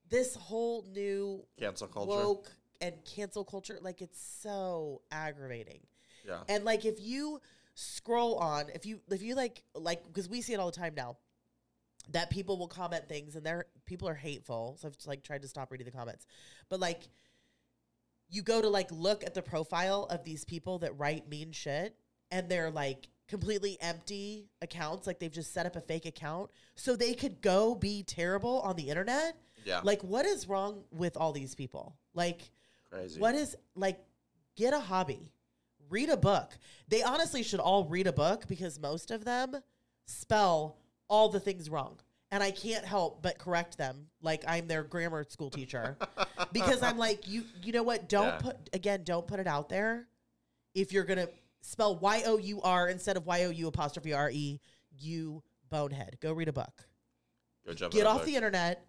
this 0.08 0.34
whole 0.34 0.84
new 0.92 1.44
cancel 1.58 1.88
culture. 1.88 2.10
woke 2.10 2.52
and 2.80 2.94
cancel 3.04 3.44
culture, 3.44 3.78
like, 3.80 4.02
it's 4.02 4.20
so 4.42 5.02
aggravating. 5.10 5.80
Yeah. 6.26 6.40
And 6.48 6.64
like 6.64 6.84
if 6.84 7.00
you 7.00 7.40
scroll 7.74 8.36
on, 8.36 8.66
if 8.74 8.86
you 8.86 9.00
if 9.10 9.20
you 9.22 9.34
like 9.34 9.62
like 9.74 10.04
because 10.06 10.28
we 10.28 10.40
see 10.40 10.54
it 10.54 10.60
all 10.60 10.70
the 10.70 10.76
time 10.76 10.94
now, 10.96 11.16
that 12.12 12.30
people 12.30 12.58
will 12.58 12.68
comment 12.68 13.08
things 13.08 13.36
and 13.36 13.44
they're 13.44 13.66
people 13.84 14.08
are 14.08 14.14
hateful. 14.14 14.76
So 14.80 14.88
I've 14.88 14.96
like 15.06 15.22
tried 15.22 15.42
to 15.42 15.48
stop 15.48 15.70
reading 15.70 15.84
the 15.84 15.90
comments. 15.90 16.26
But 16.70 16.80
like 16.80 17.02
you 18.34 18.42
go 18.42 18.60
to 18.60 18.68
like 18.68 18.90
look 18.90 19.24
at 19.24 19.34
the 19.34 19.42
profile 19.42 20.06
of 20.10 20.24
these 20.24 20.44
people 20.44 20.80
that 20.80 20.98
write 20.98 21.28
mean 21.28 21.52
shit 21.52 21.94
and 22.30 22.48
they're 22.48 22.70
like 22.70 23.08
completely 23.28 23.78
empty 23.80 24.48
accounts, 24.60 25.06
like 25.06 25.18
they've 25.18 25.32
just 25.32 25.54
set 25.54 25.66
up 25.66 25.76
a 25.76 25.80
fake 25.80 26.04
account 26.04 26.50
so 26.74 26.96
they 26.96 27.14
could 27.14 27.40
go 27.40 27.74
be 27.74 28.02
terrible 28.02 28.60
on 28.60 28.76
the 28.76 28.88
internet. 28.88 29.36
Yeah. 29.64 29.80
Like 29.84 30.02
what 30.02 30.26
is 30.26 30.48
wrong 30.48 30.82
with 30.90 31.16
all 31.16 31.32
these 31.32 31.54
people? 31.54 31.96
Like 32.12 32.50
Crazy. 32.90 33.20
what 33.20 33.34
is 33.34 33.56
like 33.76 33.98
get 34.56 34.74
a 34.74 34.80
hobby. 34.80 35.30
Read 35.90 36.08
a 36.08 36.16
book. 36.16 36.50
They 36.88 37.02
honestly 37.02 37.42
should 37.42 37.60
all 37.60 37.84
read 37.84 38.06
a 38.06 38.12
book 38.12 38.48
because 38.48 38.80
most 38.80 39.10
of 39.10 39.24
them 39.24 39.54
spell 40.06 40.78
all 41.08 41.28
the 41.28 41.40
things 41.40 41.70
wrong. 41.70 41.98
And 42.34 42.42
I 42.42 42.50
can't 42.50 42.84
help 42.84 43.22
but 43.22 43.38
correct 43.38 43.78
them 43.78 44.08
like 44.20 44.42
I'm 44.48 44.66
their 44.66 44.82
grammar 44.82 45.22
school 45.28 45.50
teacher. 45.50 45.96
because 46.52 46.82
I'm 46.82 46.98
like, 46.98 47.28
you 47.28 47.44
you 47.62 47.70
know 47.72 47.84
what? 47.84 48.08
Don't 48.08 48.24
Yeah. 48.26 48.38
put 48.38 48.56
again, 48.72 49.04
don't 49.04 49.24
put 49.24 49.38
it 49.38 49.46
out 49.46 49.68
there 49.68 50.08
if 50.74 50.92
you're 50.92 51.04
gonna 51.04 51.28
spell 51.60 51.94
Y 51.96 52.24
O 52.26 52.36
U 52.38 52.60
R 52.60 52.88
instead 52.88 53.16
of 53.16 53.24
Y 53.24 53.44
O 53.44 53.50
U 53.50 53.68
apostrophe 53.68 54.12
R 54.12 54.30
E, 54.32 54.60
you 54.98 55.44
bonehead. 55.70 56.16
Go 56.20 56.32
read 56.32 56.48
a 56.48 56.52
book. 56.52 56.88
Go 57.64 57.72
jump 57.72 57.92
Get 57.92 58.04
off 58.04 58.18
book. 58.18 58.26
the 58.26 58.34
internet, 58.34 58.84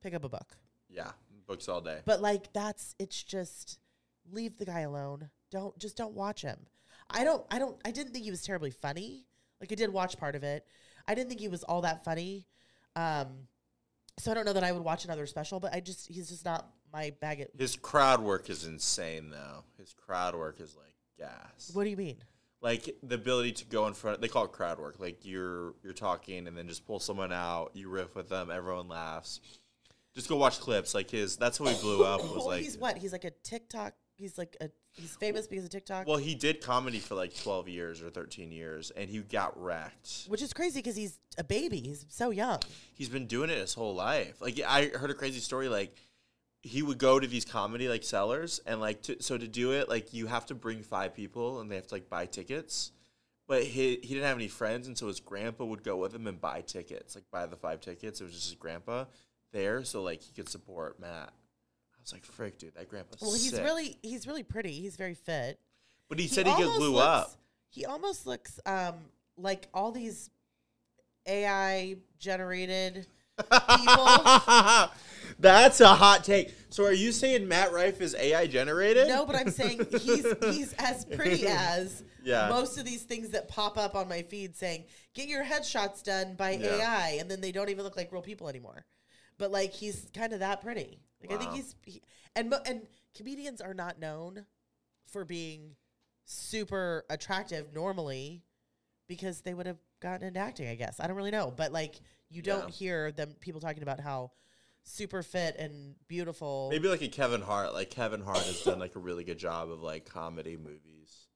pick 0.00 0.14
up 0.14 0.22
a 0.24 0.28
book. 0.28 0.56
Yeah. 0.88 1.10
Books 1.48 1.68
all 1.68 1.80
day. 1.80 1.98
But 2.04 2.22
like 2.22 2.52
that's 2.52 2.94
it's 3.00 3.20
just 3.20 3.80
leave 4.30 4.58
the 4.58 4.64
guy 4.64 4.82
alone. 4.82 5.30
Don't 5.50 5.76
just 5.76 5.96
don't 5.96 6.14
watch 6.14 6.42
him. 6.42 6.66
I 7.10 7.24
don't 7.24 7.44
I 7.50 7.58
don't 7.58 7.80
I 7.84 7.90
didn't 7.90 8.12
think 8.12 8.24
he 8.26 8.30
was 8.30 8.44
terribly 8.44 8.70
funny. 8.70 9.26
Like 9.60 9.72
I 9.72 9.74
did 9.74 9.92
watch 9.92 10.16
part 10.16 10.36
of 10.36 10.44
it. 10.44 10.64
I 11.08 11.16
didn't 11.16 11.30
think 11.30 11.40
he 11.40 11.48
was 11.48 11.64
all 11.64 11.80
that 11.80 12.04
funny. 12.04 12.46
Um 12.96 13.48
so 14.18 14.30
I 14.30 14.34
don't 14.34 14.44
know 14.44 14.52
that 14.52 14.64
I 14.64 14.72
would 14.72 14.82
watch 14.82 15.04
another 15.04 15.26
special, 15.26 15.60
but 15.60 15.74
I 15.74 15.80
just 15.80 16.08
he's 16.08 16.28
just 16.28 16.44
not 16.44 16.68
my 16.92 17.12
bag 17.20 17.40
of 17.40 17.48
His 17.58 17.76
crowd 17.76 18.20
work 18.20 18.50
is 18.50 18.66
insane, 18.66 19.30
though. 19.30 19.64
His 19.78 19.94
crowd 19.94 20.34
work 20.34 20.60
is 20.60 20.76
like 20.76 20.94
gas. 21.18 21.70
What 21.72 21.84
do 21.84 21.90
you 21.90 21.96
mean? 21.96 22.16
Like 22.60 22.96
the 23.02 23.14
ability 23.14 23.52
to 23.52 23.64
go 23.64 23.86
in 23.86 23.94
front. 23.94 24.20
They 24.20 24.28
call 24.28 24.44
it 24.44 24.52
crowd 24.52 24.78
work. 24.78 24.96
Like 24.98 25.24
you're 25.24 25.74
you're 25.82 25.94
talking 25.94 26.46
and 26.46 26.56
then 26.56 26.68
just 26.68 26.86
pull 26.86 27.00
someone 27.00 27.32
out. 27.32 27.70
You 27.74 27.88
riff 27.88 28.14
with 28.14 28.28
them. 28.28 28.50
Everyone 28.50 28.88
laughs. 28.88 29.40
Just 30.14 30.28
go 30.28 30.36
watch 30.36 30.60
clips. 30.60 30.94
Like 30.94 31.10
his. 31.10 31.36
That's 31.36 31.58
how 31.58 31.66
he 31.66 31.80
blew 31.80 32.04
up. 32.04 32.22
Was 32.22 32.44
like. 32.46 32.62
he's 32.62 32.76
what? 32.76 32.98
He's 32.98 33.12
like 33.12 33.24
a 33.24 33.30
TikTok. 33.42 33.94
He's 34.16 34.36
like 34.36 34.56
a 34.60 34.68
he's 34.92 35.16
famous 35.16 35.46
because 35.46 35.64
of 35.64 35.70
TikTok. 35.70 36.06
Well, 36.06 36.16
he 36.16 36.34
did 36.34 36.60
comedy 36.60 36.98
for 36.98 37.14
like 37.14 37.36
12 37.42 37.68
years 37.68 38.02
or 38.02 38.10
13 38.10 38.50
years, 38.52 38.90
and 38.90 39.08
he 39.08 39.18
got 39.18 39.60
wrecked. 39.60 40.24
which 40.28 40.42
is 40.42 40.52
crazy 40.52 40.80
because 40.80 40.96
he's 40.96 41.18
a 41.38 41.44
baby. 41.44 41.80
He's 41.80 42.06
so 42.08 42.30
young. 42.30 42.60
He's 42.94 43.08
been 43.08 43.26
doing 43.26 43.50
it 43.50 43.58
his 43.58 43.74
whole 43.74 43.94
life. 43.94 44.40
Like 44.40 44.60
I 44.66 44.86
heard 44.86 45.10
a 45.10 45.14
crazy 45.14 45.40
story. 45.40 45.68
Like 45.68 45.94
he 46.62 46.82
would 46.82 46.98
go 46.98 47.18
to 47.18 47.26
these 47.26 47.44
comedy 47.44 47.88
like 47.88 48.04
cellars, 48.04 48.60
and 48.66 48.80
like 48.80 49.02
to, 49.02 49.22
so 49.22 49.38
to 49.38 49.48
do 49.48 49.72
it, 49.72 49.88
like 49.88 50.12
you 50.12 50.26
have 50.26 50.46
to 50.46 50.54
bring 50.54 50.82
five 50.82 51.14
people, 51.14 51.60
and 51.60 51.70
they 51.70 51.76
have 51.76 51.86
to 51.88 51.94
like 51.94 52.10
buy 52.10 52.26
tickets. 52.26 52.92
But 53.48 53.64
he 53.64 53.96
he 54.02 54.14
didn't 54.14 54.24
have 54.26 54.36
any 54.36 54.48
friends, 54.48 54.86
and 54.86 54.96
so 54.96 55.08
his 55.08 55.20
grandpa 55.20 55.64
would 55.64 55.82
go 55.82 55.96
with 55.96 56.14
him 56.14 56.26
and 56.26 56.40
buy 56.40 56.60
tickets, 56.60 57.14
like 57.14 57.24
buy 57.30 57.46
the 57.46 57.56
five 57.56 57.80
tickets. 57.80 58.20
It 58.20 58.24
was 58.24 58.34
just 58.34 58.48
his 58.50 58.54
grandpa 58.54 59.06
there, 59.52 59.82
so 59.84 60.02
like 60.02 60.22
he 60.22 60.32
could 60.32 60.48
support 60.48 61.00
Matt. 61.00 61.32
I 62.12 62.16
was 62.16 62.22
like, 62.22 62.24
"Frick, 62.24 62.58
dude, 62.58 62.74
that 62.74 62.88
grandpa's 62.88 63.20
Well, 63.20 63.32
he's 63.32 63.50
sick." 63.50 63.62
really 63.64 63.96
he's 64.02 64.26
really 64.26 64.42
pretty. 64.42 64.72
He's 64.80 64.96
very 64.96 65.14
fit. 65.14 65.58
But 66.08 66.18
he, 66.18 66.26
said 66.26 66.46
he 66.46 66.52
could 66.54 66.62
almost 66.64 66.78
blew 66.78 66.92
looks- 66.94 67.06
up. 67.06 67.34
He 67.70 67.86
almost 67.86 68.26
looks 68.26 68.58
um 68.66 68.94
like 69.36 69.68
all 69.72 69.92
these 69.92 70.30
AI 71.26 71.96
generated 72.18 73.06
people. 73.38 74.06
That's 75.38 75.80
a 75.80 75.88
hot 75.88 76.24
take. 76.24 76.52
So 76.70 76.84
are 76.84 76.92
you 76.92 77.12
saying 77.12 77.46
Matt 77.48 77.72
Rife 77.72 78.00
is 78.00 78.14
AI 78.14 78.46
generated? 78.46 79.08
no, 79.08 79.24
but 79.24 79.36
I'm 79.36 79.50
saying 79.50 79.86
he's 79.90 80.26
he's 80.42 80.72
as 80.78 81.04
pretty 81.04 81.46
as 81.48 82.02
Yeah. 82.24 82.48
most 82.48 82.78
of 82.78 82.84
these 82.84 83.02
things 83.02 83.30
that 83.30 83.48
pop 83.48 83.78
up 83.78 83.94
on 83.94 84.08
my 84.08 84.22
feed 84.22 84.56
saying 84.56 84.84
get 85.14 85.28
your 85.28 85.44
headshots 85.44 86.02
done 86.02 86.34
by 86.34 86.52
Yeah. 86.52 86.76
AI, 86.76 87.16
and 87.20 87.30
then 87.30 87.40
they 87.40 87.52
don't 87.52 87.68
even 87.70 87.84
look 87.84 87.96
like 87.96 88.12
real 88.12 88.22
people 88.22 88.48
anymore. 88.48 88.84
But 89.38 89.50
like 89.52 89.72
he's 89.72 90.10
kind 90.14 90.32
of 90.32 90.40
that 90.40 90.60
pretty. 90.60 90.98
Like 91.22 91.32
I 91.32 91.36
think 91.38 91.52
he's 91.54 91.74
he, 91.84 92.02
and 92.36 92.52
and 92.66 92.86
comedians 93.16 93.60
are 93.60 93.74
not 93.74 93.98
known 93.98 94.46
for 95.06 95.24
being 95.24 95.76
super 96.24 97.04
attractive 97.10 97.72
normally 97.74 98.42
because 99.08 99.40
they 99.40 99.54
would 99.54 99.66
have 99.66 99.78
gotten 100.00 100.26
into 100.28 100.40
acting. 100.40 100.68
I 100.68 100.74
guess 100.76 101.00
I 101.00 101.06
don't 101.06 101.16
really 101.16 101.30
know, 101.30 101.52
but 101.54 101.72
like 101.72 102.00
you 102.28 102.42
don't 102.42 102.68
Yeah. 102.68 102.74
hear 102.74 103.12
them 103.12 103.34
people 103.40 103.60
talking 103.60 103.82
about 103.82 104.00
how 104.00 104.30
super 104.84 105.22
fit 105.22 105.56
and 105.56 105.94
beautiful. 106.08 106.68
Maybe 106.70 106.88
like 106.88 107.02
a 107.02 107.08
Kevin 107.08 107.42
Hart. 107.42 107.74
Like 107.74 107.90
Kevin 107.90 108.22
Hart 108.22 108.38
has 108.38 108.62
done 108.62 108.78
like 108.78 108.96
a 108.96 109.00
really 109.00 109.24
good 109.24 109.38
job 109.38 109.70
of 109.70 109.82
like 109.82 110.06
comedy 110.06 110.56
movies, 110.56 111.26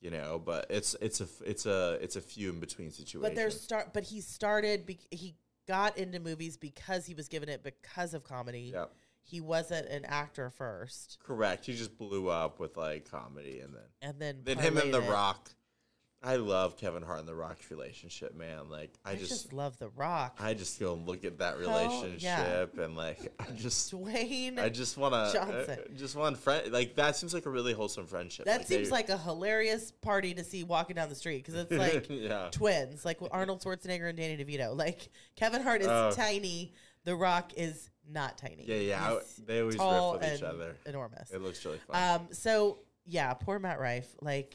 you 0.00 0.10
know. 0.10 0.40
But 0.42 0.66
it's 0.70 0.94
it's 1.00 1.20
a 1.20 1.26
it's 1.44 1.66
a 1.66 1.98
it's 2.00 2.16
a 2.16 2.20
few 2.22 2.50
in 2.50 2.60
between 2.60 2.90
situations. 2.90 3.22
But 3.22 3.34
there's 3.34 3.60
start, 3.60 3.92
but 3.92 4.04
he 4.04 4.20
started. 4.20 4.86
Be- 4.86 5.00
he 5.10 5.34
got 5.68 5.98
into 5.98 6.18
movies 6.20 6.56
because 6.56 7.06
he 7.06 7.14
was 7.14 7.28
given 7.28 7.48
it 7.48 7.62
because 7.62 8.14
of 8.14 8.24
comedy. 8.24 8.70
yeah, 8.72 8.86
He 9.30 9.40
wasn't 9.40 9.86
an 9.88 10.04
actor 10.06 10.50
first, 10.50 11.18
correct. 11.24 11.66
He 11.66 11.74
just 11.74 11.96
blew 11.96 12.28
up 12.28 12.58
with 12.58 12.76
like 12.76 13.10
comedy, 13.10 13.60
and 13.60 13.72
then 13.74 13.82
and 14.02 14.18
then 14.20 14.40
then 14.44 14.58
him 14.58 14.76
and 14.76 14.92
The. 14.92 15.00
Rock. 15.02 15.50
I 16.22 16.36
love 16.36 16.76
Kevin 16.76 17.02
Hart 17.02 17.20
and 17.20 17.26
The 17.28 17.34
Rock's 17.34 17.70
relationship, 17.70 18.36
man. 18.36 18.68
Like 18.68 18.90
I, 19.06 19.12
I, 19.12 19.14
just, 19.14 19.30
just, 19.30 19.52
love 19.54 19.78
The 19.78 19.88
Rock. 19.88 20.36
I 20.38 20.52
just 20.52 20.78
go 20.78 20.92
and 20.92 21.06
look 21.08 21.24
at 21.24 21.38
that 21.38 21.54
Hell 21.58 21.62
yeah. 21.70 21.86
relationship 21.88 22.78
and 22.78 22.94
like 22.94 23.32
I 23.40 23.50
just 23.52 23.90
Dwayne. 23.90 24.58
I 24.58 24.68
just 24.68 24.98
want 24.98 25.14
to 25.14 25.18
uh, 25.18 25.32
Johnson. 25.32 25.78
just 25.96 26.16
want 26.16 26.36
friend 26.36 26.70
like 26.72 26.94
that 26.96 27.16
seems 27.16 27.32
like 27.32 27.46
a 27.46 27.50
really 27.50 27.72
wholesome 27.72 28.06
friendship. 28.06 28.44
that 28.44 28.58
Like, 28.58 28.66
seems 28.66 28.88
they- 28.88 28.92
like 28.92 29.08
a 29.08 29.16
hilarious 29.16 29.92
party 30.02 30.34
to 30.34 30.44
see 30.44 30.62
walking 30.62 30.96
down 30.96 31.08
the 31.08 31.14
street 31.14 31.38
because 31.42 31.54
it's 31.54 31.72
like 31.72 32.06
yeah. 32.10 32.48
twins, 32.52 33.02
like 33.06 33.16
Arnold 33.30 33.62
Schwarzenegger 33.62 34.10
and 34.10 34.18
Danny 34.18 34.44
DeVito. 34.44 34.76
Like 34.76 35.08
Kevin 35.36 35.62
Hart 35.62 35.80
is 35.80 35.86
Oh. 35.88 36.10
tiny, 36.14 36.74
The 37.04 37.16
Rock 37.16 37.52
is 37.56 37.88
not 38.12 38.38
tiny. 38.38 38.64
Yeah, 38.66 38.76
yeah. 38.76 39.02
I- 39.12 39.20
they 39.46 39.60
always 39.60 39.78
riff 39.78 40.20
with 40.22 40.34
each 40.36 40.42
other. 40.42 40.76
Enormous. 40.86 41.30
It 41.30 41.40
looks 41.40 41.64
really 41.64 41.78
fun. 41.78 42.20
Um. 42.20 42.28
So 42.32 42.78
yeah, 43.06 43.32
poor 43.34 43.58
Matt 43.58 43.80
Rife. 43.80 44.08
Like, 44.20 44.54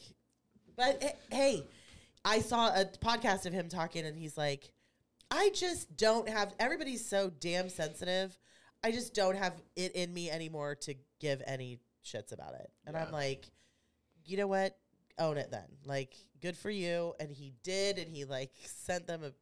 but 0.76 1.02
hey, 1.30 1.64
I 2.24 2.40
saw 2.40 2.68
a 2.68 2.84
podcast 2.84 3.46
of 3.46 3.52
him 3.52 3.68
talking, 3.68 4.04
and 4.06 4.16
he's 4.16 4.36
like, 4.36 4.70
"I 5.30 5.50
just 5.54 5.96
don't 5.96 6.28
have. 6.28 6.54
Everybody's 6.58 7.06
so 7.08 7.30
damn 7.40 7.68
sensitive. 7.68 8.38
I 8.84 8.92
just 8.92 9.14
don't 9.14 9.36
have 9.36 9.54
it 9.74 9.92
in 9.96 10.12
me 10.12 10.30
anymore 10.30 10.74
to 10.82 10.94
give 11.20 11.42
any 11.46 11.78
shits 12.04 12.32
about 12.32 12.54
it." 12.54 12.70
And 12.86 12.94
Yeah. 12.94 13.04
I'm 13.04 13.12
like, 13.12 13.46
you 14.24 14.36
know 14.36 14.46
what? 14.46 14.76
Own 15.18 15.38
it 15.38 15.50
then. 15.50 15.66
Like, 15.84 16.14
good 16.42 16.56
for 16.56 16.68
you. 16.70 17.14
And 17.18 17.30
he 17.30 17.54
did, 17.62 17.98
and 17.98 18.08
he 18.10 18.24
like 18.24 18.52
sent 18.64 19.06
them 19.06 19.24
a 19.24 19.32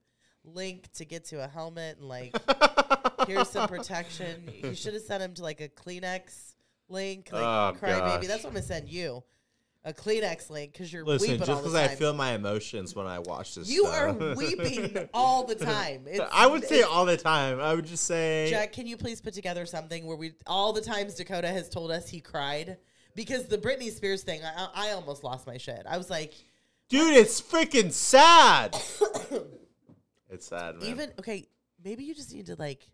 link 0.45 0.93
to 0.95 1.05
get 1.05 1.25
to 1.27 1.43
a 1.43 1.49
helmet 1.49 1.99
and 1.99 2.09
like 2.09 2.35
here's 3.27 3.49
some 3.49 3.69
protection. 3.69 4.51
You 4.63 4.75
should 4.75 4.95
have 4.95 5.03
sent 5.03 5.23
him 5.23 5.35
to 5.35 5.43
like 5.43 5.61
a 5.61 5.69
Kleenex 5.69 6.55
link, 6.89 7.31
like 7.33 7.43
Oh, 7.43 7.77
crybaby. 7.81 8.27
That's 8.27 8.45
what 8.45 8.51
I'm 8.51 8.55
gonna 8.55 8.63
send 8.63 8.89
you, 8.89 9.23
a 9.85 9.93
Kleenex 9.93 10.51
link 10.51 10.73
because 10.73 10.93
you're 10.93 11.05
Listen, 11.05 11.33
weeping 11.33 11.39
just 11.47 11.51
all 11.51 11.57
the 11.57 11.63
because 11.71 11.75
I 11.75 11.95
feel 11.95 12.13
my 12.13 12.33
emotions 12.33 12.95
when 12.95 13.07
I 13.07 13.19
watch 13.21 13.55
this, 13.55 13.69
you 13.69 13.87
are 13.87 14.13
weeping 14.37 15.09
all 15.15 15.45
the 15.45 15.55
time. 15.55 16.05
It's, 16.07 16.21
I 16.33 16.47
would 16.47 16.65
say 16.65 16.83
all 16.83 17.05
the 17.05 17.17
time. 17.17 17.61
I 17.61 17.75
would 17.75 17.87
just 17.87 18.05
say, 18.05 18.49
Jack, 18.51 18.73
can 18.73 18.87
you 18.87 18.97
please 18.97 19.21
put 19.21 19.35
together 19.35 19.67
something 19.67 20.07
where 20.07 20.17
we 20.17 20.33
all 20.47 20.73
the 20.73 20.81
times 20.81 21.15
Dakota 21.15 21.49
has 21.49 21.69
told 21.69 21.91
us 21.91 22.09
he 22.09 22.21
cried 22.21 22.79
because 23.15 23.47
the 23.47 23.59
Britney 23.59 23.91
Spears 23.91 24.23
thing, 24.23 24.41
I, 24.45 24.69
I 24.75 24.91
almost 24.91 25.25
lost 25.25 25.47
my 25.47 25.57
shit. 25.57 25.83
I 25.89 25.99
was 25.99 26.11
like, 26.11 26.35
dude, 26.89 27.15
it's 27.17 27.41
freaking 27.41 27.93
sad. 27.93 28.77
it's 30.31 30.47
sad, 30.47 30.77
man. 30.77 30.89
even 30.89 31.12
okay, 31.18 31.47
maybe 31.83 32.05
you 32.05 32.14
just 32.14 32.33
need 32.33 32.47
to 32.47 32.57
like 32.57 32.91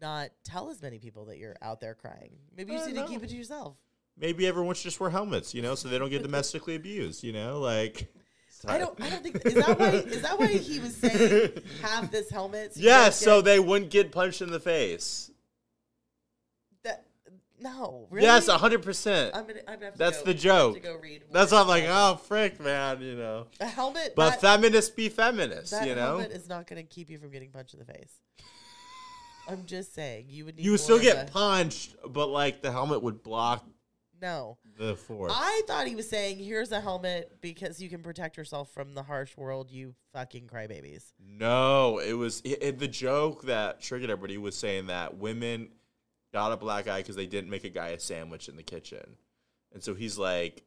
not 0.00 0.30
tell 0.44 0.70
as 0.70 0.80
many 0.80 0.98
people 0.98 1.26
that 1.26 1.38
you're 1.38 1.56
out 1.62 1.80
there 1.80 1.94
crying. 1.94 2.36
Maybe 2.56 2.72
you 2.72 2.78
just 2.78 2.88
need 2.88 2.96
know. 2.96 3.06
to 3.06 3.08
keep 3.08 3.22
it 3.22 3.30
to 3.30 3.36
yourself. 3.36 3.76
Maybe 4.16 4.46
everyone 4.46 4.74
should 4.74 4.84
just 4.84 5.00
wear 5.00 5.10
helmets, 5.10 5.54
you 5.54 5.62
know, 5.62 5.74
so 5.74 5.88
they 5.88 5.98
don't 5.98 6.10
get 6.10 6.22
domestically 6.22 6.74
abused. 6.74 7.22
You 7.24 7.32
know, 7.32 7.60
like. 7.60 8.12
I 8.66 8.76
don't. 8.76 9.00
I 9.00 9.08
don't 9.08 9.22
think 9.22 9.36
is 9.46 9.54
that 9.54 9.78
why 9.78 9.88
is 9.90 10.22
that 10.22 10.36
why 10.36 10.48
he 10.48 10.80
was 10.80 10.96
saying 10.96 11.62
have 11.82 12.10
this 12.10 12.28
helmet. 12.28 12.74
So 12.74 12.80
Yeah, 12.80 13.10
so 13.10 13.40
they 13.40 13.60
wouldn't 13.60 13.92
get 13.92 14.10
punched 14.10 14.42
in 14.42 14.50
the 14.50 14.58
face. 14.58 15.30
No, 17.60 18.06
really. 18.10 18.26
Yes, 18.26 18.48
hundred 18.48 18.82
percent. 18.82 19.34
I'm 19.34 19.46
gonna. 19.46 19.60
I'm 19.66 19.74
gonna 19.74 19.84
have 19.86 19.94
to 19.94 19.98
That's 19.98 20.18
go, 20.18 20.24
the 20.24 20.34
joke. 20.34 20.74
have 20.74 20.82
to 20.82 20.88
go 20.88 20.96
read. 20.96 21.24
That's 21.32 21.52
why 21.52 21.60
I'm 21.60 21.68
like, 21.68 21.84
oh 21.86 22.16
frick, 22.16 22.60
man, 22.60 23.00
you 23.02 23.16
know. 23.16 23.46
a 23.60 23.66
helmet. 23.66 24.14
But 24.14 24.40
that, 24.40 24.40
feminists 24.40 24.90
be 24.90 25.08
feminists, 25.08 25.70
that 25.70 25.86
you 25.86 25.94
know. 25.94 26.18
helmet 26.18 26.32
is 26.32 26.48
not 26.48 26.66
going 26.66 26.80
to 26.80 26.88
keep 26.88 27.10
you 27.10 27.18
from 27.18 27.30
getting 27.30 27.50
punched 27.50 27.74
in 27.74 27.80
the 27.80 27.86
face. 27.86 28.20
I'm 29.48 29.64
just 29.64 29.94
saying 29.94 30.26
you 30.28 30.44
would 30.44 30.56
need. 30.56 30.64
You 30.64 30.72
would 30.72 30.80
still 30.80 31.00
get 31.00 31.28
a- 31.28 31.32
punched, 31.32 31.96
but 32.06 32.26
like 32.28 32.60
the 32.60 32.70
helmet 32.70 33.02
would 33.02 33.22
block 33.22 33.64
no. 34.20 34.58
the 34.78 34.94
force. 34.94 35.32
I 35.34 35.62
thought 35.66 35.86
he 35.86 35.96
was 35.96 36.08
saying, 36.08 36.38
"Here's 36.38 36.70
a 36.70 36.80
helmet 36.80 37.38
because 37.40 37.80
you 37.80 37.88
can 37.88 38.02
protect 38.02 38.36
yourself 38.36 38.70
from 38.72 38.94
the 38.94 39.02
harsh 39.02 39.36
world, 39.36 39.70
you 39.70 39.94
fucking 40.12 40.48
crybabies." 40.48 41.12
No, 41.18 41.98
it 41.98 42.12
was 42.12 42.40
it, 42.42 42.58
it- 42.62 42.78
the 42.78 42.88
joke 42.88 43.44
that 43.44 43.80
triggered 43.80 44.10
everybody 44.10 44.36
was 44.38 44.56
saying 44.56 44.88
that 44.88 45.16
women 45.16 45.70
got 46.32 46.52
a 46.52 46.56
black 46.56 46.88
eye 46.88 47.00
because 47.00 47.16
they 47.16 47.26
didn't 47.26 47.50
make 47.50 47.64
a 47.64 47.68
guy 47.70 47.88
a 47.88 48.00
sandwich 48.00 48.48
in 48.48 48.56
the 48.56 48.62
kitchen, 48.62 49.16
and 49.72 49.82
so 49.82 49.94
he's 49.94 50.18
like, 50.18 50.64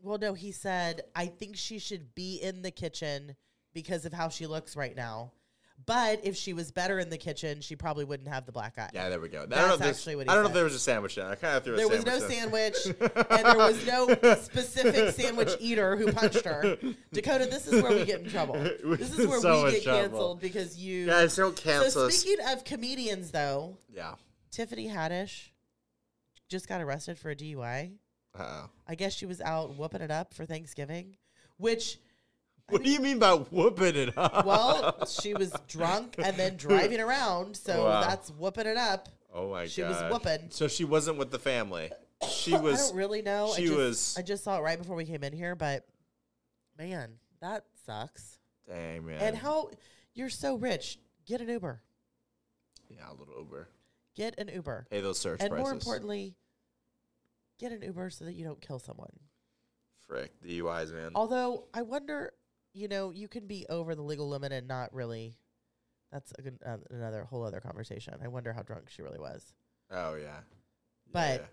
Well, 0.00 0.18
no, 0.18 0.34
he 0.34 0.52
said, 0.52 1.02
"I 1.14 1.26
think 1.26 1.56
she 1.56 1.78
should 1.78 2.14
be 2.14 2.36
in 2.36 2.62
the 2.62 2.70
kitchen 2.70 3.36
because 3.74 4.04
of 4.04 4.12
how 4.12 4.28
she 4.28 4.46
looks 4.46 4.76
right 4.76 4.96
now." 4.96 5.32
But 5.84 6.20
if 6.24 6.36
she 6.36 6.52
was 6.52 6.70
better 6.70 7.00
in 7.00 7.10
the 7.10 7.18
kitchen, 7.18 7.60
she 7.60 7.74
probably 7.74 8.04
wouldn't 8.04 8.28
have 8.28 8.46
the 8.46 8.52
black 8.52 8.78
eye. 8.78 8.90
"Yeah, 8.94 9.08
there 9.08 9.18
we 9.20 9.28
go." 9.28 9.42
I 9.42 9.46
That's 9.46 9.60
don't 9.68 9.80
know 9.80 9.86
if 9.86 9.90
actually 9.96 10.14
what 10.16 10.26
he 10.26 10.30
I 10.30 10.34
don't 10.34 10.44
know 10.44 10.48
if 10.50 10.54
there 10.54 10.62
was 10.64 10.74
a 10.76 10.78
sandwich 10.78 11.18
in. 11.18 11.26
it. 11.26 11.30
I 11.30 11.34
kind 11.34 11.56
of 11.56 11.64
threw 11.64 11.76
There 11.76 11.86
a 11.86 11.88
was 11.88 12.06
no 12.06 12.18
sandwich. 12.20 12.76
and 12.86 13.44
there 13.46 13.56
was 13.58 13.84
no 13.86 14.08
specific 14.36 15.10
sandwich 15.14 15.50
eater 15.58 15.96
who 15.96 16.12
punched 16.12 16.44
her. 16.44 16.76
Dakota, 17.12 17.46
this 17.46 17.66
is 17.66 17.82
where 17.82 17.90
we 17.92 18.04
get 18.04 18.20
in 18.20 18.30
trouble. 18.30 18.54
This 18.84 19.18
is 19.18 19.26
where 19.26 19.40
so 19.40 19.56
we 19.56 19.62
much 19.64 19.72
get 19.74 19.82
trouble. 19.84 20.00
canceled 20.02 20.40
because 20.40 20.76
you. 20.78 21.06
Guys, 21.06 21.34
don't 21.34 21.56
cancel 21.56 21.90
so 21.90 22.06
us. 22.06 22.16
speaking 22.16 22.44
of 22.48 22.62
comedians, 22.64 23.32
though, 23.32 23.76
Yeah. 23.92 24.14
Tiffany 24.52 24.86
Haddish 24.88 25.48
just 26.48 26.68
got 26.68 26.80
arrested 26.80 27.18
for 27.18 27.30
a 27.30 27.34
DUI. 27.36 27.92
Uh-oh. 28.38 28.70
I 28.86 28.94
guess 28.94 29.14
she 29.14 29.26
was 29.26 29.40
out 29.40 29.76
whooping 29.76 30.02
it 30.02 30.10
up 30.10 30.32
for 30.34 30.44
Thanksgiving, 30.46 31.16
which 31.56 31.98
What 32.68 32.82
do 32.82 32.90
you 32.90 33.00
mean 33.00 33.18
by 33.18 33.32
whooping 33.34 33.96
it 33.96 34.16
up? 34.16 34.46
well, 34.46 35.06
she 35.06 35.34
was 35.34 35.52
drunk 35.68 36.14
and 36.22 36.36
then 36.36 36.56
driving 36.56 37.00
around, 37.00 37.56
so 37.56 37.84
Wow. 37.86 38.02
that's 38.02 38.30
whooping 38.30 38.66
it 38.66 38.76
up. 38.76 39.08
oh 39.34 39.50
my 39.50 39.62
god, 39.62 39.70
she 39.70 39.82
was 39.82 40.00
whooping. 40.10 40.50
So 40.50 40.68
she 40.68 40.84
wasn't 40.84 41.18
with 41.18 41.30
the 41.30 41.38
family. 41.38 41.90
She 42.30 42.56
was. 42.56 42.80
I 42.80 42.86
don't 42.86 42.96
really 42.96 43.22
know. 43.22 43.52
she 43.56 43.64
I 43.64 43.66
just, 43.66 43.76
was- 43.78 44.16
I 44.18 44.22
just 44.22 44.44
saw 44.44 44.58
it 44.58 44.60
right 44.62 44.78
before 44.78 44.94
we 44.96 45.04
came 45.04 45.24
in 45.24 45.32
here, 45.32 45.54
but 45.56 45.86
man, 46.78 47.14
that 47.40 47.64
sucks. 47.84 48.38
Dang 48.68 49.04
man. 49.06 49.20
And 49.20 49.36
how 49.36 49.70
you're 50.14 50.28
so 50.30 50.54
rich? 50.56 50.98
Get 51.26 51.40
an 51.40 51.48
Uber. 51.48 51.80
Yeah, 52.88 53.10
a 53.10 53.14
little 53.14 53.34
Uber. 53.38 53.68
Get 54.14 54.38
an 54.38 54.48
Uber, 54.48 54.86
Pay 54.90 55.00
those 55.00 55.18
search 55.18 55.40
and 55.40 55.50
prices. 55.50 55.62
more 55.64 55.72
importantly, 55.72 56.36
get 57.58 57.72
an 57.72 57.82
Uber 57.82 58.10
so 58.10 58.24
that 58.26 58.34
you 58.34 58.44
don't 58.44 58.60
kill 58.60 58.78
someone. 58.78 59.10
frick 60.06 60.32
the 60.42 60.60
DUIs, 60.60 60.92
man. 60.92 61.12
Although 61.14 61.64
I 61.72 61.82
wonder, 61.82 62.32
you 62.74 62.88
know, 62.88 63.10
you 63.10 63.28
can 63.28 63.46
be 63.46 63.64
over 63.70 63.94
the 63.94 64.02
legal 64.02 64.28
limit 64.28 64.52
and 64.52 64.68
not 64.68 64.92
really. 64.94 65.36
That's 66.10 66.30
a 66.38 66.42
good, 66.42 66.58
uh, 66.66 66.76
another 66.90 67.24
whole 67.24 67.42
other 67.42 67.60
conversation. 67.60 68.14
I 68.22 68.28
wonder 68.28 68.52
how 68.52 68.60
drunk 68.62 68.90
she 68.90 69.00
really 69.00 69.18
was. 69.18 69.54
Oh 69.90 70.14
yeah. 70.14 70.40
But- 71.10 71.40
Yeah. 71.40 71.46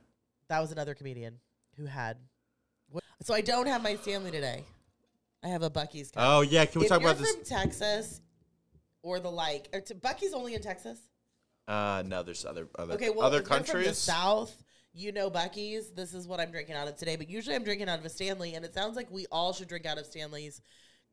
That 0.49 0.59
was 0.61 0.71
another 0.71 0.95
comedian 0.95 1.39
who 1.77 1.85
had. 1.85 2.17
What, 2.89 3.03
so 3.21 3.35
I 3.35 3.41
don't 3.41 3.67
have 3.67 3.83
my 3.83 3.95
Stanley 3.97 4.31
today. 4.31 4.65
I 5.43 5.47
have 5.49 5.61
a 5.61 5.69
Buc-ee's. 5.69 6.09
cup. 6.09 6.23
Oh 6.25 6.41
yeah, 6.41 6.65
can 6.65 6.79
we 6.79 6.85
if 6.87 6.89
talk 6.89 6.99
about 7.01 7.19
this? 7.19 7.35
from 7.35 7.43
Texas 7.45 8.19
or 9.03 9.19
the 9.19 9.29
like, 9.29 9.69
or 9.71 9.79
to, 9.81 9.93
Buc-ee's 9.95 10.33
only 10.33 10.55
in 10.55 10.61
Texas. 10.63 10.99
Uh, 11.69 12.03
no, 12.05 12.23
there's 12.23 12.45
other 12.45 12.67
other 12.79 12.95
Okay, 12.95 13.11
well, 13.11 13.27
other 13.27 13.37
you're 13.37 13.45
from 13.45 13.59
the 13.59 13.63
countries. 13.65 13.97
South, 13.97 14.63
you 14.91 15.11
know 15.11 15.29
Buc-ee's. 15.29 15.91
This 15.91 16.15
is 16.15 16.27
what 16.27 16.39
I'm 16.39 16.49
drinking 16.49 16.75
out 16.75 16.87
of 16.87 16.95
today. 16.95 17.15
But 17.15 17.29
usually 17.29 17.55
I'm 17.55 17.63
drinking 17.63 17.87
out 17.87 17.99
of 17.99 18.05
a 18.05 18.09
Stanley, 18.09 18.55
and 18.55 18.65
it 18.65 18.73
sounds 18.73 18.95
like 18.95 19.11
we 19.11 19.27
all 19.31 19.53
should 19.53 19.67
drink 19.67 19.85
out 19.85 19.99
of 19.99 20.07
Stanleys 20.07 20.61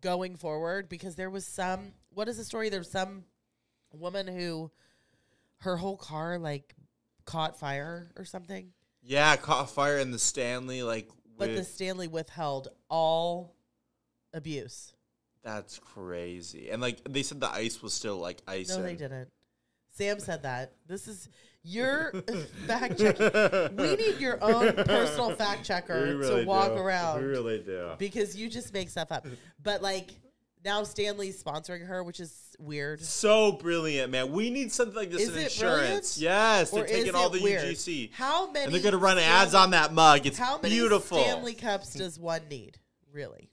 going 0.00 0.36
forward 0.36 0.88
because 0.88 1.14
there 1.14 1.28
was 1.28 1.46
some. 1.46 1.92
What 2.08 2.26
is 2.26 2.38
the 2.38 2.44
story? 2.44 2.70
There 2.70 2.80
was 2.80 2.90
some 2.90 3.24
woman 3.92 4.26
who 4.26 4.70
her 5.58 5.76
whole 5.76 5.98
car 5.98 6.38
like 6.38 6.74
caught 7.26 7.58
fire 7.58 8.10
or 8.16 8.24
something, 8.24 8.72
Yeah, 9.02 9.36
caught 9.36 9.68
fire 9.70 9.98
in 9.98 10.10
the 10.10 10.18
Stanley. 10.18 10.82
Like, 10.82 11.10
but 11.36 11.54
the 11.54 11.64
Stanley 11.64 12.08
withheld 12.08 12.68
all 12.88 13.56
abuse. 14.32 14.94
that's 15.42 15.78
crazy. 15.78 16.70
And 16.70 16.80
like 16.80 17.00
they 17.08 17.22
said, 17.22 17.40
the 17.40 17.50
ice 17.50 17.82
was 17.82 17.92
still 17.92 18.16
like 18.16 18.40
ice. 18.48 18.70
No, 18.70 18.82
they 18.82 18.96
didn't. 18.96 19.28
Sam 19.96 20.20
said 20.20 20.42
that. 20.42 20.72
This 20.86 21.08
is 21.08 21.28
your 21.62 22.12
fact 22.66 22.98
checking. 22.98 23.76
We 23.76 23.96
need 23.96 24.18
your 24.20 24.38
own 24.42 24.72
personal 24.84 25.30
fact 25.34 25.64
checker 25.64 26.20
to 26.22 26.44
walk 26.44 26.70
around 26.72 27.20
We 27.22 27.26
really 27.28 27.58
do. 27.60 27.92
because 27.98 28.36
you 28.36 28.48
just 28.48 28.72
make 28.74 28.90
stuff 28.90 29.10
up. 29.10 29.26
But 29.62 29.82
like 29.82 30.10
now 30.64 30.82
Stanley's 30.82 31.42
sponsoring 31.42 31.86
her, 31.86 32.02
which 32.04 32.20
is 32.20 32.54
weird. 32.58 33.00
So 33.00 33.52
brilliant, 33.52 34.10
man. 34.12 34.32
We 34.32 34.50
need 34.50 34.70
something 34.72 34.94
like 34.96 35.10
this 35.10 35.22
Is 35.22 35.28
in 35.30 35.38
it 35.38 35.44
insurance. 35.44 36.16
brilliant? 36.16 36.16
Yes, 36.18 36.70
they're 36.70 36.84
Or 36.84 36.86
taking 36.86 37.14
all 37.14 37.30
the 37.30 37.40
weird? 37.42 37.62
UGC. 37.64 38.12
How 38.12 38.50
many 38.50 38.66
And 38.66 38.74
they're 38.74 38.82
gonna 38.82 38.96
run 38.98 39.16
Stanley- 39.16 39.32
ads 39.42 39.54
on 39.54 39.70
that 39.70 39.92
mug. 39.94 40.26
It's 40.26 40.38
How 40.38 40.58
many 40.60 40.74
beautiful. 40.74 41.18
Stanley 41.18 41.54
cups 41.54 41.94
does 41.94 42.18
one 42.18 42.42
need? 42.50 42.78
Really? 43.12 43.48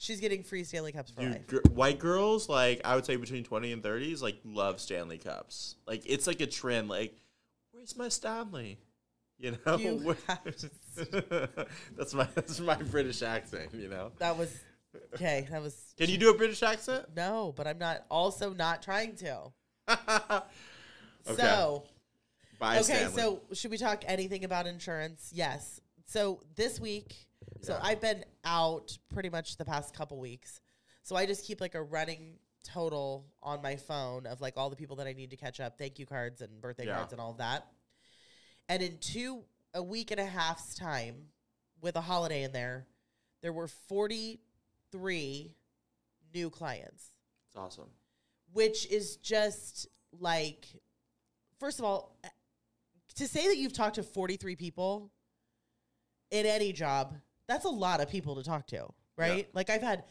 She's 0.00 0.20
getting 0.20 0.42
free 0.44 0.62
Stanley 0.64 0.92
cups 0.92 1.10
for 1.10 1.20
Dude, 1.22 1.32
life. 1.32 1.46
gr- 1.48 1.70
white 1.72 1.98
girls, 1.98 2.48
like 2.48 2.80
I 2.84 2.94
would 2.94 3.04
say 3.04 3.16
between 3.16 3.42
twenty 3.44 3.72
and 3.72 3.82
thirties, 3.82 4.22
like 4.22 4.38
love 4.44 4.80
Stanley 4.80 5.18
cups. 5.18 5.74
Like 5.86 6.02
it's 6.06 6.26
like 6.26 6.40
a 6.40 6.46
trend. 6.46 6.88
Like, 6.88 7.16
where's 7.72 7.96
my 7.96 8.08
Stanley? 8.08 8.78
You 9.38 9.56
know, 9.66 9.76
You 9.76 10.16
that's 11.96 12.14
my 12.14 12.26
that's 12.34 12.60
my 12.60 12.74
British 12.76 13.22
accent. 13.22 13.70
You 13.74 13.88
know, 13.88 14.12
That 14.18 14.36
was 14.38 14.56
okay. 15.14 15.46
That 15.50 15.62
was 15.62 15.76
can 15.96 16.08
you 16.10 16.18
do 16.18 16.30
a 16.30 16.34
British 16.36 16.62
accent? 16.62 17.06
no, 17.16 17.52
but 17.56 17.66
I'm 17.66 17.78
not 17.78 18.04
also 18.10 18.52
not 18.52 18.82
trying 18.82 19.14
to. 19.16 19.52
okay, 19.88 20.42
So 21.36 21.84
bye 22.58 22.74
okay, 22.76 22.82
Stanley. 22.82 23.12
so 23.20 23.40
should 23.52 23.70
we 23.70 23.78
talk 23.78 24.04
anything 24.06 24.44
about 24.44 24.66
insurance? 24.66 25.30
Yes. 25.34 25.80
So 26.06 26.40
this 26.56 26.80
week 26.80 27.14
So 27.62 27.74
Yeah. 27.74 27.80
I've 27.82 28.00
been 28.00 28.24
out 28.44 28.96
pretty 29.12 29.30
much 29.30 29.56
the 29.56 29.64
past 29.64 29.94
couple 29.94 30.18
weeks. 30.18 30.60
So 31.02 31.16
I 31.16 31.26
just 31.26 31.44
keep 31.44 31.60
like 31.60 31.74
a 31.74 31.82
running 31.82 32.38
total 32.64 33.26
on 33.42 33.62
my 33.62 33.76
phone 33.76 34.26
of 34.26 34.40
like 34.40 34.56
all 34.56 34.68
the 34.70 34.76
people 34.76 34.96
that 34.96 35.06
I 35.06 35.12
need 35.12 35.30
to 35.30 35.36
catch 35.36 35.58
up, 35.60 35.78
thank 35.78 35.98
you 35.98 36.06
cards 36.06 36.40
and 36.40 36.60
birthday 36.60 36.86
Yeah. 36.86 36.96
cards 36.96 37.12
and 37.12 37.20
all 37.20 37.30
of 37.30 37.38
that. 37.38 37.66
And 38.68 38.82
in 38.82 38.98
two 38.98 39.44
a 39.74 39.82
week 39.82 40.10
and 40.10 40.20
a 40.20 40.24
half's 40.26 40.74
time, 40.74 41.28
with 41.80 41.94
a 41.96 42.00
holiday 42.00 42.42
in 42.42 42.52
there, 42.52 42.86
there 43.42 43.52
were 43.52 43.68
forty 43.68 44.40
three 44.90 45.54
new 46.34 46.50
clients 46.50 47.12
It's 47.50 47.56
awesome. 47.56 47.90
which 48.52 48.86
is 48.86 49.16
just 49.18 49.86
like 50.12 50.66
first 51.58 51.78
of 51.78 51.84
all 51.84 52.16
eh, 52.24 52.28
to 53.14 53.28
say 53.28 53.46
that 53.48 53.56
you've 53.56 53.72
talked 53.72 53.94
to 53.96 54.02
43 54.02 54.56
people 54.56 55.10
in 56.30 56.46
any 56.46 56.72
job 56.72 57.14
that's 57.48 57.64
a 57.64 57.68
lot 57.70 58.00
of 58.00 58.08
people 58.08 58.36
to 58.36 58.42
talk 58.42 58.66
to 58.68 58.86
right? 59.16 59.48
Like 59.52 59.68
i've 59.70 59.82
had 59.82 60.04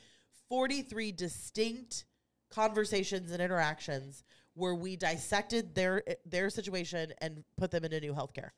43 0.49 1.11
distinct 1.13 2.05
conversations 2.49 3.31
and 3.31 3.41
interactions 3.41 4.23
where 4.53 4.73
we 4.75 4.95
dissected 4.95 5.75
their 5.75 6.03
their 6.25 6.49
situation 6.49 7.13
and 7.21 7.43
put 7.57 7.71
them 7.71 7.83
into 7.85 7.99
new 7.99 8.13
healthcare. 8.13 8.49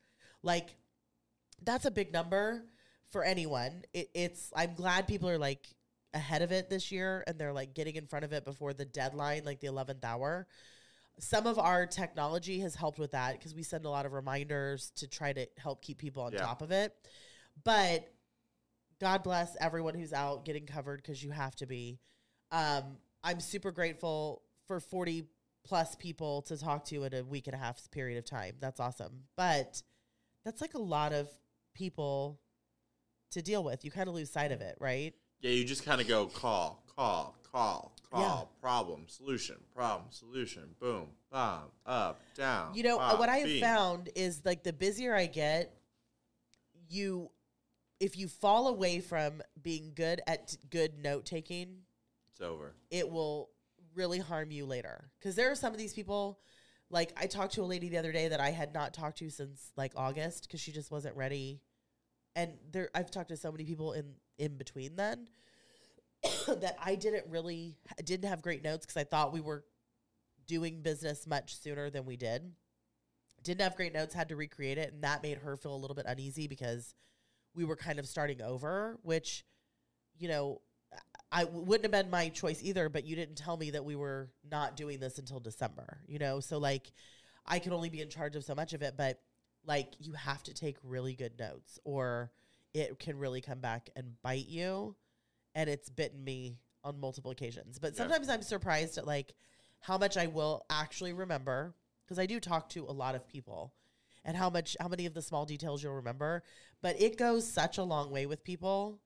Like 0.44 0.76
that's 1.64 1.86
a 1.86 1.92
big 1.92 2.14
number 2.14 2.64
for 3.12 3.24
anyone. 3.24 3.84
It, 3.94 4.10
it's 4.14 4.52
i'm 4.56 4.74
glad 4.76 5.08
people 5.08 5.30
are 5.30 5.38
like 5.38 5.68
ahead 6.14 6.42
of 6.42 6.52
it 6.52 6.70
this 6.70 6.92
year 6.92 7.24
and 7.28 7.38
they're 7.38 7.54
like 7.54 7.74
getting 7.76 7.96
in 7.96 8.08
front 8.08 8.26
of 8.26 8.34
it 8.34 8.44
before 8.46 8.74
the 8.74 8.86
deadline 8.86 9.44
like 9.46 9.60
the 9.60 9.68
11th 9.68 10.04
hour. 10.04 10.48
Some 11.20 11.46
of 11.48 11.60
our 11.60 11.86
technology 11.86 12.60
has 12.62 12.76
helped 12.76 12.98
with 12.98 13.12
that 13.12 13.38
because 13.38 13.54
we 13.54 13.62
send 13.62 13.86
a 13.86 13.90
lot 13.90 14.06
of 14.06 14.14
reminders 14.14 14.92
to 14.96 15.08
try 15.08 15.34
to 15.34 15.46
help 15.58 15.82
keep 15.84 15.98
people 15.98 16.24
on 16.24 16.32
Yeah. 16.32 16.40
top 16.40 16.62
of 16.62 16.72
it. 16.72 16.94
But 17.64 18.08
god 19.00 19.24
bless 19.24 19.56
everyone 19.60 19.94
who's 19.94 20.14
out 20.14 20.46
getting 20.46 20.66
covered 20.66 21.02
because 21.02 21.24
you 21.24 21.32
have 21.32 21.56
to 21.58 21.66
be. 21.66 22.00
Um, 22.52 22.98
i'm 23.24 23.40
super 23.40 23.72
grateful 23.72 24.42
for 24.68 24.80
40 24.80 25.26
plus 25.66 25.96
people 25.96 26.42
to 26.44 26.58
talk 26.58 26.86
to 26.86 27.04
in 27.04 27.14
a 27.14 27.24
week 27.24 27.48
and 27.48 27.56
a 27.56 27.58
half 27.58 27.90
period 27.92 28.18
of 28.18 28.26
time. 28.26 28.56
That's 28.60 28.80
awesome. 28.80 29.24
But 29.36 29.82
that's 30.46 30.62
like 30.62 30.74
a 30.74 30.80
lot 30.80 31.14
of 31.14 31.30
people 31.74 32.40
to 33.32 33.42
deal 33.42 33.64
with. 33.64 33.86
You 33.86 33.92
kind 33.92 34.08
of 34.08 34.16
lose 34.16 34.30
sight 34.30 34.52
of 34.52 34.62
it 34.62 34.76
right? 34.80 35.14
Yeah, 35.42 35.52
you 35.52 35.64
just 35.64 35.86
kind 35.86 36.02
of 36.02 36.08
go 36.08 36.26
call, 36.26 36.84
call, 36.96 37.36
call, 37.50 37.94
call, 38.12 38.52
problem, 38.60 39.06
solution, 39.08 39.56
problem, 39.74 40.08
solution, 40.10 40.64
boom, 40.80 41.08
bomb, 41.32 41.70
up, 41.86 42.20
down. 42.36 42.74
You 42.76 42.84
know, 42.84 42.98
pop, 42.98 43.20
what 43.20 43.30
I 43.30 43.38
have 43.38 43.60
found 43.60 44.10
is 44.16 44.42
like 44.44 44.64
the 44.64 44.74
busier 44.74 45.16
I 45.16 45.28
get, 45.28 45.74
you, 46.90 47.30
if 48.00 48.18
you 48.18 48.28
fall 48.28 48.68
away 48.68 49.00
from 49.00 49.42
being 49.62 49.92
good 49.96 50.22
at 50.28 50.56
good 50.70 50.98
note 51.00 51.26
taking, 51.26 51.80
It's 52.32 52.42
over. 52.42 52.74
it 52.90 53.10
will 53.10 53.50
really 53.96 54.20
harm 54.20 54.52
you 54.52 54.66
later. 54.66 55.10
Because 55.20 55.36
there 55.36 55.52
are 55.52 55.56
some 55.56 55.74
of 55.74 55.80
these 55.80 55.94
people, 55.94 56.40
like 56.90 57.12
I 57.18 57.26
talked 57.28 57.54
to 57.56 57.62
a 57.62 57.66
lady 57.66 57.90
the 57.90 57.98
other 57.98 58.12
day 58.12 58.30
that 58.30 58.40
I 58.40 58.52
had 58.52 58.74
not 58.74 58.94
talked 58.94 59.18
to 59.20 59.30
since 59.30 59.72
like 59.76 59.94
August 59.96 60.48
because 60.48 60.62
she 60.62 60.72
just 60.72 60.92
wasn't 60.92 61.16
ready. 61.16 61.62
And 62.36 62.54
there, 62.72 62.90
I've 62.96 63.12
talked 63.12 63.30
to 63.30 63.38
so 63.38 63.52
many 63.52 63.66
people 63.66 63.94
in 63.94 64.14
in 64.38 64.56
between 64.58 64.96
then 64.96 65.28
that 66.48 66.78
I 66.82 66.96
didn't 66.96 67.26
really 67.30 67.76
didn't 68.06 68.30
have 68.30 68.42
great 68.42 68.64
notes 68.64 68.86
because 68.86 68.98
I 68.98 69.04
thought 69.04 69.34
we 69.34 69.42
were 69.42 69.66
doing 70.48 70.82
business 70.82 71.28
much 71.28 71.60
sooner 71.60 71.90
than 71.90 72.06
we 72.06 72.16
did. 72.16 72.54
Didn't 73.44 73.62
have 73.62 73.76
great 73.76 73.94
notes, 73.94 74.14
had 74.14 74.30
to 74.30 74.36
recreate 74.36 74.78
it, 74.78 74.94
and 74.94 75.04
that 75.04 75.24
made 75.24 75.38
her 75.40 75.56
feel 75.58 75.74
a 75.74 75.78
little 75.78 75.96
bit 75.96 76.06
uneasy 76.08 76.48
because 76.48 76.94
we 77.60 77.66
were 77.66 77.76
kind 77.76 78.00
of 78.00 78.08
starting 78.08 78.42
over, 78.42 78.98
which, 79.04 79.44
you 80.18 80.30
know, 80.30 80.62
I 81.30 81.44
wouldn't 81.44 81.84
have 81.84 81.92
been 81.92 82.10
my 82.10 82.30
choice 82.30 82.64
either, 82.64 82.88
but 82.88 83.06
you 83.06 83.18
didn't 83.18 83.36
tell 83.36 83.58
me 83.58 83.72
that 83.72 83.84
we 83.84 83.98
were 83.98 84.30
not 84.50 84.78
doing 84.78 85.02
this 85.02 85.20
until 85.20 85.42
December, 85.42 86.00
you 86.08 86.20
know? 86.20 86.40
So, 86.40 86.58
like, 86.58 86.94
I 87.46 87.60
could 87.60 87.74
only 87.74 87.90
be 87.90 88.00
in 88.00 88.10
charge 88.10 88.38
of 88.38 88.46
so 88.46 88.56
much 88.56 88.72
of 88.72 88.82
it, 88.82 88.96
but 88.98 89.20
like, 89.66 89.90
you 90.00 90.14
have 90.14 90.42
to 90.44 90.54
take 90.54 90.78
really 90.84 91.16
good 91.16 91.38
notes 91.38 91.80
or 91.84 92.32
it 92.74 92.98
can 92.98 93.20
really 93.20 93.42
come 93.42 93.60
back 93.60 93.90
and 93.98 94.14
bite 94.24 94.48
you. 94.48 94.96
And 95.54 95.70
it's 95.70 95.90
bitten 95.90 96.24
me 96.24 96.60
on 96.86 96.98
multiple 96.98 97.32
occasions. 97.32 97.78
But 97.78 97.92
Yeah. 97.92 97.98
sometimes 97.98 98.30
I'm 98.30 98.42
surprised 98.42 98.98
at 98.98 99.06
like 99.06 99.34
how 99.82 99.98
much 99.98 100.16
I 100.16 100.28
will 100.28 100.66
actually 100.70 101.12
remember 101.12 101.76
because 102.06 102.20
I 102.20 102.26
do 102.26 102.40
talk 102.40 102.70
to 102.70 102.86
a 102.86 102.94
lot 102.94 103.16
of 103.16 103.28
people 103.28 103.74
and 104.26 104.36
how 104.38 104.50
much, 104.50 104.76
how 104.80 104.88
many 104.88 105.06
of 105.06 105.14
the 105.14 105.22
small 105.22 105.46
details 105.46 105.82
you'll 105.84 105.94
remember. 105.94 106.44
But 106.82 107.02
it 107.02 107.18
goes 107.18 107.48
such 107.48 107.78
a 107.78 107.84
long 107.84 108.12
way 108.12 108.26
with 108.26 108.44
people 108.44 109.00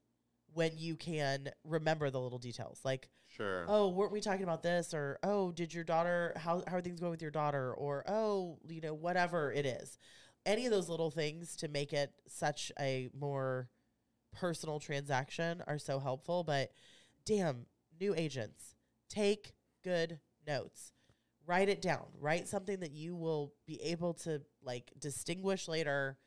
when 0.54 0.78
you 0.78 0.96
can 0.96 1.50
remember 1.64 2.10
the 2.10 2.20
little 2.20 2.40
details. 2.40 2.80
Like, 2.84 3.10
Sure. 3.28 3.66
oh, 3.68 3.90
weren't 3.90 4.12
we 4.12 4.22
talking 4.22 4.44
about 4.44 4.62
this? 4.62 4.94
Or, 4.94 5.18
oh, 5.24 5.52
did 5.52 5.74
your 5.74 5.84
daughter, 5.84 6.34
how, 6.38 6.62
how 6.68 6.78
are 6.78 6.82
things 6.82 7.00
going 7.00 7.12
with 7.12 7.22
your 7.22 7.32
daughter? 7.32 7.74
Or, 7.74 8.04
oh, 8.08 8.60
you 8.68 8.82
know, 8.82 8.94
whatever 8.94 9.52
it 9.52 9.66
is. 9.66 9.98
Any 10.46 10.66
of 10.66 10.72
those 10.72 10.90
little 10.90 11.10
things 11.10 11.56
to 11.58 11.68
make 11.68 11.94
it 11.94 12.12
such 12.28 12.72
a 12.80 13.10
more 13.18 13.70
personal 14.34 14.80
transaction 14.80 15.64
are 15.68 15.80
so 15.80 16.00
helpful. 16.00 16.44
But 16.44 16.72
damn, 17.26 17.66
new 18.00 18.14
agents, 18.16 18.76
take 19.10 19.54
good 19.84 20.20
notes. 20.46 20.92
Write 21.46 21.70
it 21.70 21.82
down. 21.82 22.06
Write 22.20 22.48
something 22.48 22.80
that 22.80 22.92
you 22.92 23.16
will 23.16 23.54
be 23.68 23.82
able 23.82 24.14
to 24.14 24.42
like 24.62 24.92
distinguish 25.00 25.68
later 25.68 26.18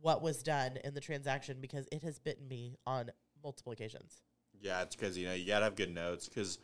what 0.00 0.22
was 0.22 0.42
done 0.42 0.78
in 0.84 0.94
the 0.94 1.00
transaction 1.00 1.58
because 1.60 1.88
it 1.90 2.02
has 2.02 2.18
bitten 2.18 2.46
me 2.46 2.76
on 2.86 3.10
multiple 3.42 3.72
occasions. 3.72 4.20
Yeah, 4.60 4.82
it's 4.82 4.94
because 4.94 5.16
you 5.16 5.26
know 5.26 5.34
you 5.34 5.46
gotta 5.46 5.64
have 5.64 5.76
good 5.76 5.94
notes 5.94 6.28
because 6.28 6.58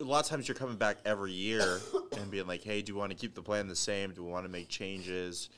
a 0.00 0.04
lot 0.04 0.24
of 0.24 0.30
times 0.30 0.48
you're 0.48 0.54
coming 0.54 0.76
back 0.76 0.98
every 1.04 1.32
year 1.32 1.80
and 2.16 2.30
being 2.30 2.46
like, 2.46 2.62
"Hey, 2.62 2.82
do 2.82 2.92
you 2.92 2.98
want 2.98 3.10
to 3.10 3.16
keep 3.16 3.34
the 3.34 3.42
plan 3.42 3.68
the 3.68 3.76
same? 3.76 4.12
Do 4.12 4.24
we 4.24 4.30
want 4.30 4.44
to 4.44 4.50
make 4.50 4.68
changes?" 4.68 5.50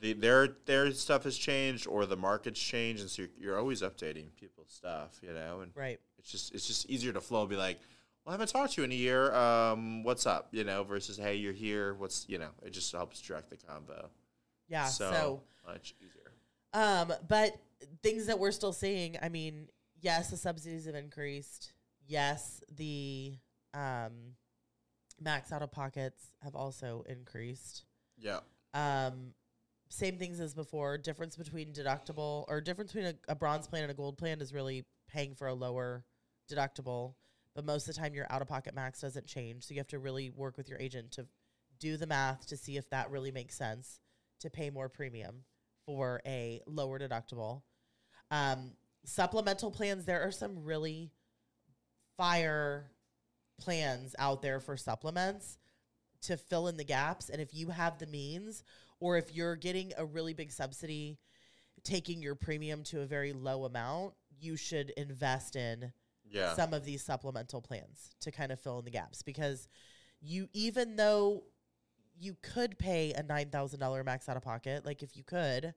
The, 0.00 0.14
their 0.14 0.48
their 0.66 0.90
stuff 0.92 1.24
has 1.24 1.36
changed 1.36 1.86
or 1.86 2.06
the 2.06 2.16
market's 2.16 2.60
changed, 2.60 3.02
and 3.02 3.10
so 3.10 3.22
you're, 3.22 3.30
you're 3.38 3.58
always 3.58 3.82
updating 3.82 4.34
people's 4.38 4.70
stuff, 4.70 5.20
you 5.22 5.32
know. 5.32 5.60
And 5.60 5.72
Right. 5.76 6.00
it's 6.18 6.30
just 6.30 6.54
it's 6.54 6.66
just 6.66 6.88
easier 6.90 7.12
to 7.12 7.20
flow 7.20 7.46
be 7.46 7.56
like, 7.56 7.78
"Well, 8.24 8.30
I 8.30 8.34
haven't 8.34 8.48
talked 8.48 8.74
to 8.74 8.80
you 8.80 8.84
in 8.84 8.92
a 8.92 8.96
year. 8.96 9.34
Um, 9.34 10.02
what's 10.04 10.26
up?" 10.26 10.48
You 10.52 10.64
know, 10.64 10.84
versus, 10.84 11.16
"Hey, 11.16 11.36
you're 11.36 11.52
here. 11.52 11.94
What's 11.94 12.26
you 12.28 12.38
know?" 12.38 12.50
It 12.64 12.70
just 12.70 12.92
helps 12.92 13.20
direct 13.20 13.50
the 13.50 13.56
convo. 13.56 14.08
Yeah. 14.68 14.86
so, 14.86 15.10
so 15.12 15.42
much 15.66 15.94
easier. 16.00 16.32
Um, 16.72 17.12
but 17.28 17.56
things 18.02 18.26
that 18.26 18.38
we're 18.38 18.52
still 18.52 18.72
seeing, 18.72 19.18
I 19.20 19.28
mean, 19.28 19.68
yes, 20.00 20.30
the 20.30 20.36
subsidies 20.36 20.86
have 20.86 20.94
increased. 20.94 21.72
Yes, 22.06 22.62
the 22.74 23.34
um, 23.74 24.36
max 25.20 25.52
out 25.52 25.62
of 25.62 25.70
pockets 25.70 26.32
have 26.42 26.54
also 26.54 27.04
increased. 27.08 27.84
Yeah, 28.18 28.40
Um, 28.74 29.34
same 29.88 30.16
things 30.18 30.40
as 30.40 30.54
before. 30.54 30.96
Difference 30.96 31.36
between 31.36 31.72
deductible 31.72 32.44
or 32.48 32.60
difference 32.60 32.92
between 32.92 33.14
a, 33.28 33.32
a 33.32 33.34
bronze 33.34 33.66
plan 33.66 33.82
and 33.82 33.90
a 33.90 33.94
gold 33.94 34.16
plan 34.16 34.40
is 34.40 34.54
really 34.54 34.84
paying 35.08 35.34
for 35.34 35.48
a 35.48 35.54
lower 35.54 36.04
deductible. 36.50 37.14
But 37.54 37.66
most 37.66 37.88
of 37.88 37.94
the 37.94 38.00
time, 38.00 38.14
your 38.14 38.26
out 38.30 38.42
of 38.42 38.48
pocket 38.48 38.74
max 38.74 39.00
doesn't 39.00 39.26
change. 39.26 39.64
So 39.64 39.74
you 39.74 39.80
have 39.80 39.88
to 39.88 39.98
really 39.98 40.30
work 40.30 40.56
with 40.56 40.68
your 40.68 40.78
agent 40.78 41.12
to 41.12 41.26
do 41.78 41.96
the 41.96 42.06
math 42.06 42.46
to 42.46 42.56
see 42.56 42.76
if 42.76 42.88
that 42.90 43.10
really 43.10 43.30
makes 43.30 43.56
sense 43.56 44.00
to 44.40 44.50
pay 44.50 44.70
more 44.70 44.88
premium 44.88 45.44
for 45.84 46.20
a 46.26 46.60
lower 46.66 46.98
deductible. 46.98 47.62
Um, 48.30 48.72
supplemental 49.04 49.70
plans, 49.70 50.04
there 50.04 50.22
are 50.22 50.30
some 50.30 50.64
really 50.64 51.10
fire 52.16 52.90
plans 53.60 54.14
out 54.18 54.42
there 54.42 54.60
for 54.60 54.76
supplements 54.76 55.58
to 56.22 56.36
fill 56.36 56.68
in 56.68 56.76
the 56.76 56.84
gaps. 56.84 57.28
And 57.28 57.40
if 57.40 57.54
you 57.54 57.68
have 57.68 57.98
the 57.98 58.06
means, 58.06 58.62
or 59.00 59.16
if 59.16 59.34
you're 59.34 59.56
getting 59.56 59.92
a 59.96 60.04
really 60.04 60.34
big 60.34 60.52
subsidy, 60.52 61.18
taking 61.82 62.22
your 62.22 62.34
premium 62.34 62.84
to 62.84 63.00
a 63.00 63.06
very 63.06 63.32
low 63.32 63.64
amount, 63.64 64.14
you 64.40 64.56
should 64.56 64.90
invest 64.90 65.56
in 65.56 65.92
yeah, 66.32 66.54
some 66.54 66.72
of 66.74 66.84
these 66.84 67.02
supplemental 67.02 67.60
plans 67.60 68.10
to 68.20 68.30
kind 68.30 68.50
of 68.52 68.60
fill 68.60 68.78
in 68.78 68.84
the 68.84 68.90
gaps 68.90 69.22
because 69.22 69.68
you 70.20 70.48
even 70.52 70.96
though 70.96 71.44
you 72.18 72.36
could 72.42 72.78
pay 72.78 73.12
a 73.12 73.22
$9,000 73.22 74.04
max 74.04 74.28
out 74.28 74.36
of 74.36 74.42
pocket, 74.42 74.86
like 74.86 75.02
if 75.02 75.16
you 75.16 75.24
could, 75.24 75.74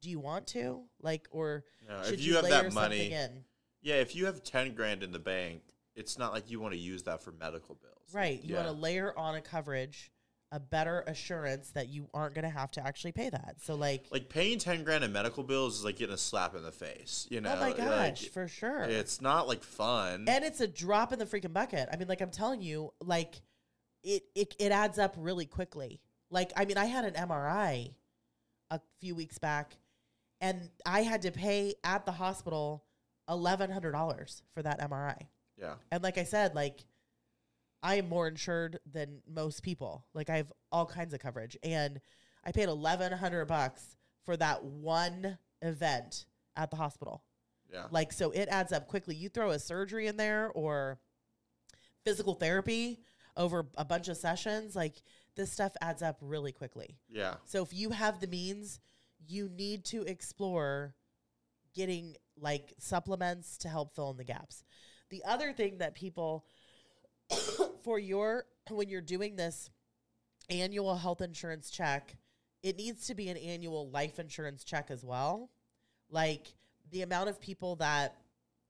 do 0.00 0.10
you 0.10 0.18
want 0.18 0.46
to? 0.48 0.82
Like 1.02 1.28
or 1.30 1.64
No, 1.88 2.02
should 2.04 2.14
if 2.14 2.24
you 2.24 2.34
have 2.34 2.44
layer 2.44 2.62
that 2.62 2.72
money, 2.72 3.12
in? 3.12 3.44
Yeah, 3.82 3.96
if 3.96 4.14
you 4.14 4.26
have 4.26 4.42
ten 4.42 4.74
grand 4.74 5.02
in 5.02 5.10
the 5.10 5.18
bank, 5.18 5.62
it's 5.94 6.18
not 6.18 6.32
like 6.32 6.50
you 6.50 6.60
want 6.60 6.74
to 6.74 6.78
use 6.80 7.02
that 7.04 7.22
for 7.22 7.32
medical 7.32 7.74
bills. 7.74 8.12
Right. 8.12 8.42
You 8.42 8.54
yeah. 8.54 8.64
want 8.64 8.76
to 8.76 8.80
layer 8.80 9.16
on 9.18 9.34
a 9.34 9.40
coverage, 9.40 10.10
a 10.52 10.58
better 10.58 11.04
assurance 11.06 11.70
that 11.70 11.88
you 11.88 12.08
aren't 12.12 12.34
going 12.34 12.44
to 12.44 12.50
have 12.50 12.70
to 12.72 12.84
actually 12.84 13.12
pay 13.12 13.30
that. 13.30 13.56
So 13.62 13.74
like, 13.76 14.06
like 14.10 14.28
paying 14.28 14.58
ten 14.58 14.82
grand 14.82 15.04
in 15.04 15.12
medical 15.12 15.44
bills 15.44 15.78
is 15.78 15.84
like 15.84 15.96
getting 15.96 16.14
a 16.14 16.18
slap 16.18 16.54
in 16.56 16.62
the 16.62 16.72
face. 16.72 17.26
You 17.30 17.40
know, 17.40 17.52
oh 17.52 17.60
my 17.60 17.68
Like, 17.68 17.76
gosh, 17.76 18.28
for 18.28 18.48
sure. 18.48 18.82
it's 18.82 19.20
not 19.20 19.46
like 19.46 19.62
fun. 19.62 20.24
and 20.28 20.44
it's 20.44 20.60
a 20.60 20.66
drop 20.66 21.12
in 21.12 21.18
the 21.20 21.26
freaking 21.26 21.52
bucket. 21.52 21.88
I 21.92 21.96
mean, 21.96 22.08
like 22.08 22.20
I'm 22.20 22.30
telling 22.32 22.62
you, 22.62 22.92
like 23.00 23.42
it 24.02 24.24
it 24.34 24.56
it 24.58 24.72
adds 24.72 24.98
up 24.98 25.14
really 25.18 25.46
quickly. 25.46 26.00
Like 26.30 26.52
I 26.56 26.64
mean, 26.64 26.78
I 26.78 26.86
had 26.86 27.04
an 27.04 27.14
MRI 27.14 27.94
a 28.70 28.80
few 29.00 29.14
weeks 29.14 29.38
back, 29.38 29.76
and 30.40 30.70
I 30.84 31.02
had 31.02 31.22
to 31.22 31.30
pay 31.30 31.74
at 31.84 32.06
the 32.06 32.12
hospital 32.12 32.84
eleven 33.28 33.70
hundred 33.70 33.92
dollars 33.92 34.42
for 34.54 34.62
that 34.62 34.80
MRI. 34.80 35.28
Yeah. 35.56 35.74
And 35.92 36.02
like 36.02 36.18
I 36.18 36.24
said, 36.24 36.54
like 36.54 36.84
I 37.82 37.96
am 37.96 38.08
more 38.08 38.28
insured 38.28 38.78
than 38.90 39.22
most 39.26 39.62
people. 39.62 40.06
Like 40.14 40.30
I 40.30 40.36
have 40.36 40.52
all 40.70 40.86
kinds 40.86 41.14
of 41.14 41.20
coverage, 41.20 41.56
and 41.62 42.00
I 42.44 42.52
paid 42.52 42.68
eleven 42.68 43.12
hundred 43.12 43.46
bucks 43.46 43.96
for 44.24 44.36
that 44.36 44.64
one 44.64 45.38
event 45.62 46.26
at 46.56 46.70
the 46.70 46.76
hospital. 46.76 47.22
Yeah. 47.72 47.86
Like 47.90 48.12
so, 48.12 48.30
it 48.30 48.48
adds 48.50 48.72
up 48.72 48.88
quickly. 48.88 49.14
You 49.14 49.28
throw 49.28 49.50
a 49.50 49.58
surgery 49.58 50.06
in 50.06 50.16
there 50.16 50.50
or 50.54 50.98
physical 52.04 52.34
therapy 52.34 53.00
over 53.36 53.66
a 53.76 53.84
bunch 53.84 54.08
of 54.08 54.16
sessions, 54.16 54.74
like 54.74 55.02
this 55.36 55.52
stuff 55.52 55.72
adds 55.80 56.02
up 56.02 56.18
really 56.20 56.52
quickly. 56.52 56.98
Yeah. 57.08 57.34
So 57.44 57.62
if 57.62 57.72
you 57.72 57.90
have 57.90 58.20
the 58.20 58.26
means, 58.26 58.80
you 59.26 59.48
need 59.48 59.84
to 59.86 60.02
explore 60.02 60.94
getting 61.74 62.16
like 62.38 62.74
supplements 62.78 63.58
to 63.58 63.68
help 63.68 63.94
fill 63.94 64.10
in 64.10 64.16
the 64.16 64.24
gaps. 64.24 64.64
The 65.10 65.22
other 65.26 65.52
thing 65.52 65.78
that 65.78 65.94
people 65.94 66.44
for 67.84 67.98
your 67.98 68.44
when 68.68 68.88
you're 68.88 69.00
doing 69.00 69.36
this 69.36 69.70
annual 70.48 70.96
health 70.96 71.20
insurance 71.20 71.70
check, 71.70 72.16
it 72.62 72.76
needs 72.76 73.06
to 73.06 73.14
be 73.14 73.28
an 73.28 73.36
annual 73.36 73.88
life 73.90 74.18
insurance 74.18 74.64
check 74.64 74.90
as 74.90 75.04
well. 75.04 75.50
Like 76.10 76.48
the 76.90 77.02
amount 77.02 77.28
of 77.28 77.40
people 77.40 77.76
that 77.76 78.16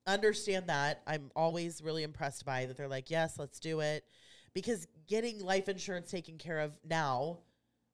understand 0.06 0.68
that, 0.68 1.02
I'm 1.06 1.30
always 1.36 1.82
really 1.82 2.02
impressed 2.02 2.44
by 2.44 2.66
that 2.66 2.76
they're 2.76 2.88
like, 2.88 3.11
"Yes, 3.11 3.38
let's 3.38 3.61
do 3.61 3.80
it." 3.80 4.04
Because 4.52 4.86
getting 5.06 5.40
life 5.40 5.68
insurance 5.68 6.11
taken 6.11 6.38
care 6.38 6.58
of 6.58 6.76
now 6.84 7.38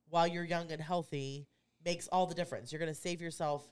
while 0.08 0.26
you're 0.26 0.44
young 0.44 0.72
and 0.72 0.80
healthy 0.80 1.48
makes 1.84 2.08
all 2.08 2.26
the 2.26 2.34
difference. 2.34 2.72
You're 2.72 2.78
going 2.78 2.92
to 2.92 3.00
save 3.00 3.20
yourself 3.20 3.66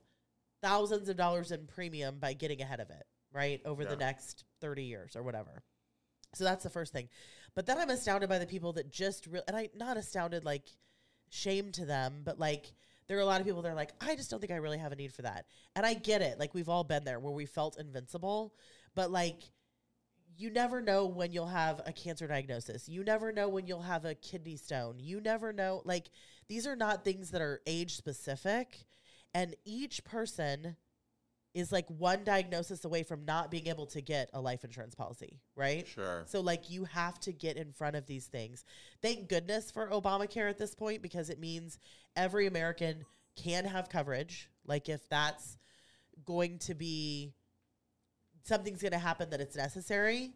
thousands 0.62 1.08
of 1.08 1.16
dollars 1.16 1.50
in 1.50 1.66
premium 1.66 2.18
by 2.18 2.32
getting 2.32 2.60
ahead 2.60 2.80
of 2.80 2.90
it, 2.90 3.04
right? 3.32 3.60
Over 3.64 3.84
the 3.84 3.96
next 3.96 4.44
30 4.60 4.84
years 4.84 5.16
or 5.16 5.22
whatever. 5.22 5.62
So 6.36 6.44
that's 6.44 6.64
the 6.64 6.70
first 6.70 6.92
thing. 6.92 7.08
But 7.54 7.66
then 7.66 7.78
I'm 7.78 7.90
astounded 7.90 8.28
by 8.28 8.38
the 8.38 8.46
people 8.46 8.72
that 8.74 8.90
just 8.90 9.26
really, 9.26 9.44
and 9.48 9.56
I 9.56 9.68
not 9.74 9.96
astounded 9.96 10.44
like 10.44 10.64
shame 11.30 11.72
to 11.72 11.84
them, 11.84 12.22
but 12.24 12.38
like 12.38 12.72
there 13.06 13.18
are 13.18 13.22
a 13.22 13.26
lot 13.26 13.40
of 13.40 13.46
people 13.46 13.62
that 13.62 13.68
are 13.68 13.74
like, 13.74 13.92
I 14.00 14.16
just 14.16 14.30
don't 14.30 14.40
think 14.40 14.52
I 14.52 14.56
really 14.56 14.78
have 14.78 14.92
a 14.92 14.96
need 14.96 15.12
for 15.12 15.22
that. 15.22 15.46
And 15.76 15.84
I 15.84 15.94
get 15.94 16.22
it. 16.22 16.38
Like 16.38 16.54
we've 16.54 16.68
all 16.68 16.84
been 16.84 17.04
there 17.04 17.20
where 17.20 17.32
we 17.32 17.46
felt 17.46 17.78
invincible, 17.78 18.54
but 18.94 19.10
like 19.10 19.42
you 20.36 20.50
never 20.50 20.80
know 20.80 21.06
when 21.06 21.32
you'll 21.32 21.46
have 21.46 21.80
a 21.86 21.92
cancer 21.92 22.26
diagnosis. 22.26 22.88
You 22.88 23.04
never 23.04 23.32
know 23.32 23.48
when 23.48 23.66
you'll 23.66 23.82
have 23.82 24.04
a 24.04 24.14
kidney 24.14 24.56
stone. 24.56 24.96
You 24.98 25.20
never 25.20 25.52
know. 25.52 25.82
Like 25.84 26.06
these 26.48 26.66
are 26.66 26.76
not 26.76 27.04
things 27.04 27.30
that 27.30 27.40
are 27.40 27.60
age 27.66 27.96
specific. 27.96 28.84
And 29.32 29.54
each 29.64 30.04
person 30.04 30.76
is 31.54 31.70
like 31.70 31.88
one 31.88 32.24
diagnosis 32.24 32.84
away 32.84 33.04
from 33.04 33.24
not 33.24 33.50
being 33.50 33.68
able 33.68 33.86
to 33.86 34.00
get 34.00 34.28
a 34.34 34.40
life 34.40 34.64
insurance 34.64 34.94
policy, 34.94 35.38
right? 35.54 35.86
Sure. 35.86 36.24
So 36.26 36.40
like 36.40 36.68
you 36.68 36.84
have 36.84 37.18
to 37.20 37.32
get 37.32 37.56
in 37.56 37.72
front 37.72 37.94
of 37.94 38.06
these 38.06 38.26
things. 38.26 38.64
Thank 39.00 39.28
goodness 39.28 39.70
for 39.70 39.88
Obamacare 39.88 40.50
at 40.50 40.58
this 40.58 40.74
point 40.74 41.00
because 41.00 41.30
it 41.30 41.38
means 41.38 41.78
every 42.16 42.48
American 42.48 43.04
can 43.36 43.64
have 43.64 43.88
coverage. 43.88 44.50
Like 44.66 44.88
if 44.88 45.08
that's 45.08 45.56
going 46.24 46.58
to 46.60 46.74
be 46.74 47.32
something's 48.42 48.82
going 48.82 48.92
to 48.92 48.98
happen 48.98 49.30
that 49.30 49.40
it's 49.40 49.56
necessary, 49.56 50.32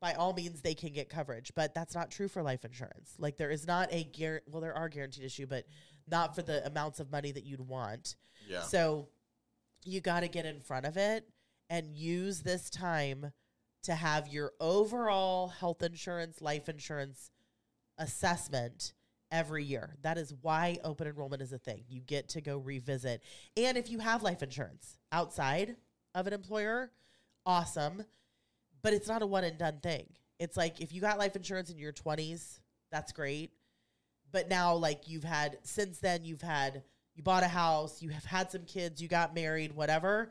by 0.00 0.12
all 0.12 0.34
means 0.34 0.60
they 0.60 0.74
can 0.74 0.92
get 0.92 1.08
coverage. 1.08 1.52
But 1.56 1.74
that's 1.74 1.94
not 1.94 2.10
true 2.10 2.28
for 2.28 2.42
life 2.42 2.64
insurance. 2.66 3.14
Like 3.18 3.38
there 3.38 3.50
is 3.50 3.66
not 3.66 3.88
a 3.90 4.04
guar 4.04 4.40
well 4.46 4.60
there 4.60 4.76
are 4.76 4.90
guaranteed 4.90 5.24
issue, 5.24 5.46
but 5.46 5.64
not 6.06 6.34
for 6.34 6.42
the 6.42 6.64
amounts 6.66 7.00
of 7.00 7.10
money 7.10 7.32
that 7.32 7.44
you'd 7.44 7.66
want. 7.66 8.16
Yeah. 8.48 8.62
So 8.62 9.08
you 9.88 10.00
got 10.00 10.20
to 10.20 10.28
get 10.28 10.46
in 10.46 10.60
front 10.60 10.86
of 10.86 10.96
it 10.96 11.28
and 11.70 11.96
use 11.96 12.40
this 12.40 12.70
time 12.70 13.32
to 13.84 13.94
have 13.94 14.28
your 14.28 14.52
overall 14.60 15.48
health 15.48 15.82
insurance, 15.82 16.40
life 16.40 16.68
insurance 16.68 17.30
assessment 17.98 18.92
every 19.30 19.64
year. 19.64 19.96
That 20.02 20.18
is 20.18 20.34
why 20.42 20.78
open 20.84 21.06
enrollment 21.06 21.42
is 21.42 21.52
a 21.52 21.58
thing. 21.58 21.84
You 21.88 22.00
get 22.00 22.28
to 22.30 22.40
go 22.40 22.58
revisit. 22.58 23.22
And 23.56 23.76
if 23.76 23.90
you 23.90 23.98
have 23.98 24.22
life 24.22 24.42
insurance 24.42 24.98
outside 25.12 25.76
of 26.14 26.26
an 26.26 26.32
employer, 26.32 26.90
awesome. 27.44 28.04
But 28.82 28.94
it's 28.94 29.08
not 29.08 29.22
a 29.22 29.26
one 29.26 29.44
and 29.44 29.58
done 29.58 29.80
thing. 29.82 30.06
It's 30.38 30.56
like 30.56 30.80
if 30.80 30.92
you 30.92 31.00
got 31.00 31.18
life 31.18 31.36
insurance 31.36 31.70
in 31.70 31.78
your 31.78 31.92
20s, 31.92 32.60
that's 32.90 33.12
great. 33.12 33.52
But 34.30 34.48
now, 34.48 34.74
like, 34.74 35.08
you've 35.08 35.24
had, 35.24 35.58
since 35.62 35.98
then, 35.98 36.24
you've 36.24 36.42
had, 36.42 36.82
you 37.18 37.24
bought 37.24 37.42
a 37.42 37.48
house, 37.48 38.00
you 38.00 38.10
have 38.10 38.24
had 38.24 38.48
some 38.48 38.62
kids, 38.62 39.02
you 39.02 39.08
got 39.08 39.34
married, 39.34 39.74
whatever. 39.74 40.30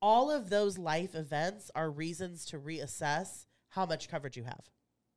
All 0.00 0.30
of 0.30 0.48
those 0.48 0.78
life 0.78 1.14
events 1.14 1.70
are 1.74 1.90
reasons 1.90 2.46
to 2.46 2.58
reassess 2.58 3.44
how 3.68 3.84
much 3.84 4.08
coverage 4.08 4.38
you 4.38 4.44
have, 4.44 4.64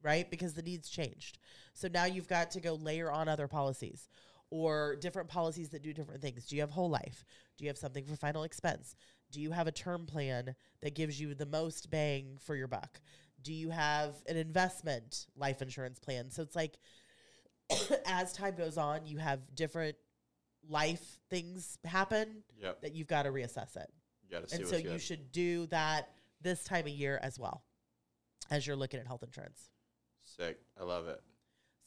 right? 0.04 0.30
Because 0.30 0.56
the 0.56 0.62
needs 0.62 0.90
changed. 0.90 1.40
So 1.74 1.88
now 1.88 2.04
you've 2.04 2.28
got 2.28 2.52
to 2.52 2.60
go 2.60 2.74
layer 2.74 3.10
on 3.10 3.30
other 3.30 3.48
policies 3.48 4.10
or 4.50 4.98
different 4.98 5.30
policies 5.30 5.70
that 5.70 5.84
do 5.84 5.94
different 5.94 6.22
things. 6.22 6.48
Do 6.48 6.58
you 6.58 6.62
have 6.62 6.72
whole 6.72 6.90
life? 6.90 7.24
Do 7.58 7.64
you 7.64 7.70
have 7.70 7.78
something 7.78 8.04
for 8.04 8.18
final 8.18 8.44
expense? 8.44 8.94
Do 9.32 9.40
you 9.40 9.52
have 9.52 9.68
a 9.68 9.72
term 9.72 10.06
plan 10.06 10.54
that 10.82 10.96
gives 10.96 11.18
you 11.18 11.34
the 11.34 11.46
most 11.46 11.90
bang 11.90 12.38
for 12.44 12.58
your 12.58 12.68
buck? 12.68 13.00
Do 13.42 13.54
you 13.54 13.70
have 13.70 14.16
an 14.28 14.36
investment 14.36 15.28
life 15.38 15.62
insurance 15.62 15.98
plan? 15.98 16.30
So 16.30 16.42
it's 16.42 16.58
like 16.58 16.78
as 18.06 18.34
time 18.34 18.56
goes 18.56 18.78
on, 18.78 19.08
you 19.08 19.18
have 19.18 19.56
different 19.56 19.96
life 20.70 21.20
things 21.30 21.78
happen 21.86 22.44
Yep. 22.62 22.82
that 22.82 22.94
you've 22.94 23.08
got 23.08 23.24
to 23.24 23.30
reassess 23.30 23.76
it. 23.76 23.92
You 24.24 24.30
got 24.32 24.44
to 24.44 24.50
see 24.50 24.58
And 24.58 24.68
so 24.68 24.82
good. 24.82 24.92
you 24.92 25.00
should 25.00 25.32
do 25.32 25.66
that 25.68 26.10
this 26.42 26.64
time 26.64 26.86
of 26.86 26.92
year 26.92 27.20
as 27.22 27.40
well 27.40 27.64
as 28.50 28.66
you're 28.66 28.76
looking 28.76 29.00
at 29.00 29.08
health 29.08 29.24
insurance. 29.24 29.70
Sick. 30.24 30.60
I 30.80 30.84
love 30.84 31.08
it. 31.08 31.22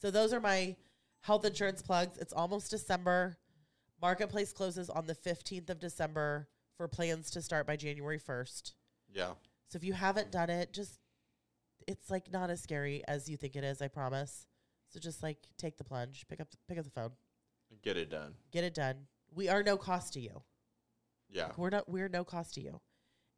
So 0.01 0.11
those 0.11 0.33
are 0.33 0.39
my 0.39 0.75
health 1.21 1.43
insurance 1.45 1.81
plugs. 1.81 2.17
It's 2.17 2.33
almost 2.33 2.71
December. 2.71 3.37
Marketplace 4.01 4.53
closes 4.53 4.89
on 4.89 5.05
the 5.07 5.15
15th 5.15 5.69
of 5.69 5.79
December 5.79 6.47
for 6.77 6.87
plans 6.87 7.29
to 7.31 7.41
start 7.41 7.67
by 7.67 7.75
January 7.75 8.19
1st. 8.19 8.73
Yeah. 9.13 9.33
So 9.67 9.75
if 9.77 9.83
you 9.83 9.93
haven't 9.93 10.31
done 10.31 10.49
it, 10.49 10.71
just 10.73 10.99
it's 11.87 12.09
like 12.09 12.31
not 12.31 12.49
as 12.49 12.61
scary 12.61 13.03
as 13.07 13.27
you 13.29 13.35
think 13.37 13.55
it 13.55 13.63
is, 13.63 13.81
I 13.81 13.87
promise. 13.89 14.47
So 14.89 14.99
just 14.99 15.21
like 15.21 15.37
take 15.57 15.77
the 15.77 15.83
plunge, 15.83 16.25
pick 16.29 16.39
up 16.39 16.47
pick 16.67 16.77
up 16.77 16.85
the 16.85 16.91
phone, 16.91 17.11
Get 17.83 17.97
it 17.97 18.09
done. 18.09 18.33
get 18.51 18.63
it 18.63 18.73
done. 18.73 19.07
We 19.33 19.47
are 19.49 19.63
no 19.63 19.77
cost 19.77 20.13
to 20.13 20.19
you. 20.19 20.41
Yeah. 21.31 21.51
We're 21.57 21.69
not 21.69 21.87
we're 21.87 22.09
no 22.09 22.23
cost 22.23 22.55
to 22.55 22.61
you. 22.61 22.81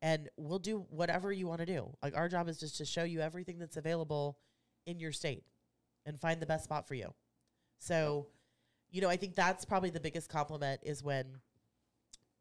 And 0.02 0.30
we'll 0.38 0.60
do 0.60 0.86
whatever 0.90 1.32
you 1.32 1.48
want 1.48 1.60
to 1.60 1.66
do. 1.66 1.96
Like 2.02 2.16
our 2.18 2.28
job 2.28 2.48
is 2.50 2.60
just 2.60 2.78
to 2.78 2.86
show 2.86 3.04
you 3.04 3.20
everything 3.22 3.60
that's 3.60 3.78
available 3.78 4.40
in 4.88 5.00
your 5.00 5.12
state 5.12 5.44
and 6.06 6.20
find 6.20 6.42
the 6.42 6.46
best 6.48 6.64
spot 6.64 6.88
for 6.88 6.96
you. 6.96 7.14
So, 7.78 8.28
you 8.90 9.02
know, 9.02 9.10
I 9.10 9.18
think 9.18 9.36
that's 9.36 9.64
probably 9.66 9.92
the 9.92 10.00
biggest 10.00 10.30
compliment 10.30 10.82
is 10.84 11.04
when 11.04 11.38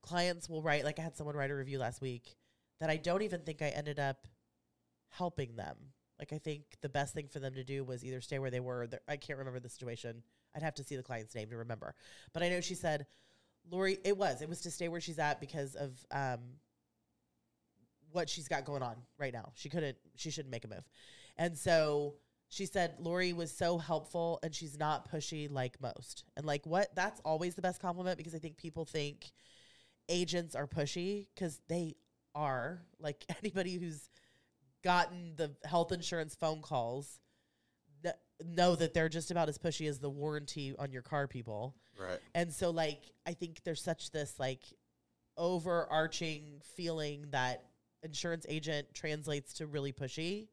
clients 0.03 0.49
will 0.49 0.63
write 0.63 0.85
like 0.85 0.99
I 0.99 1.03
had 1.03 1.17
someone 1.17 1.37
write 1.37 1.51
a 1.51 1.55
review 1.55 1.79
last 1.79 2.01
week 2.01 2.37
that 2.79 2.89
I 2.89 2.97
don't 2.97 3.23
even 3.23 3.43
think 3.43 3.61
I 3.61 3.69
ended 3.69 3.99
up 3.99 4.27
helping 5.11 5.57
them. 5.57 5.77
Like 6.19 6.33
I 6.33 6.39
think 6.39 6.63
the 6.81 6.89
best 6.89 7.15
thing 7.15 7.29
for 7.29 7.41
them 7.41 7.55
to 7.55 7.65
do 7.65 7.85
was 7.85 8.05
either 8.05 8.21
stay 8.21 8.39
where 8.39 8.51
they 8.51 8.61
were. 8.61 8.81
Or 8.83 8.87
they're- 8.87 9.01
I 9.09 9.17
can't 9.17 9.39
remember 9.39 9.61
the 9.61 9.69
situation. 9.69 10.23
I'd 10.55 10.63
have 10.63 10.75
to 10.75 10.85
see 10.85 10.97
the 10.97 11.03
client's 11.03 11.35
name 11.35 11.49
to 11.51 11.57
remember. 11.57 11.95
But 12.33 12.43
I 12.43 12.49
know 12.49 12.61
she 12.61 12.75
said, 12.75 13.07
Lori, 13.71 13.99
it 14.05 14.17
was. 14.17 14.43
It 14.43 14.49
was 14.49 14.61
to 14.63 14.71
stay 14.71 14.89
where 14.89 15.01
she's 15.01 15.19
at 15.19 15.41
because 15.41 15.75
of 15.75 15.93
um, 16.11 16.41
what 18.13 18.29
she's 18.29 18.49
got 18.49 18.65
going 18.65 18.83
on 18.83 18.97
right 19.19 19.33
now. 19.33 19.53
She 19.55 19.69
couldn't, 19.69 19.97
she 20.17 20.31
shouldn't 20.31 20.51
make 20.51 20.65
a 20.65 20.69
move. 20.69 20.89
And 21.37 21.57
so 21.57 22.15
she 22.49 22.67
said, 22.67 22.95
Lori 22.99 23.33
was 23.33 23.53
so 23.53 23.79
helpful 23.79 24.41
and 24.43 24.55
she's 24.55 24.79
not 24.79 25.11
pushy 25.11 25.51
like 25.51 25.81
most. 25.81 26.25
And 26.37 26.45
like 26.45 26.67
what, 26.67 26.95
that's 26.95 27.21
always 27.25 27.55
the 27.55 27.63
best 27.63 27.81
compliment 27.81 28.19
because 28.19 28.35
I 28.35 28.39
think 28.39 28.57
people 28.57 28.85
think 28.85 29.31
agents 30.09 30.55
are 30.55 30.67
pushy 30.67 31.29
because 31.35 31.61
they 31.69 31.95
are. 32.35 32.83
Like 32.99 33.25
anybody 33.43 33.77
who's 33.77 34.11
gotten 34.83 35.35
the 35.37 35.53
health 35.65 35.93
insurance 35.93 36.35
phone 36.35 36.63
calls 36.63 37.21
kn- 38.03 38.15
know 38.45 38.75
that 38.77 38.95
they're 38.95 39.09
just 39.09 39.31
about 39.31 39.49
as 39.49 39.59
pushy 39.59 39.89
as 39.89 39.99
the 39.99 40.11
warranty 40.11 40.75
on 40.79 40.93
your 40.93 41.03
car 41.03 41.27
people. 41.27 41.75
Right. 41.99 42.19
And 42.35 42.53
so 42.53 42.71
like 42.71 43.03
I 43.27 43.35
think 43.35 43.63
there's 43.65 43.83
such 43.83 44.11
this 44.11 44.39
like 44.39 44.63
overarching 45.37 46.61
feeling 46.77 47.27
that 47.31 47.65
insurance 48.03 48.47
agent 48.49 48.89
translates 48.95 49.55
to 49.55 49.67
really 49.67 49.93
pushy, 49.93 50.49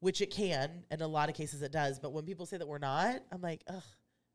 which 0.00 0.20
it 0.20 0.30
can, 0.30 0.84
in 0.90 1.02
a 1.02 1.08
lot 1.08 1.28
of 1.28 1.34
cases 1.34 1.62
it 1.62 1.72
does. 1.72 1.98
But 1.98 2.12
when 2.12 2.24
people 2.24 2.46
say 2.46 2.58
that 2.58 2.68
we're 2.68 2.78
not, 2.78 3.22
I'm 3.32 3.40
like, 3.40 3.62
ugh, 3.68 3.82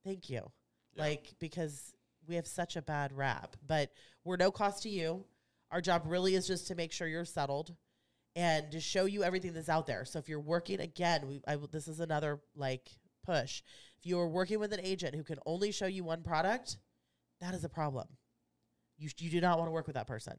thank 0.05 0.29
you. 0.29 0.51
Yeah. 0.95 1.03
Like 1.03 1.33
because 1.39 1.93
we 2.27 2.35
have 2.35 2.47
such 2.47 2.75
a 2.75 2.81
bad 2.81 3.13
rap. 3.13 3.55
But 3.65 3.91
we're 4.23 4.37
no 4.37 4.51
cost 4.51 4.83
to 4.83 4.89
you. 4.89 5.25
Our 5.71 5.81
job 5.81 6.03
really 6.05 6.35
is 6.35 6.47
just 6.47 6.67
to 6.67 6.75
make 6.75 6.91
sure 6.91 7.07
you're 7.07 7.25
settled 7.25 7.75
and 8.35 8.71
to 8.71 8.79
show 8.79 9.05
you 9.05 9.23
everything 9.23 9.53
that's 9.53 9.69
out 9.69 9.85
there. 9.85 10.05
So 10.05 10.19
if 10.19 10.27
you're 10.27 10.39
working 10.39 10.79
again, 10.79 11.27
we, 11.27 11.41
I, 11.47 11.57
this 11.71 11.87
is 11.87 11.99
another 11.99 12.39
like 12.55 12.89
push. 13.25 13.61
If 13.99 14.05
you 14.05 14.19
are 14.19 14.27
working 14.27 14.59
with 14.59 14.73
an 14.73 14.81
agent 14.81 15.15
who 15.15 15.23
can 15.23 15.39
only 15.45 15.71
show 15.71 15.85
you 15.85 16.03
one 16.03 16.23
product, 16.23 16.77
that 17.41 17.53
is 17.53 17.63
a 17.63 17.69
problem. 17.69 18.07
You, 18.97 19.09
you 19.17 19.29
do 19.29 19.41
not 19.41 19.57
want 19.57 19.67
to 19.67 19.71
work 19.71 19.87
with 19.87 19.95
that 19.95 20.07
person 20.07 20.33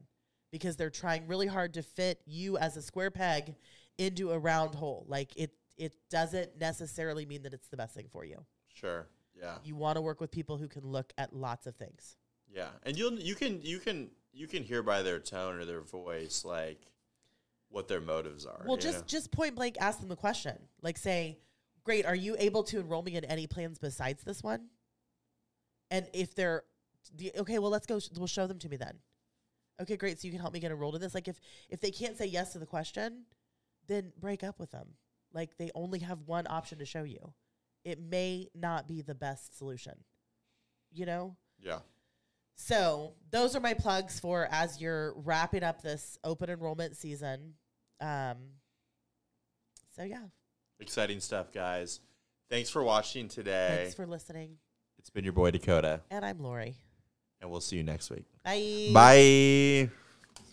because 0.51 0.75
they're 0.75 0.89
trying 0.89 1.27
really 1.27 1.47
hard 1.47 1.73
to 1.73 1.83
fit 1.83 2.21
you 2.25 2.57
as 2.57 2.77
a 2.77 2.81
square 2.81 3.11
peg 3.11 3.55
into 3.97 4.31
a 4.31 4.39
round 4.39 4.75
hole. 4.75 5.05
Like 5.07 5.35
it 5.35 5.51
it 5.77 5.93
doesn't 6.09 6.57
necessarily 6.59 7.25
mean 7.25 7.43
that 7.43 7.53
it's 7.53 7.67
the 7.67 7.77
best 7.77 7.93
thing 7.93 8.07
for 8.09 8.23
you. 8.23 8.45
Sure. 8.73 9.07
Yeah. 9.37 9.55
You 9.63 9.75
want 9.75 9.97
to 9.97 10.01
work 10.01 10.21
with 10.21 10.31
people 10.31 10.57
who 10.57 10.67
can 10.67 10.85
look 10.85 11.11
at 11.17 11.33
lots 11.33 11.67
of 11.67 11.75
things. 11.75 12.15
Yeah. 12.49 12.69
And 12.83 12.97
you'll 12.97 13.19
you 13.19 13.35
can 13.35 13.61
you 13.61 13.79
can 13.79 14.09
you 14.31 14.47
can 14.47 14.63
hear 14.63 14.83
by 14.83 15.01
their 15.01 15.19
tone 15.19 15.59
or 15.59 15.65
their 15.65 15.81
voice 15.81 16.45
like 16.45 16.79
what 17.75 17.89
their 17.89 17.99
motives 17.99 18.45
are. 18.45 18.63
Well, 18.65 18.77
just 18.77 18.99
know? 18.99 19.03
just 19.05 19.31
point 19.31 19.55
blank 19.55 19.75
ask 19.81 19.99
them 19.99 20.07
the 20.07 20.15
question. 20.15 20.57
Like 20.81 20.97
say, 20.97 21.39
"Great, 21.83 22.05
are 22.05 22.15
you 22.15 22.37
able 22.39 22.63
to 22.63 22.79
enroll 22.79 23.03
me 23.03 23.15
in 23.15 23.25
any 23.25 23.47
plans 23.47 23.79
besides 23.79 24.23
this 24.23 24.41
one?" 24.41 24.69
And 25.91 26.07
if 26.13 26.33
they're 26.33 26.63
the, 27.17 27.33
okay, 27.37 27.59
well, 27.59 27.69
let's 27.69 27.85
go. 27.85 27.99
sh- 27.99 28.09
We'll 28.17 28.27
show 28.27 28.47
them 28.47 28.59
to 28.59 28.69
me 28.69 28.77
then. 28.77 28.99
Okay, 29.81 29.97
great. 29.97 30.21
So 30.21 30.27
you 30.27 30.31
can 30.31 30.39
help 30.39 30.53
me 30.53 30.61
get 30.61 30.71
enrolled 30.71 30.95
in 30.95 31.01
this. 31.01 31.13
Like 31.13 31.27
if 31.27 31.39
if 31.69 31.81
they 31.81 31.91
can't 31.91 32.17
say 32.17 32.25
yes 32.27 32.53
to 32.53 32.59
the 32.59 32.65
question, 32.65 33.25
then 33.87 34.13
break 34.19 34.41
up 34.41 34.57
with 34.57 34.71
them. 34.71 34.87
Like 35.33 35.57
they 35.57 35.69
only 35.75 35.99
have 35.99 36.19
one 36.25 36.47
option 36.49 36.79
to 36.79 36.85
show 36.85 37.03
you. 37.03 37.33
It 37.83 37.99
may 37.99 38.47
not 38.55 38.87
be 38.87 39.01
the 39.01 39.15
best 39.15 39.57
solution. 39.57 39.95
You 40.93 41.05
know. 41.05 41.35
yeah. 41.61 41.79
So 42.55 43.15
those 43.31 43.53
are 43.53 43.59
my 43.59 43.73
plugs 43.73 44.17
for 44.17 44.47
as 44.49 44.79
you're 44.79 45.13
wrapping 45.17 45.61
up 45.61 45.81
this 45.81 46.17
open 46.23 46.49
enrollment 46.49 46.95
season. 46.95 47.55
Um, 48.01 48.37
so 49.95 50.03
yeah, 50.03 50.23
Exciting 50.79 51.19
stuff, 51.21 51.51
guys. 51.53 52.01
Thanks 52.49 52.69
for 52.69 52.83
watching 52.83 53.27
today. 53.27 53.75
thanks 53.83 53.95
for 53.95 54.05
listening, 54.05 54.57
it's 54.99 55.09
been 55.09 55.23
your 55.23 55.33
boy 55.33 55.51
Dakota, 55.51 56.01
and 56.11 56.23
I'm 56.25 56.39
Lori. 56.39 56.75
and 57.41 57.49
we'll 57.49 57.61
see 57.61 57.77
you 57.77 57.83
next 57.83 58.09
week. 58.09 58.25
Bye. 58.43 58.91
Bye. 58.93 59.89